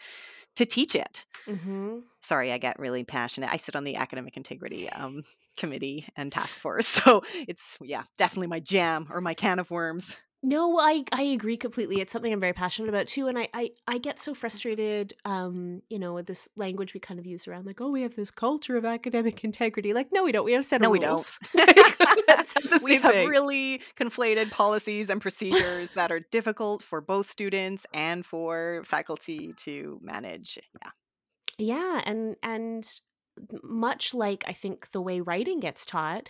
to 0.56 0.66
teach 0.66 0.94
it. 0.94 1.26
Sorry, 2.24 2.50
I 2.52 2.58
get 2.58 2.78
really 2.78 3.04
passionate. 3.04 3.52
I 3.52 3.58
sit 3.58 3.76
on 3.76 3.84
the 3.84 3.96
academic 3.96 4.36
integrity 4.36 4.88
um, 4.88 5.22
committee 5.58 6.06
and 6.16 6.32
task 6.32 6.56
force. 6.56 6.86
So 7.04 7.22
it's, 7.48 7.76
yeah, 7.82 8.04
definitely 8.16 8.46
my 8.46 8.60
jam 8.60 9.08
or 9.10 9.20
my 9.20 9.34
can 9.34 9.58
of 9.58 9.70
worms. 9.70 10.16
No, 10.42 10.78
I 10.78 11.04
I 11.10 11.22
agree 11.22 11.56
completely. 11.56 12.00
It's 12.02 12.12
something 12.12 12.30
I'm 12.30 12.38
very 12.38 12.52
passionate 12.52 12.90
about 12.90 13.06
too, 13.06 13.28
and 13.28 13.38
I 13.38 13.48
I, 13.54 13.70
I 13.86 13.96
get 13.98 14.20
so 14.20 14.34
frustrated, 14.34 15.14
um, 15.24 15.80
you 15.88 15.98
know, 15.98 16.12
with 16.12 16.26
this 16.26 16.48
language 16.56 16.92
we 16.92 17.00
kind 17.00 17.18
of 17.18 17.24
use 17.24 17.48
around 17.48 17.64
like, 17.64 17.80
oh, 17.80 17.90
we 17.90 18.02
have 18.02 18.14
this 18.14 18.30
culture 18.30 18.76
of 18.76 18.84
academic 18.84 19.42
integrity. 19.50 19.94
Like, 19.94 20.08
no, 20.12 20.22
we 20.22 20.32
don't. 20.32 20.44
We 20.44 20.52
have 20.52 20.60
a 20.60 20.64
set 20.64 20.82
No, 20.82 20.90
we 20.90 20.98
don't. 20.98 21.12
rules. 21.12 21.38
It's 22.36 22.54
not 22.70 22.82
we 22.82 22.96
have 22.96 23.10
thing. 23.10 23.28
really 23.28 23.80
conflated 23.98 24.50
policies 24.50 25.08
and 25.08 25.20
procedures 25.20 25.88
that 25.94 26.12
are 26.12 26.20
difficult 26.30 26.82
for 26.82 27.00
both 27.00 27.30
students 27.30 27.86
and 27.94 28.24
for 28.24 28.82
faculty 28.84 29.54
to 29.64 29.98
manage. 30.02 30.58
Yeah. 30.82 30.90
Yeah, 31.58 32.02
and 32.04 32.36
and 32.42 33.00
much 33.62 34.14
like 34.14 34.44
I 34.46 34.52
think 34.52 34.90
the 34.90 35.00
way 35.00 35.20
writing 35.20 35.60
gets 35.60 35.84
taught, 35.86 36.28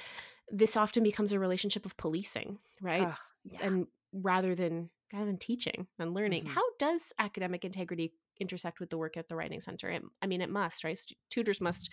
this 0.50 0.76
often 0.76 1.02
becomes 1.02 1.32
a 1.32 1.38
relationship 1.38 1.86
of 1.86 1.96
policing, 1.96 2.58
right? 2.80 3.08
Oh, 3.08 3.18
yeah. 3.44 3.60
And 3.62 3.86
rather 4.12 4.54
than 4.54 4.90
rather 5.12 5.26
than 5.26 5.38
teaching 5.38 5.86
and 5.98 6.14
learning, 6.14 6.44
Mhm. 6.44 6.48
how 6.48 6.62
does 6.78 7.12
academic 7.18 7.64
integrity 7.64 8.14
intersect 8.40 8.80
with 8.80 8.90
the 8.90 8.98
work 8.98 9.16
at 9.16 9.28
the 9.28 9.36
writing 9.36 9.60
center? 9.60 9.88
It, 9.90 10.02
I 10.22 10.26
mean, 10.26 10.40
it 10.40 10.50
must, 10.50 10.82
right? 10.84 10.98
Stu- 10.98 11.14
tutors 11.30 11.60
must 11.60 11.90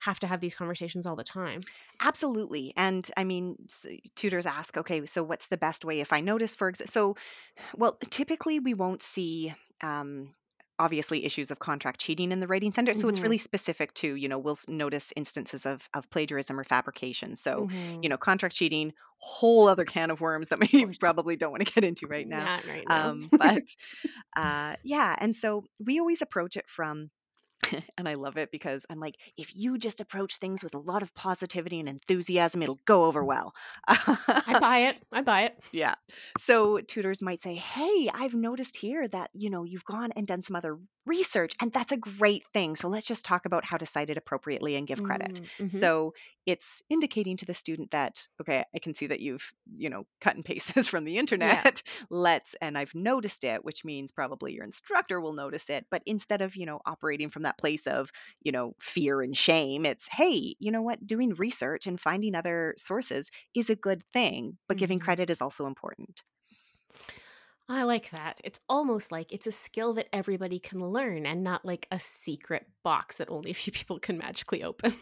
have 0.00 0.20
to 0.20 0.26
have 0.26 0.40
these 0.40 0.54
conversations 0.54 1.06
all 1.06 1.16
the 1.16 1.24
time. 1.24 1.62
Absolutely. 2.00 2.72
And 2.76 3.08
I 3.16 3.24
mean, 3.24 3.56
s- 3.66 3.86
tutors 4.16 4.46
ask, 4.46 4.76
okay, 4.76 5.06
so 5.06 5.22
what's 5.22 5.46
the 5.46 5.56
best 5.56 5.84
way 5.84 6.00
if 6.00 6.12
I 6.12 6.20
notice, 6.20 6.54
for 6.54 6.68
example, 6.68 6.90
so, 6.90 7.16
well, 7.76 7.98
typically 8.10 8.60
we 8.60 8.74
won't 8.74 9.02
see, 9.02 9.54
um, 9.82 10.34
obviously 10.78 11.24
issues 11.24 11.50
of 11.50 11.58
contract 11.58 12.00
cheating 12.00 12.32
in 12.32 12.40
the 12.40 12.46
writing 12.48 12.72
center. 12.72 12.94
So 12.94 13.08
it's 13.08 13.22
Mm-hmm. 13.22 13.24
really 13.24 13.38
specific 13.38 13.94
to, 13.94 14.14
you 14.14 14.28
know, 14.28 14.38
we'll 14.38 14.54
s- 14.54 14.68
notice 14.68 15.12
instances 15.16 15.66
of, 15.66 15.88
of 15.94 16.10
plagiarism 16.10 16.58
or 16.58 16.64
fabrication. 16.64 17.36
So, 17.36 17.66
Mm-hmm. 17.66 18.02
you 18.02 18.08
know, 18.08 18.16
contract 18.18 18.54
cheating, 18.56 18.92
whole 19.18 19.68
other 19.68 19.84
can 19.84 20.10
of 20.10 20.20
worms 20.20 20.48
that 20.48 20.60
we 20.72 20.86
course. 20.86 20.98
probably 20.98 21.36
don't 21.36 21.52
want 21.52 21.66
to 21.66 21.72
get 21.72 21.84
into 21.84 22.06
right 22.08 22.26
now. 22.28 22.48
Not 22.48 22.64
right 22.66 22.88
now. 22.88 23.12
Um, 23.12 23.30
but 23.38 23.62
uh, 24.36 24.76
yeah, 24.82 25.14
and 25.18 25.34
so 25.34 25.64
we 25.80 26.00
always 26.00 26.22
approach 26.22 26.56
it 26.56 26.68
from 26.68 27.10
and 27.98 28.08
I 28.08 28.14
love 28.14 28.36
it 28.36 28.50
because 28.50 28.84
I'm 28.90 29.00
like, 29.00 29.16
if 29.36 29.54
you 29.54 29.78
just 29.78 30.00
approach 30.00 30.36
things 30.36 30.62
with 30.62 30.74
a 30.74 30.78
lot 30.78 31.02
of 31.02 31.14
positivity 31.14 31.80
and 31.80 31.88
enthusiasm, 31.88 32.62
it'll 32.62 32.80
go 32.84 33.04
over 33.04 33.24
well. 33.24 33.54
I 33.86 34.58
buy 34.60 34.78
it. 34.88 34.96
I 35.12 35.22
buy 35.22 35.42
it. 35.42 35.58
yeah. 35.72 35.94
So 36.38 36.80
tutors 36.80 37.22
might 37.22 37.42
say, 37.42 37.54
Hey, 37.54 38.10
I've 38.12 38.34
noticed 38.34 38.76
here 38.76 39.06
that, 39.08 39.30
you 39.32 39.50
know, 39.50 39.64
you've 39.64 39.84
gone 39.84 40.12
and 40.16 40.26
done 40.26 40.42
some 40.42 40.56
other 40.56 40.78
research, 41.06 41.52
and 41.60 41.72
that's 41.72 41.92
a 41.92 41.96
great 41.96 42.44
thing. 42.52 42.76
So 42.76 42.88
let's 42.88 43.06
just 43.06 43.24
talk 43.24 43.44
about 43.46 43.64
how 43.64 43.76
to 43.76 43.86
cite 43.86 44.10
it 44.10 44.16
appropriately 44.16 44.76
and 44.76 44.86
give 44.86 45.02
credit. 45.02 45.40
Mm-hmm. 45.58 45.66
So 45.66 46.14
it's 46.46 46.82
indicating 46.90 47.36
to 47.38 47.46
the 47.46 47.54
student 47.54 47.90
that, 47.92 48.26
okay, 48.40 48.64
I 48.74 48.78
can 48.78 48.94
see 48.94 49.06
that 49.06 49.20
you've, 49.20 49.52
you 49.76 49.90
know, 49.90 50.06
cut 50.20 50.36
and 50.36 50.44
paste 50.44 50.74
this 50.74 50.88
from 50.88 51.04
the 51.04 51.18
internet. 51.18 51.82
Let's, 52.10 52.54
and 52.60 52.76
I've 52.76 52.94
noticed 52.94 53.44
it, 53.44 53.64
which 53.64 53.84
means 53.84 54.12
probably 54.12 54.54
your 54.54 54.64
instructor 54.64 55.20
will 55.20 55.32
notice 55.32 55.70
it. 55.70 55.86
But 55.90 56.02
instead 56.06 56.42
of, 56.42 56.56
you 56.56 56.66
know, 56.66 56.80
operating 56.84 57.30
from 57.30 57.42
that 57.42 57.53
place 57.58 57.86
of, 57.86 58.10
you 58.42 58.52
know, 58.52 58.74
fear 58.80 59.20
and 59.20 59.36
shame, 59.36 59.86
it's, 59.86 60.08
hey, 60.08 60.56
you 60.58 60.70
know 60.72 60.82
what, 60.82 61.06
doing 61.06 61.34
research 61.34 61.86
and 61.86 62.00
finding 62.00 62.34
other 62.34 62.74
sources 62.76 63.28
is 63.54 63.70
a 63.70 63.76
good 63.76 64.02
thing, 64.12 64.58
but 64.68 64.76
giving 64.78 65.00
Mhm. 65.00 65.02
credit 65.02 65.30
is 65.30 65.40
also 65.42 65.66
important. 65.66 66.22
I 67.68 67.84
like 67.84 68.10
that. 68.10 68.40
It's 68.44 68.60
almost 68.68 69.10
like 69.10 69.32
it's 69.32 69.46
a 69.46 69.52
skill 69.52 69.94
that 69.94 70.08
everybody 70.12 70.58
can 70.58 70.80
learn 70.80 71.24
and 71.26 71.42
not 71.42 71.64
like 71.64 71.86
a 71.90 71.98
secret 71.98 72.66
box 72.82 73.16
that 73.16 73.30
only 73.30 73.50
a 73.52 73.54
few 73.54 73.72
people 73.72 73.98
can 73.98 74.18
magically 74.18 74.62
open. 74.62 74.94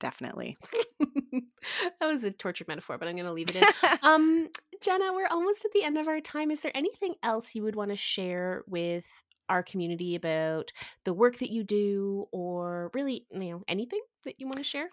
Definitely. 0.00 0.56
that 1.00 2.06
was 2.06 2.24
a 2.24 2.30
tortured 2.30 2.68
metaphor, 2.68 2.98
but 2.98 3.08
I'm 3.08 3.16
going 3.16 3.26
to 3.26 3.32
leave 3.32 3.48
it 3.48 3.56
in. 3.56 3.62
um, 4.02 4.48
Jenna, 4.82 5.12
we're 5.14 5.28
almost 5.28 5.64
at 5.64 5.72
the 5.72 5.82
end 5.82 5.96
of 5.98 6.08
our 6.08 6.20
time. 6.20 6.50
Is 6.50 6.60
there 6.60 6.76
anything 6.76 7.14
else 7.22 7.54
you 7.54 7.62
would 7.62 7.76
want 7.76 7.90
to 7.90 7.96
share 7.96 8.64
with 8.66 9.06
our 9.48 9.62
community 9.62 10.14
about 10.14 10.72
the 11.04 11.14
work 11.14 11.38
that 11.38 11.50
you 11.50 11.64
do 11.64 12.26
or 12.32 12.90
really, 12.94 13.26
you 13.30 13.50
know, 13.50 13.62
anything 13.68 14.00
that 14.24 14.40
you 14.40 14.46
want 14.46 14.58
to 14.58 14.64
share? 14.64 14.88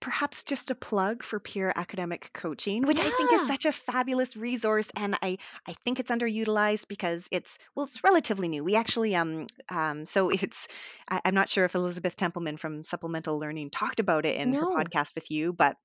perhaps 0.00 0.44
just 0.44 0.70
a 0.70 0.74
plug 0.74 1.22
for 1.22 1.40
peer 1.40 1.72
academic 1.74 2.30
coaching 2.32 2.86
which 2.86 3.00
i 3.00 3.10
think 3.10 3.32
is 3.32 3.48
such 3.48 3.66
a 3.66 3.72
fabulous 3.72 4.36
resource 4.36 4.90
and 4.96 5.16
i 5.22 5.36
i 5.66 5.74
think 5.84 5.98
it's 5.98 6.10
underutilized 6.10 6.86
because 6.88 7.28
it's 7.32 7.58
well 7.74 7.84
it's 7.84 8.04
relatively 8.04 8.48
new. 8.48 8.62
We 8.62 8.76
actually 8.76 9.16
um 9.16 9.46
um 9.68 10.06
so 10.06 10.28
it's 10.30 10.68
I, 11.08 11.20
i'm 11.24 11.34
not 11.34 11.48
sure 11.48 11.64
if 11.64 11.74
elizabeth 11.74 12.16
templeman 12.16 12.56
from 12.58 12.84
supplemental 12.84 13.38
learning 13.38 13.70
talked 13.70 14.00
about 14.00 14.24
it 14.24 14.36
in 14.36 14.52
her 14.52 14.66
podcast 14.66 15.14
with 15.14 15.30
you 15.30 15.52
but 15.52 15.76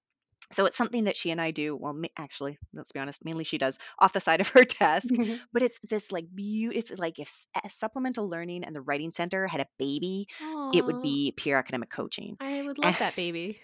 so 0.54 0.66
it's 0.66 0.78
something 0.78 1.06
that 1.06 1.18
she 1.18 1.32
and 1.32 1.42
I 1.42 1.52
do. 1.52 1.76
Well, 1.76 1.94
ma- 1.94 2.08
actually, 2.18 2.58
let's 2.74 2.92
be 2.92 3.00
honest, 3.00 3.26
mainly 3.26 3.44
she 3.44 3.58
does 3.58 3.78
off 4.00 4.14
the 4.14 4.20
side 4.20 4.42
of 4.42 4.50
her 4.50 4.64
desk. 4.80 5.14
But 5.52 5.62
it's 5.64 5.80
this 5.90 6.12
like 6.12 6.26
beauty. 6.34 6.78
It's 6.78 6.92
like 6.98 7.20
if 7.20 7.28
s- 7.28 7.48
uh, 7.56 7.68
supplemental 7.70 8.30
learning 8.30 8.64
and 8.64 8.76
the 8.76 8.82
writing 8.82 9.12
center 9.12 9.48
had 9.48 9.62
a 9.62 9.68
baby, 9.80 10.28
it 10.72 10.86
would 10.86 11.02
be 11.02 11.34
peer 11.36 11.58
academic 11.58 11.90
coaching. 11.90 12.38
I 12.40 12.62
would 12.62 12.78
love 12.78 12.98
that 13.00 13.16
baby. 13.16 13.60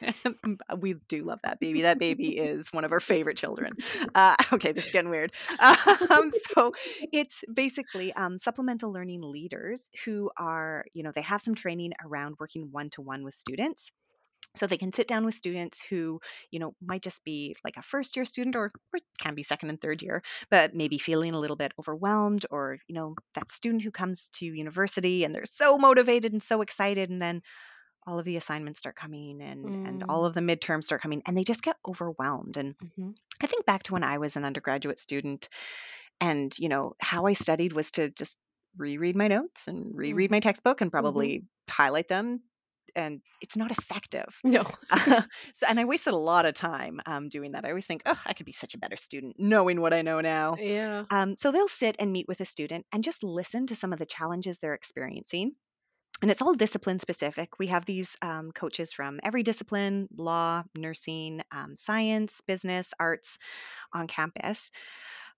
we 0.78 0.96
do 1.08 1.24
love 1.24 1.40
that 1.44 1.60
baby. 1.60 1.82
That 1.84 2.00
baby 2.00 2.38
is 2.38 2.70
one 2.72 2.84
of 2.86 2.92
our 2.92 3.00
favorite 3.00 3.38
children. 3.38 3.74
Uh, 4.16 4.36
okay, 4.54 4.72
this 4.72 4.86
is 4.86 4.92
getting 4.92 5.10
weird. 5.10 5.32
Um, 5.60 6.32
so 6.56 6.72
it's 7.12 7.44
basically 7.54 8.14
um, 8.14 8.38
supplemental 8.40 8.92
learning 8.92 9.22
leaders 9.22 9.90
who 10.06 10.30
are, 10.38 10.86
you 10.94 11.04
know, 11.04 11.12
they 11.14 11.22
have 11.22 11.42
some 11.42 11.56
training 11.56 11.94
around 12.04 12.36
working 12.40 12.70
one 12.72 12.90
to 12.92 13.02
one 13.02 13.24
with 13.24 13.34
students 13.34 13.92
so 14.56 14.68
they 14.68 14.78
can 14.78 14.92
sit 14.92 15.08
down 15.08 15.26
with 15.26 15.36
students 15.36 15.82
who 15.82 16.20
you 16.52 16.60
know 16.60 16.74
might 16.82 17.02
just 17.04 17.24
be 17.24 17.56
like 17.64 17.78
a 17.78 17.82
first 17.82 18.16
year 18.16 18.26
student 18.26 18.56
or, 18.56 18.72
or 18.94 19.00
can 19.20 19.36
be 19.36 19.44
second 19.44 19.70
and 19.70 19.82
third 19.82 20.02
year 20.02 20.22
but 20.50 20.74
maybe 20.74 20.98
feeling 20.98 21.34
a 21.34 21.40
little 21.40 21.56
bit 21.58 21.74
overwhelmed 21.80 22.46
or 22.52 22.78
you 22.88 22.96
know 22.96 23.16
that 23.36 23.50
student 23.52 23.84
who 23.84 23.92
comes 23.92 24.30
to 24.30 24.46
university 24.46 25.24
and 25.24 25.34
they're 25.34 25.46
so 25.46 25.78
motivated 25.78 26.34
and 26.34 26.44
so 26.44 26.62
excited 26.62 27.10
and 27.10 27.22
then 27.22 27.42
all 28.08 28.20
of 28.20 28.26
the 28.26 28.38
assignments 28.38 28.80
start 28.80 28.96
coming 28.96 29.42
and 29.42 29.76
and 29.86 30.04
all 30.10 30.26
Mm, 30.26 30.28
of 30.28 30.34
the 30.34 30.42
midterms 30.42 30.86
start 30.86 31.02
coming 31.02 31.22
and 31.26 31.38
they 31.38 31.44
just 31.44 31.62
get 31.64 31.76
overwhelmed. 31.88 32.58
And 32.58 32.76
mhm, 32.80 33.10
i 33.42 33.48
think 33.48 33.66
back 33.66 33.84
to 33.84 33.94
when 33.94 34.04
i 34.04 34.18
was 34.18 34.38
an 34.38 34.46
undergraduate 34.46 35.00
student 35.00 35.50
and 36.22 36.58
you 36.60 36.70
know 36.70 36.96
how 37.00 37.26
i 37.26 37.34
studied 37.34 37.74
was 37.74 37.92
to 37.92 38.10
just 38.10 38.38
reread 38.78 39.16
my 39.16 39.28
notes 39.28 39.68
and 39.68 39.98
reread 39.98 40.30
mhm, 40.30 40.32
my 40.32 40.40
textbook 40.40 40.82
and 40.82 40.92
mhm. 41.02 41.30
probably 41.30 41.46
highlight 41.70 42.08
them 42.08 42.42
and 43.00 43.22
it's 43.42 43.56
not 43.56 43.72
effective 43.72 44.38
No. 44.44 44.66
so, 45.54 45.68
and 45.68 45.80
I 45.80 45.86
wasted 45.86 46.14
a 46.14 46.18
lot 46.18 46.46
of 46.46 46.54
time 46.54 47.00
um, 47.06 47.30
doing 47.30 47.54
that. 47.54 47.66
I 47.66 47.70
always 47.70 47.86
think, 47.86 48.04
oh, 48.06 48.22
I 48.26 48.34
could 48.34 48.46
be 48.46 48.52
such 48.52 48.76
a 48.76 48.78
better 48.78 48.98
student 48.98 49.36
knowing 49.40 49.82
what 49.82 49.94
I 49.94 50.02
know 50.02 50.22
now. 50.22 50.56
Yeah. 50.60 51.06
Um, 51.10 51.36
so 51.36 51.52
they'll 51.52 51.68
sit 51.68 51.96
and 52.00 52.12
meet 52.12 52.28
with 52.28 52.42
a 52.42 52.46
student 52.46 52.86
and 52.92 53.04
just 53.04 53.24
listen 53.24 53.68
to 53.68 53.76
some 53.76 53.94
of 53.94 54.00
the 54.00 54.06
challenges 54.06 54.60
they're 54.60 54.74
experiencing. 54.74 55.54
And 56.22 56.30
it's 56.30 56.42
all 56.42 56.54
discipline 56.54 57.00
specific. 57.00 57.60
We 57.60 57.68
have 57.68 57.86
these 57.86 58.18
um, 58.22 58.52
coaches 58.52 58.92
from 58.92 59.22
every 59.24 59.44
discipline 59.44 60.10
law, 60.16 60.64
nursing, 60.76 61.42
um, 61.52 61.76
science, 61.78 62.42
business, 62.46 62.94
arts 63.00 63.40
on 63.94 64.08
campus. 64.08 64.70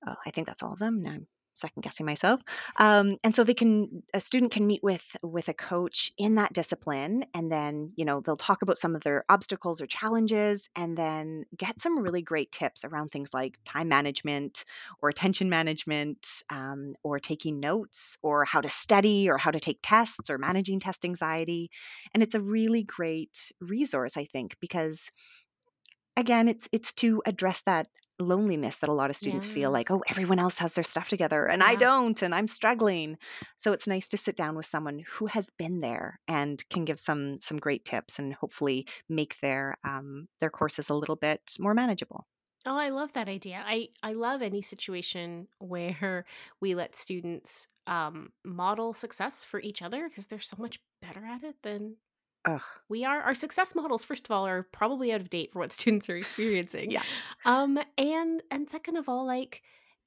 Uh, 0.06 0.16
I 0.26 0.32
think 0.32 0.48
that's 0.48 0.64
all 0.64 0.74
of 0.74 0.80
them. 0.80 1.04
Now 1.04 1.12
I'm 1.12 1.28
second 1.62 1.82
guessing 1.82 2.06
myself. 2.06 2.42
Um, 2.78 3.18
and 3.24 3.36
so 3.36 3.44
they 3.44 3.54
can 3.54 4.04
a 4.14 4.20
student 4.20 4.52
can 4.52 4.68
meet 4.68 4.84
with 4.84 5.06
with 5.24 5.48
a 5.48 5.54
coach 5.54 6.12
in 6.18 6.36
that 6.36 6.54
discipline, 6.54 7.26
and 7.34 7.52
then 7.52 7.94
you 7.96 8.06
know 8.06 8.20
they'll 8.20 8.36
talk 8.36 8.62
about 8.62 8.78
some 8.78 8.96
of 8.96 9.02
their 9.02 9.24
obstacles 9.30 9.82
or 9.82 9.88
challenges, 9.88 10.70
and 10.76 10.98
then 10.98 11.46
get 11.56 11.80
some 11.80 12.00
really 12.00 12.22
great 12.22 12.52
tips 12.52 12.84
around 12.84 13.10
things 13.10 13.34
like 13.34 13.58
time 13.66 13.88
management 13.88 14.66
or 15.02 15.10
attention 15.10 15.50
management, 15.50 16.28
um, 16.50 16.94
or 17.04 17.20
taking 17.20 17.60
notes, 17.60 18.18
or 18.22 18.46
how 18.46 18.62
to 18.62 18.70
study, 18.70 19.30
or 19.30 19.38
how 19.38 19.52
to 19.52 19.60
take 19.60 19.80
tests, 19.82 20.30
or 20.30 20.38
managing 20.38 20.80
test 20.80 21.06
anxiety. 21.06 21.70
And 22.14 22.24
it's 22.24 22.36
a 22.36 22.42
really 22.42 22.84
great 22.84 23.52
resource, 23.60 24.18
I 24.18 24.26
think, 24.26 24.58
because 24.60 25.12
again 26.18 26.48
it's 26.50 26.68
it's 26.72 26.94
to 26.94 27.22
address 27.26 27.62
that 27.62 27.88
loneliness 28.22 28.78
that 28.78 28.90
a 28.90 28.94
lot 28.94 29.10
of 29.10 29.16
students 29.16 29.48
feel 29.48 29.72
like 29.72 29.92
oh 29.92 30.04
everyone 30.10 30.40
else 30.40 30.58
has 30.58 30.74
their 30.74 30.84
stuff 30.84 31.10
together 31.10 31.46
and 31.46 31.62
I 31.64 31.76
don't 31.76 32.22
and 32.22 32.34
I'm 32.34 32.48
struggling. 32.48 33.18
So 33.58 33.74
it's 33.74 33.88
nice 33.88 34.10
to 34.10 34.18
sit 34.18 34.36
down 34.36 34.56
with 34.56 34.66
someone 34.66 35.04
who 35.14 35.28
has 35.28 35.50
been 35.58 35.82
there 35.82 36.20
and 36.28 36.64
can 36.70 36.86
give 36.86 37.00
some 37.00 37.40
some 37.40 37.58
great 37.58 37.86
tips 37.86 38.20
and 38.20 38.34
hopefully 38.34 38.88
make 39.10 39.40
their 39.42 39.78
um, 39.84 40.28
their 40.40 40.50
courses 40.50 40.90
a 40.90 40.96
little 40.96 41.16
bit 41.16 41.42
more 41.60 41.74
manageable. 41.74 42.26
Oh, 42.66 42.78
I 42.78 42.90
love 42.90 43.14
that 43.14 43.28
idea. 43.28 43.64
I 43.66 43.90
I 44.04 44.14
love 44.14 44.42
any 44.42 44.62
situation 44.62 45.48
where 45.60 46.26
we 46.60 46.76
let 46.76 46.96
students 46.96 47.68
um 47.88 48.32
model 48.46 48.94
success 48.94 49.44
for 49.44 49.60
each 49.60 49.82
other 49.82 50.08
because 50.08 50.28
they're 50.28 50.40
so 50.40 50.58
much 50.60 50.80
better 51.02 51.26
at 51.26 51.44
it 51.44 51.56
than 51.64 51.96
Ugh, 52.46 52.62
we 52.90 53.06
are. 53.06 53.22
Our 53.22 53.34
success 53.34 53.76
models, 53.76 54.04
first 54.04 54.26
of 54.26 54.32
all, 54.32 54.48
are 54.48 54.64
probably 54.64 55.12
out 55.14 55.22
of 55.22 55.30
date 55.30 55.52
for 55.54 55.60
what 55.60 55.72
students 55.80 56.10
are 56.10 56.18
experiencing. 56.18 56.92
yeah 56.92 57.04
Um, 57.46 57.80
and 57.98 58.42
and 58.52 58.70
second 58.70 58.98
of 58.98 59.08
all, 59.08 59.26
like 59.26 59.62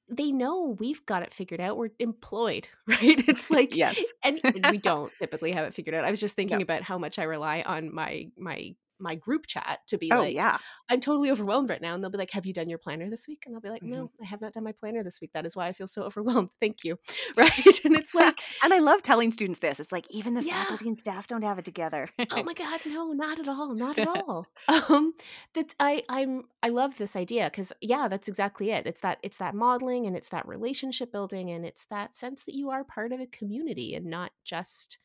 they 0.08 0.30
know 0.32 0.76
we've 0.78 1.04
got 1.06 1.22
it 1.22 1.32
figured 1.32 1.60
out. 1.60 1.76
We're 1.78 1.90
employed, 1.98 2.68
right? 2.86 3.28
It's 3.28 3.50
like 3.58 3.74
yes 3.74 4.00
and 4.22 4.40
we 4.70 4.78
don't 4.78 5.12
typically 5.18 5.52
have 5.52 5.66
it 5.66 5.74
figured 5.74 5.94
out. 5.94 6.04
I 6.04 6.10
was 6.10 6.20
just 6.20 6.36
no 6.36 6.42
thinking 6.42 6.62
about 6.62 6.82
how 6.82 6.98
much 6.98 7.18
I 7.18 7.22
rely 7.24 7.62
on 7.64 7.94
my 7.94 8.28
my 8.36 8.74
my 8.98 9.14
group 9.14 9.46
chat 9.46 9.80
to 9.88 9.98
be 9.98 10.10
oh 10.12 10.20
like, 10.20 10.34
yeah 10.34 10.58
I'm 10.88 11.00
totally 11.00 11.30
overwhelmed 11.30 11.70
right 11.70 11.80
now. 11.80 11.94
And 11.94 12.02
they'll 12.02 12.10
be 12.10 12.18
like, 12.18 12.30
Have 12.32 12.46
you 12.46 12.52
done 12.52 12.68
your 12.68 12.78
planner 12.78 13.08
this 13.08 13.26
week? 13.26 13.44
And 13.46 13.54
I'll 13.54 13.60
be 13.60 13.70
like, 13.70 13.82
hmm 13.82 13.90
No, 13.90 14.10
I 14.22 14.26
have 14.26 14.40
not 14.40 14.52
done 14.52 14.64
my 14.64 14.72
planner 14.72 15.02
this 15.02 15.20
week. 15.20 15.30
That 15.32 15.46
is 15.46 15.56
why 15.56 15.68
I 15.68 15.72
feel 15.72 15.86
so 15.86 16.02
overwhelmed. 16.02 16.50
Thank 16.60 16.84
you. 16.84 16.98
Right. 17.36 17.84
And 17.84 17.96
it's 17.96 18.14
like, 18.14 18.38
and 18.62 18.72
I 18.72 18.78
love 18.78 19.02
telling 19.02 19.32
students 19.32 19.58
this 19.58 19.80
it's 19.80 19.90
like 19.90 20.06
even 20.10 20.34
the 20.34 20.44
yeah. 20.44 20.62
faculty 20.62 20.88
and 20.88 21.00
staff 21.00 21.26
don't 21.26 21.42
have 21.42 21.58
it 21.58 21.64
together 21.64 22.08
Oh 22.30 22.42
my 22.42 22.54
god, 22.54 22.80
no, 22.86 23.12
not 23.12 23.38
at 23.38 23.48
all, 23.48 23.74
not 23.74 23.98
at 23.98 24.06
all. 24.06 24.46
Um, 24.88 25.14
that's 25.52 25.74
I 25.80 26.02
I'm 26.08 26.44
I 26.62 26.68
love 26.68 26.96
this 26.96 27.16
idea 27.16 27.44
because 27.44 27.72
yeah, 27.80 28.08
that's 28.08 28.28
exactly 28.28 28.70
it. 28.70 28.86
It's 28.86 29.00
that 29.00 29.18
it's 29.22 29.38
that 29.38 29.54
modeling 29.54 30.06
and 30.06 30.16
it's 30.16 30.28
that 30.30 30.46
relationship 30.46 31.10
building 31.12 31.50
and 31.50 31.64
it's 31.64 31.86
that 31.86 32.14
sense 32.14 32.44
that 32.44 32.54
you 32.54 32.70
are 32.70 32.84
part 32.84 33.12
of 33.12 33.20
a 33.20 33.26
community 33.26 33.94
and 33.94 34.06
not 34.06 34.32
just 34.44 34.98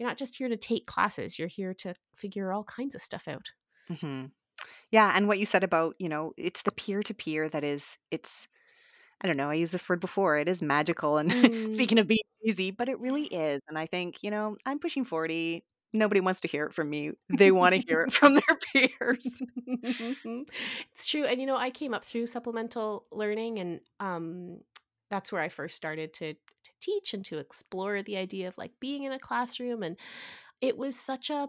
you're 0.00 0.08
not 0.08 0.18
just 0.18 0.36
here 0.38 0.48
to 0.48 0.56
take 0.56 0.86
classes. 0.88 1.38
You're 1.38 1.48
here 1.48 1.74
to 1.74 1.94
figure 2.16 2.52
all 2.52 2.64
kinds 2.64 2.96
of 2.96 3.02
stuff 3.02 3.28
out. 3.28 3.52
hmm 3.88 4.26
yeah 4.92 5.12
and 5.14 5.28
what 5.28 5.38
you 5.38 5.46
said 5.46 5.64
about 5.64 5.96
you 5.98 6.08
know 6.08 6.32
it's 6.36 6.62
the 6.62 6.72
peer 6.72 7.02
to 7.02 7.14
peer 7.14 7.48
that 7.48 7.64
is 7.64 7.98
it's 8.10 8.48
I 9.22 9.28
don't 9.28 9.36
know, 9.38 9.50
I 9.50 9.54
used 9.54 9.72
this 9.72 9.88
word 9.88 10.00
before. 10.00 10.38
It 10.38 10.48
is 10.48 10.62
magical 10.62 11.18
and 11.18 11.32
Mm. 11.70 11.70
speaking 11.70 11.98
of 11.98 12.06
being 12.08 12.20
easy, 12.44 12.70
but 12.72 12.88
it 12.88 13.00
really 13.00 13.24
is. 13.24 13.62
And 13.68 13.78
I 13.78 13.86
think, 13.86 14.22
you 14.22 14.30
know, 14.30 14.56
I'm 14.66 14.78
pushing 14.78 15.04
40. 15.06 15.64
Nobody 15.92 16.20
wants 16.20 16.42
to 16.42 16.48
hear 16.48 16.66
it 16.66 16.74
from 16.74 16.90
me. 16.90 17.12
They 17.30 17.50
want 17.52 17.74
to 17.74 17.82
hear 17.86 18.02
it 18.02 18.12
from 18.12 18.34
their 18.34 18.58
peers. 18.74 19.42
it's 20.92 21.06
true. 21.06 21.24
And 21.24 21.40
you 21.40 21.46
know, 21.46 21.56
I 21.56 21.70
came 21.70 21.94
up 21.94 22.04
through 22.04 22.26
supplemental 22.26 23.06
learning 23.12 23.58
and 23.58 23.80
um 24.00 24.58
that's 25.10 25.32
where 25.32 25.42
I 25.42 25.48
first 25.48 25.76
started 25.76 26.12
to 26.14 26.34
to 26.64 26.72
teach 26.80 27.14
and 27.14 27.24
to 27.26 27.38
explore 27.38 28.02
the 28.02 28.16
idea 28.16 28.48
of 28.48 28.58
like 28.58 28.72
being 28.80 29.04
in 29.04 29.12
a 29.12 29.18
classroom 29.18 29.82
and 29.82 29.96
it 30.60 30.76
was 30.76 30.98
such 30.98 31.30
a 31.30 31.48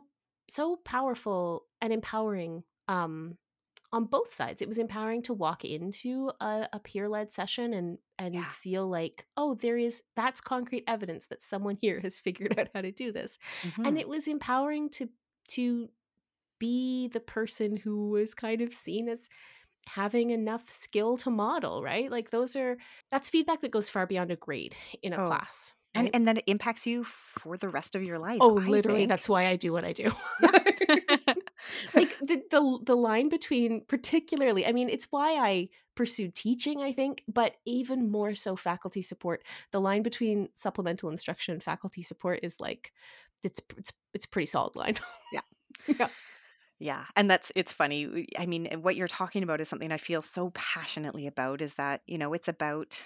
so 0.49 0.77
powerful 0.77 1.67
and 1.81 1.93
empowering 1.93 2.63
um 2.87 3.37
on 3.93 4.05
both 4.05 4.33
sides. 4.33 4.61
It 4.61 4.67
was 4.69 4.79
empowering 4.79 5.21
to 5.23 5.33
walk 5.35 5.65
into 5.65 6.31
a, 6.41 6.67
a 6.73 6.79
peer-led 6.79 7.31
session 7.31 7.73
and 7.73 7.99
and 8.19 8.39
Yeah. 8.39 8.51
feel 8.51 8.87
like, 8.89 9.27
oh, 9.37 9.55
there 9.55 9.77
is 9.77 10.03
that's 10.15 10.41
concrete 10.41 10.85
evidence 10.87 11.27
that 11.27 11.43
someone 11.43 11.77
here 11.81 11.99
has 12.01 12.17
figured 12.19 12.57
out 12.59 12.69
how 12.75 12.81
to 12.81 12.91
do 12.91 13.11
this. 13.11 13.37
And 13.85 13.97
hmm 13.97 13.99
it 13.99 14.09
was 14.09 14.27
empowering 14.27 14.89
to 14.91 15.09
to 15.49 15.89
be 16.59 17.07
the 17.07 17.19
person 17.19 17.75
who 17.77 18.09
was 18.09 18.33
kind 18.35 18.61
of 18.61 18.73
seen 18.73 19.09
as 19.09 19.29
having 19.87 20.29
enough 20.31 20.69
skill 20.69 21.17
to 21.17 21.29
model, 21.29 21.83
right? 21.83 22.09
Like 22.11 22.29
those 22.29 22.55
are 22.55 22.77
that's 23.09 23.29
feedback 23.29 23.61
that 23.61 23.71
goes 23.71 23.89
far 23.89 24.05
beyond 24.07 24.31
a 24.31 24.35
grade 24.35 24.75
in 25.03 25.13
a 25.13 25.17
Oh, 25.17 25.27
class, 25.27 25.73
and 25.95 26.05
right? 26.05 26.11
and 26.13 26.27
then 26.27 26.37
it 26.37 26.43
impacts 26.47 26.85
you 26.87 27.03
for 27.03 27.57
the 27.57 27.69
rest 27.69 27.95
of 27.95 28.03
your 28.03 28.19
life, 28.19 28.37
Oh, 28.41 28.59
I 28.59 28.65
literally 28.65 28.99
think. 29.01 29.09
that's 29.09 29.27
why 29.29 29.47
I 29.47 29.55
do 29.55 29.73
what 29.73 29.85
I 29.85 29.93
do. 29.93 30.11
Yeah. 30.41 30.49
like 31.95 32.17
the, 32.21 32.41
the 32.49 32.79
the 32.85 32.95
line 32.97 33.29
between 33.29 33.85
particularly 33.87 34.65
i 34.65 34.71
mean 34.71 34.89
it's 34.89 35.07
why 35.11 35.33
i 35.35 35.69
pursued 35.95 36.33
teaching 36.35 36.81
i 36.81 36.91
think 36.91 37.23
but 37.27 37.55
even 37.65 38.09
more 38.11 38.33
so 38.35 38.55
faculty 38.55 39.01
support 39.01 39.43
the 39.71 39.79
line 39.79 40.01
between 40.01 40.49
supplemental 40.55 41.09
instruction 41.09 41.53
and 41.53 41.63
faculty 41.63 42.01
support 42.01 42.39
is 42.43 42.59
like 42.59 42.91
it's 43.43 43.61
it's 43.77 43.93
it's 44.13 44.25
a 44.25 44.29
pretty 44.29 44.47
solid 44.47 44.75
line 44.75 44.97
yeah. 45.31 45.41
yeah 45.87 46.07
Yeah. 46.81 47.05
And 47.15 47.29
that's 47.29 47.51
it's 47.55 47.71
funny. 47.71 48.27
I 48.37 48.47
mean, 48.47 48.81
what 48.81 48.95
you're 48.95 49.07
talking 49.07 49.43
about 49.43 49.61
is 49.61 49.69
something 49.69 49.91
I 49.91 49.97
feel 49.97 50.23
so 50.23 50.49
passionately 50.49 51.27
about 51.27 51.61
is 51.61 51.75
that, 51.75 52.01
you 52.07 52.17
know, 52.17 52.33
it's 52.33 52.47
about 52.47 52.99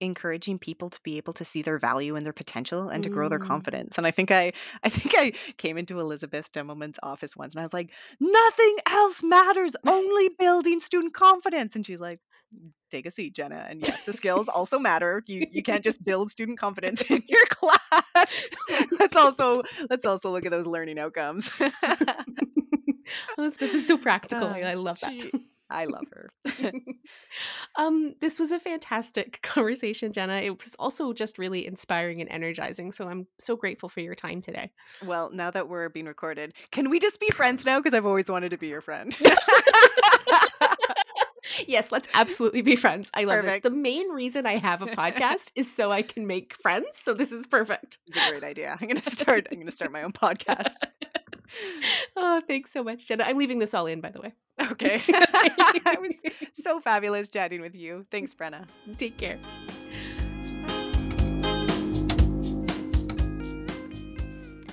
encouraging 0.00 0.60
people 0.60 0.90
to 0.90 1.00
be 1.02 1.16
able 1.16 1.32
to 1.34 1.44
see 1.44 1.62
their 1.62 1.78
value 1.78 2.14
and 2.14 2.24
their 2.24 2.32
potential 2.32 2.88
and 2.88 3.02
to 3.02 3.10
grow 3.10 3.28
their 3.28 3.40
mm. 3.40 3.48
confidence. 3.48 3.98
And 3.98 4.06
I 4.06 4.12
think 4.12 4.30
I 4.30 4.52
I 4.84 4.90
think 4.90 5.14
I 5.18 5.32
came 5.56 5.76
into 5.76 5.98
Elizabeth 5.98 6.52
Templeman's 6.52 7.00
office 7.02 7.36
once 7.36 7.54
and 7.54 7.60
I 7.60 7.64
was 7.64 7.74
like, 7.74 7.92
"Nothing 8.20 8.76
else 8.88 9.24
matters, 9.24 9.74
only 9.86 10.30
building 10.38 10.78
student 10.78 11.12
confidence." 11.12 11.74
And 11.74 11.84
she's 11.84 12.00
like, 12.00 12.20
"Take 12.92 13.06
a 13.06 13.10
seat, 13.10 13.34
Jenna." 13.34 13.66
And 13.68 13.84
yes, 13.84 14.04
the 14.04 14.12
skills 14.16 14.46
also 14.46 14.78
matter. 14.78 15.20
You 15.26 15.48
you 15.50 15.64
can't 15.64 15.82
just 15.82 16.02
build 16.04 16.30
student 16.30 16.60
confidence 16.60 17.02
in 17.10 17.24
your 17.26 17.44
class. 17.46 18.40
let's 19.00 19.16
also 19.16 19.64
let's 19.90 20.06
also 20.06 20.30
look 20.30 20.46
at 20.46 20.52
those 20.52 20.68
learning 20.68 21.00
outcomes. 21.00 21.50
elizabeth 23.38 23.74
is 23.74 23.86
so 23.86 23.96
practical 23.96 24.48
Uh, 24.48 24.58
i 24.58 24.74
love 24.74 25.00
that 25.00 25.12
she 25.12 25.30
I 25.70 25.84
love 25.84 26.04
her. 26.12 26.30
um, 27.76 28.14
this 28.20 28.38
was 28.40 28.50
a 28.50 28.58
fantastic 28.58 29.40
conversation, 29.42 30.12
Jenna. 30.12 30.34
It 30.34 30.58
was 30.58 30.74
also 30.78 31.12
just 31.12 31.38
really 31.38 31.66
inspiring 31.66 32.20
and 32.20 32.28
energizing. 32.30 32.92
So 32.92 33.08
I'm 33.08 33.26
so 33.38 33.56
grateful 33.56 33.88
for 33.88 34.00
your 34.00 34.16
time 34.16 34.42
today. 34.42 34.72
Well, 35.04 35.30
now 35.30 35.50
that 35.52 35.68
we're 35.68 35.88
being 35.88 36.06
recorded, 36.06 36.54
can 36.72 36.90
we 36.90 36.98
just 36.98 37.20
be 37.20 37.30
friends 37.30 37.64
now? 37.64 37.78
Because 37.78 37.94
I've 37.94 38.06
always 38.06 38.28
wanted 38.28 38.50
to 38.50 38.58
be 38.58 38.66
your 38.66 38.80
friend. 38.80 39.16
yes, 41.66 41.92
let's 41.92 42.08
absolutely 42.14 42.62
be 42.62 42.76
friends. 42.76 43.10
I 43.14 43.24
love 43.24 43.44
perfect. 43.44 43.62
this. 43.62 43.70
The 43.70 43.76
main 43.76 44.08
reason 44.10 44.46
I 44.46 44.56
have 44.56 44.82
a 44.82 44.86
podcast 44.86 45.52
is 45.54 45.72
so 45.72 45.92
I 45.92 46.02
can 46.02 46.26
make 46.26 46.54
friends. 46.54 46.88
So 46.94 47.14
this 47.14 47.32
is 47.32 47.46
perfect. 47.46 47.98
It's 48.06 48.16
a 48.16 48.30
great 48.30 48.44
idea. 48.44 48.76
I'm 48.80 48.88
gonna 48.88 49.02
start. 49.02 49.46
I'm 49.50 49.58
gonna 49.58 49.70
start 49.70 49.92
my 49.92 50.02
own 50.02 50.12
podcast. 50.12 50.74
Oh, 52.16 52.42
thanks 52.46 52.72
so 52.72 52.82
much, 52.82 53.06
Jenna. 53.06 53.24
I'm 53.24 53.38
leaving 53.38 53.58
this 53.58 53.74
all 53.74 53.86
in, 53.86 54.00
by 54.00 54.10
the 54.10 54.20
way. 54.20 54.32
Okay. 54.70 54.96
it 55.08 56.00
was 56.00 56.32
so 56.54 56.80
fabulous 56.80 57.28
chatting 57.28 57.60
with 57.60 57.74
you. 57.74 58.06
Thanks, 58.10 58.34
Brenna. 58.34 58.66
Take 58.96 59.16
care. 59.16 59.38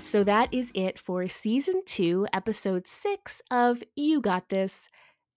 So 0.01 0.23
that 0.23 0.53
is 0.53 0.71
it 0.73 0.97
for 0.97 1.28
season 1.28 1.82
two, 1.86 2.28
episode 2.32 2.88
six 2.88 3.41
of 3.51 3.84
You 3.97 4.21
Got 4.21 4.47
This. 4.47 4.88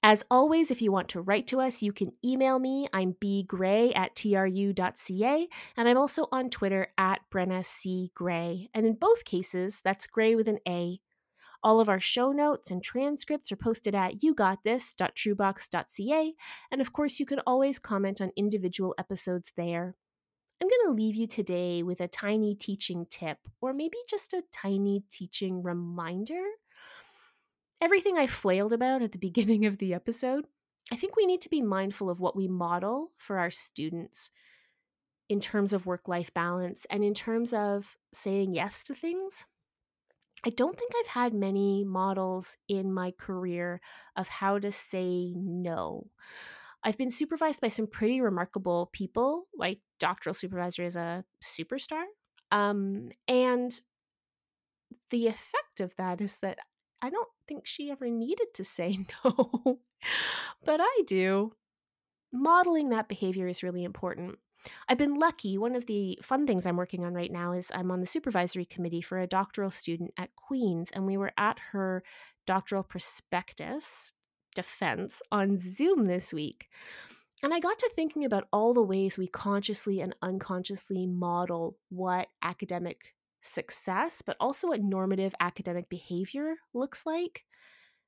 As 0.03 0.24
always, 0.30 0.70
if 0.70 0.80
you 0.80 0.93
want 0.93 1.09
to 1.09 1.20
write 1.20 1.47
to 1.49 1.61
us, 1.61 1.82
you 1.82 1.93
can 1.93 2.12
email 2.24 2.59
me. 2.59 2.88
I'm 2.93 3.14
bgray 3.14 3.93
at 3.95 4.14
tru.ca, 4.14 5.49
and 5.76 5.88
I'm 5.88 5.99
also 5.99 6.28
on 6.30 6.49
Twitter 6.49 6.86
at 6.97 7.20
Brenna 7.30 7.64
C. 7.64 8.11
Gray. 8.14 8.70
And 8.72 8.86
in 8.86 8.95
both 8.95 9.24
cases, 9.24 9.80
that's 9.84 10.07
gray 10.07 10.34
with 10.36 10.49
an 10.49 10.61
A. 10.66 11.01
All 11.62 11.80
of 11.80 11.88
our 11.88 12.00
show 12.00 12.32
notes 12.32 12.70
and 12.70 12.82
transcripts 12.82 13.52
are 13.52 13.56
posted 13.56 13.94
at 13.94 14.20
yougotthis.trubox.ca, 14.20 16.34
and 16.70 16.80
of 16.80 16.92
course, 16.92 17.20
you 17.20 17.26
can 17.26 17.40
always 17.46 17.78
comment 17.78 18.20
on 18.20 18.32
individual 18.36 18.94
episodes 18.98 19.52
there. 19.56 19.94
I'm 20.62 20.68
going 20.68 20.86
to 20.86 20.92
leave 20.92 21.16
you 21.16 21.26
today 21.26 21.82
with 21.82 22.00
a 22.00 22.08
tiny 22.08 22.54
teaching 22.54 23.06
tip, 23.11 23.38
or 23.61 23.72
maybe 23.72 23.96
just 24.08 24.32
a 24.32 24.44
tiny 24.52 25.02
teaching 25.11 25.62
reminder 25.62 26.42
everything 27.80 28.18
I 28.18 28.26
flailed 28.26 28.72
about 28.72 29.02
at 29.02 29.12
the 29.12 29.18
beginning 29.28 29.66
of 29.66 29.78
the 29.78 29.94
episode, 29.94 30.46
I 30.92 30.96
think 30.96 31.16
we 31.16 31.26
need 31.26 31.40
to 31.42 31.48
be 31.48 31.61
mindful 31.61 32.11
of 32.11 32.20
what 32.20 32.36
we 32.36 32.48
model 32.48 33.12
for 33.16 33.38
our 33.38 33.50
students 33.50 34.30
in 35.28 35.40
terms 35.40 35.72
of 35.72 35.86
work 35.86 36.08
life 36.08 36.32
balance 36.34 36.86
and 36.90 37.04
in 37.04 37.14
terms 37.14 37.52
of 37.52 37.96
saying 38.12 38.54
yes 38.54 38.84
to 38.84 38.94
things. 38.94 39.46
I 40.45 40.51
don't 40.51 40.78
think 40.78 40.93
I've 40.99 41.09
had 41.09 41.34
many 41.34 41.84
models 41.84 42.57
in 42.68 42.93
my 42.93 43.12
career 43.12 43.80
of 44.16 44.28
how 44.28 44.59
to 44.59 44.72
say 44.72 45.32
no. 45.36 46.09
I've 46.82 46.97
been 46.97 47.11
supervised 47.11 47.61
by 47.61 47.68
some 47.68 47.86
pretty 47.86 48.20
remarkable 48.20 48.91
people, 48.93 49.49
like 49.55 49.80
doctoral 49.99 50.34
supervisor 50.34 50.84
is 50.84 50.97
a 50.97 51.24
superstar. 51.45 52.05
Um, 52.51 53.11
and 53.28 53.78
the 55.11 55.26
effect 55.26 55.80
of 55.80 55.95
that 55.97 56.20
is 56.20 56.38
that 56.38 56.59
I 57.03 57.11
don't 57.11 57.28
think 57.47 57.66
she 57.66 57.91
ever 57.91 58.09
needed 58.09 58.49
to 58.55 58.64
say 58.64 59.07
no, 59.24 59.80
but 60.64 60.80
I 60.82 61.03
do. 61.07 61.53
Modeling 62.32 62.91
that 62.91 63.09
behavior 63.09 63.49
is 63.49 63.62
really 63.62 63.84
important. 63.84 64.38
I've 64.88 64.98
been 64.98 65.14
lucky. 65.14 65.56
One 65.56 65.74
of 65.74 65.86
the 65.86 66.18
fun 66.22 66.46
things 66.46 66.66
I'm 66.66 66.76
working 66.76 67.04
on 67.04 67.14
right 67.14 67.32
now 67.32 67.52
is 67.52 67.70
I'm 67.74 67.90
on 67.90 68.00
the 68.00 68.06
supervisory 68.06 68.64
committee 68.64 69.00
for 69.00 69.18
a 69.18 69.26
doctoral 69.26 69.70
student 69.70 70.12
at 70.16 70.34
Queen's, 70.36 70.90
and 70.90 71.06
we 71.06 71.16
were 71.16 71.32
at 71.38 71.58
her 71.72 72.02
doctoral 72.46 72.82
prospectus 72.82 74.12
defense 74.54 75.22
on 75.30 75.56
Zoom 75.56 76.04
this 76.04 76.32
week. 76.32 76.68
And 77.42 77.54
I 77.54 77.61
got 77.61 77.78
to 77.78 77.90
thinking 77.94 78.24
about 78.24 78.48
all 78.52 78.74
the 78.74 78.82
ways 78.82 79.16
we 79.16 79.26
consciously 79.26 80.00
and 80.00 80.14
unconsciously 80.20 81.06
model 81.06 81.78
what 81.88 82.28
academic 82.42 83.14
success, 83.40 84.20
but 84.20 84.36
also 84.38 84.68
what 84.68 84.82
normative 84.82 85.34
academic 85.40 85.88
behavior 85.88 86.56
looks 86.74 87.06
like. 87.06 87.44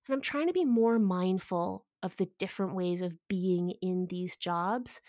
And 0.07 0.15
I'm 0.15 0.21
trying 0.21 0.49
to 0.49 0.53
be 0.53 0.65
more 0.65 0.99
mindful 0.99 1.87
of 2.03 2.17
the 2.17 2.29
different 2.39 2.75
ways 2.75 3.01
of 3.01 3.17
being 3.29 3.71
in 3.81 4.07
these 4.11 4.37
jobs 4.37 5.01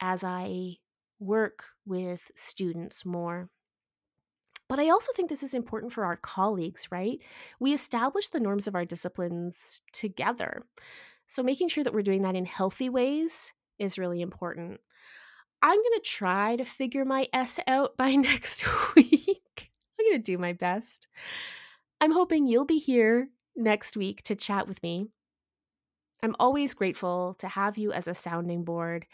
as 0.00 0.24
I 0.24 0.76
work 1.18 1.64
with 1.84 2.30
students 2.34 3.04
more. 3.04 3.48
But 4.68 4.80
I 4.80 4.90
also 4.90 5.12
think 5.12 5.28
this 5.28 5.42
is 5.42 5.54
important 5.54 5.92
for 5.92 6.04
our 6.04 6.16
colleagues, 6.16 6.88
right? 6.90 7.20
We 7.60 7.72
establish 7.72 8.28
the 8.28 8.40
norms 8.40 8.66
of 8.66 8.74
our 8.74 8.84
disciplines 8.84 9.80
together. 9.92 10.66
So 11.28 11.42
making 11.42 11.68
sure 11.68 11.84
that 11.84 11.92
we're 11.92 12.02
doing 12.02 12.22
that 12.22 12.34
in 12.34 12.46
healthy 12.46 12.88
ways 12.88 13.52
is 13.78 13.98
really 13.98 14.20
important. 14.20 14.80
I'm 15.62 15.78
going 15.78 16.00
to 16.00 16.00
try 16.00 16.56
to 16.56 16.64
figure 16.64 17.04
my 17.04 17.28
S 17.32 17.58
out 17.66 17.96
by 17.96 18.14
next 18.16 18.64
week. 18.94 19.70
I'm 19.98 20.06
going 20.10 20.18
to 20.18 20.32
do 20.32 20.38
my 20.38 20.52
best. 20.52 21.06
I'm 22.00 22.12
hoping 22.12 22.46
you'll 22.46 22.66
be 22.66 22.78
here 22.78 23.28
next 23.56 23.96
week 23.96 24.22
to 24.24 24.34
chat 24.34 24.68
with 24.68 24.82
me. 24.82 25.08
I'm 26.22 26.36
always 26.38 26.74
grateful 26.74 27.36
to 27.38 27.48
have 27.48 27.78
you 27.78 27.92
as 27.92 28.08
a 28.08 28.14
sounding 28.14 28.64
board. 28.64 29.06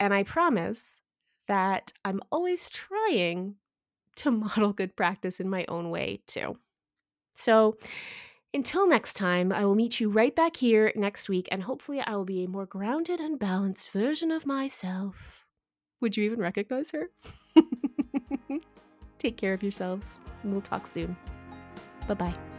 And 0.00 0.12
I 0.12 0.22
promise 0.22 1.00
that 1.48 1.92
I'm 2.04 2.20
always 2.30 2.68
trying 2.70 3.56
to 4.16 4.30
model 4.30 4.72
good 4.72 4.96
practice 4.96 5.40
in 5.40 5.48
my 5.48 5.64
own 5.68 5.90
way, 5.90 6.20
too. 6.26 6.58
So, 7.34 7.76
until 8.54 8.86
next 8.86 9.14
time, 9.14 9.50
I 9.50 9.64
will 9.64 9.74
meet 9.74 9.98
you 9.98 10.10
right 10.10 10.34
back 10.34 10.56
here 10.56 10.92
next 10.94 11.28
week, 11.28 11.48
and 11.50 11.62
hopefully, 11.62 12.00
I 12.00 12.14
will 12.16 12.26
be 12.26 12.44
a 12.44 12.48
more 12.48 12.66
grounded 12.66 13.20
and 13.20 13.38
balanced 13.38 13.90
version 13.90 14.30
of 14.30 14.44
myself. 14.44 15.46
Would 16.00 16.16
you 16.16 16.24
even 16.24 16.40
recognize 16.40 16.90
her? 16.90 17.10
Take 19.18 19.36
care 19.36 19.54
of 19.54 19.62
yourselves, 19.62 20.20
and 20.42 20.52
we'll 20.52 20.60
talk 20.60 20.86
soon. 20.86 21.16
Bye 22.06 22.14
bye. 22.14 22.51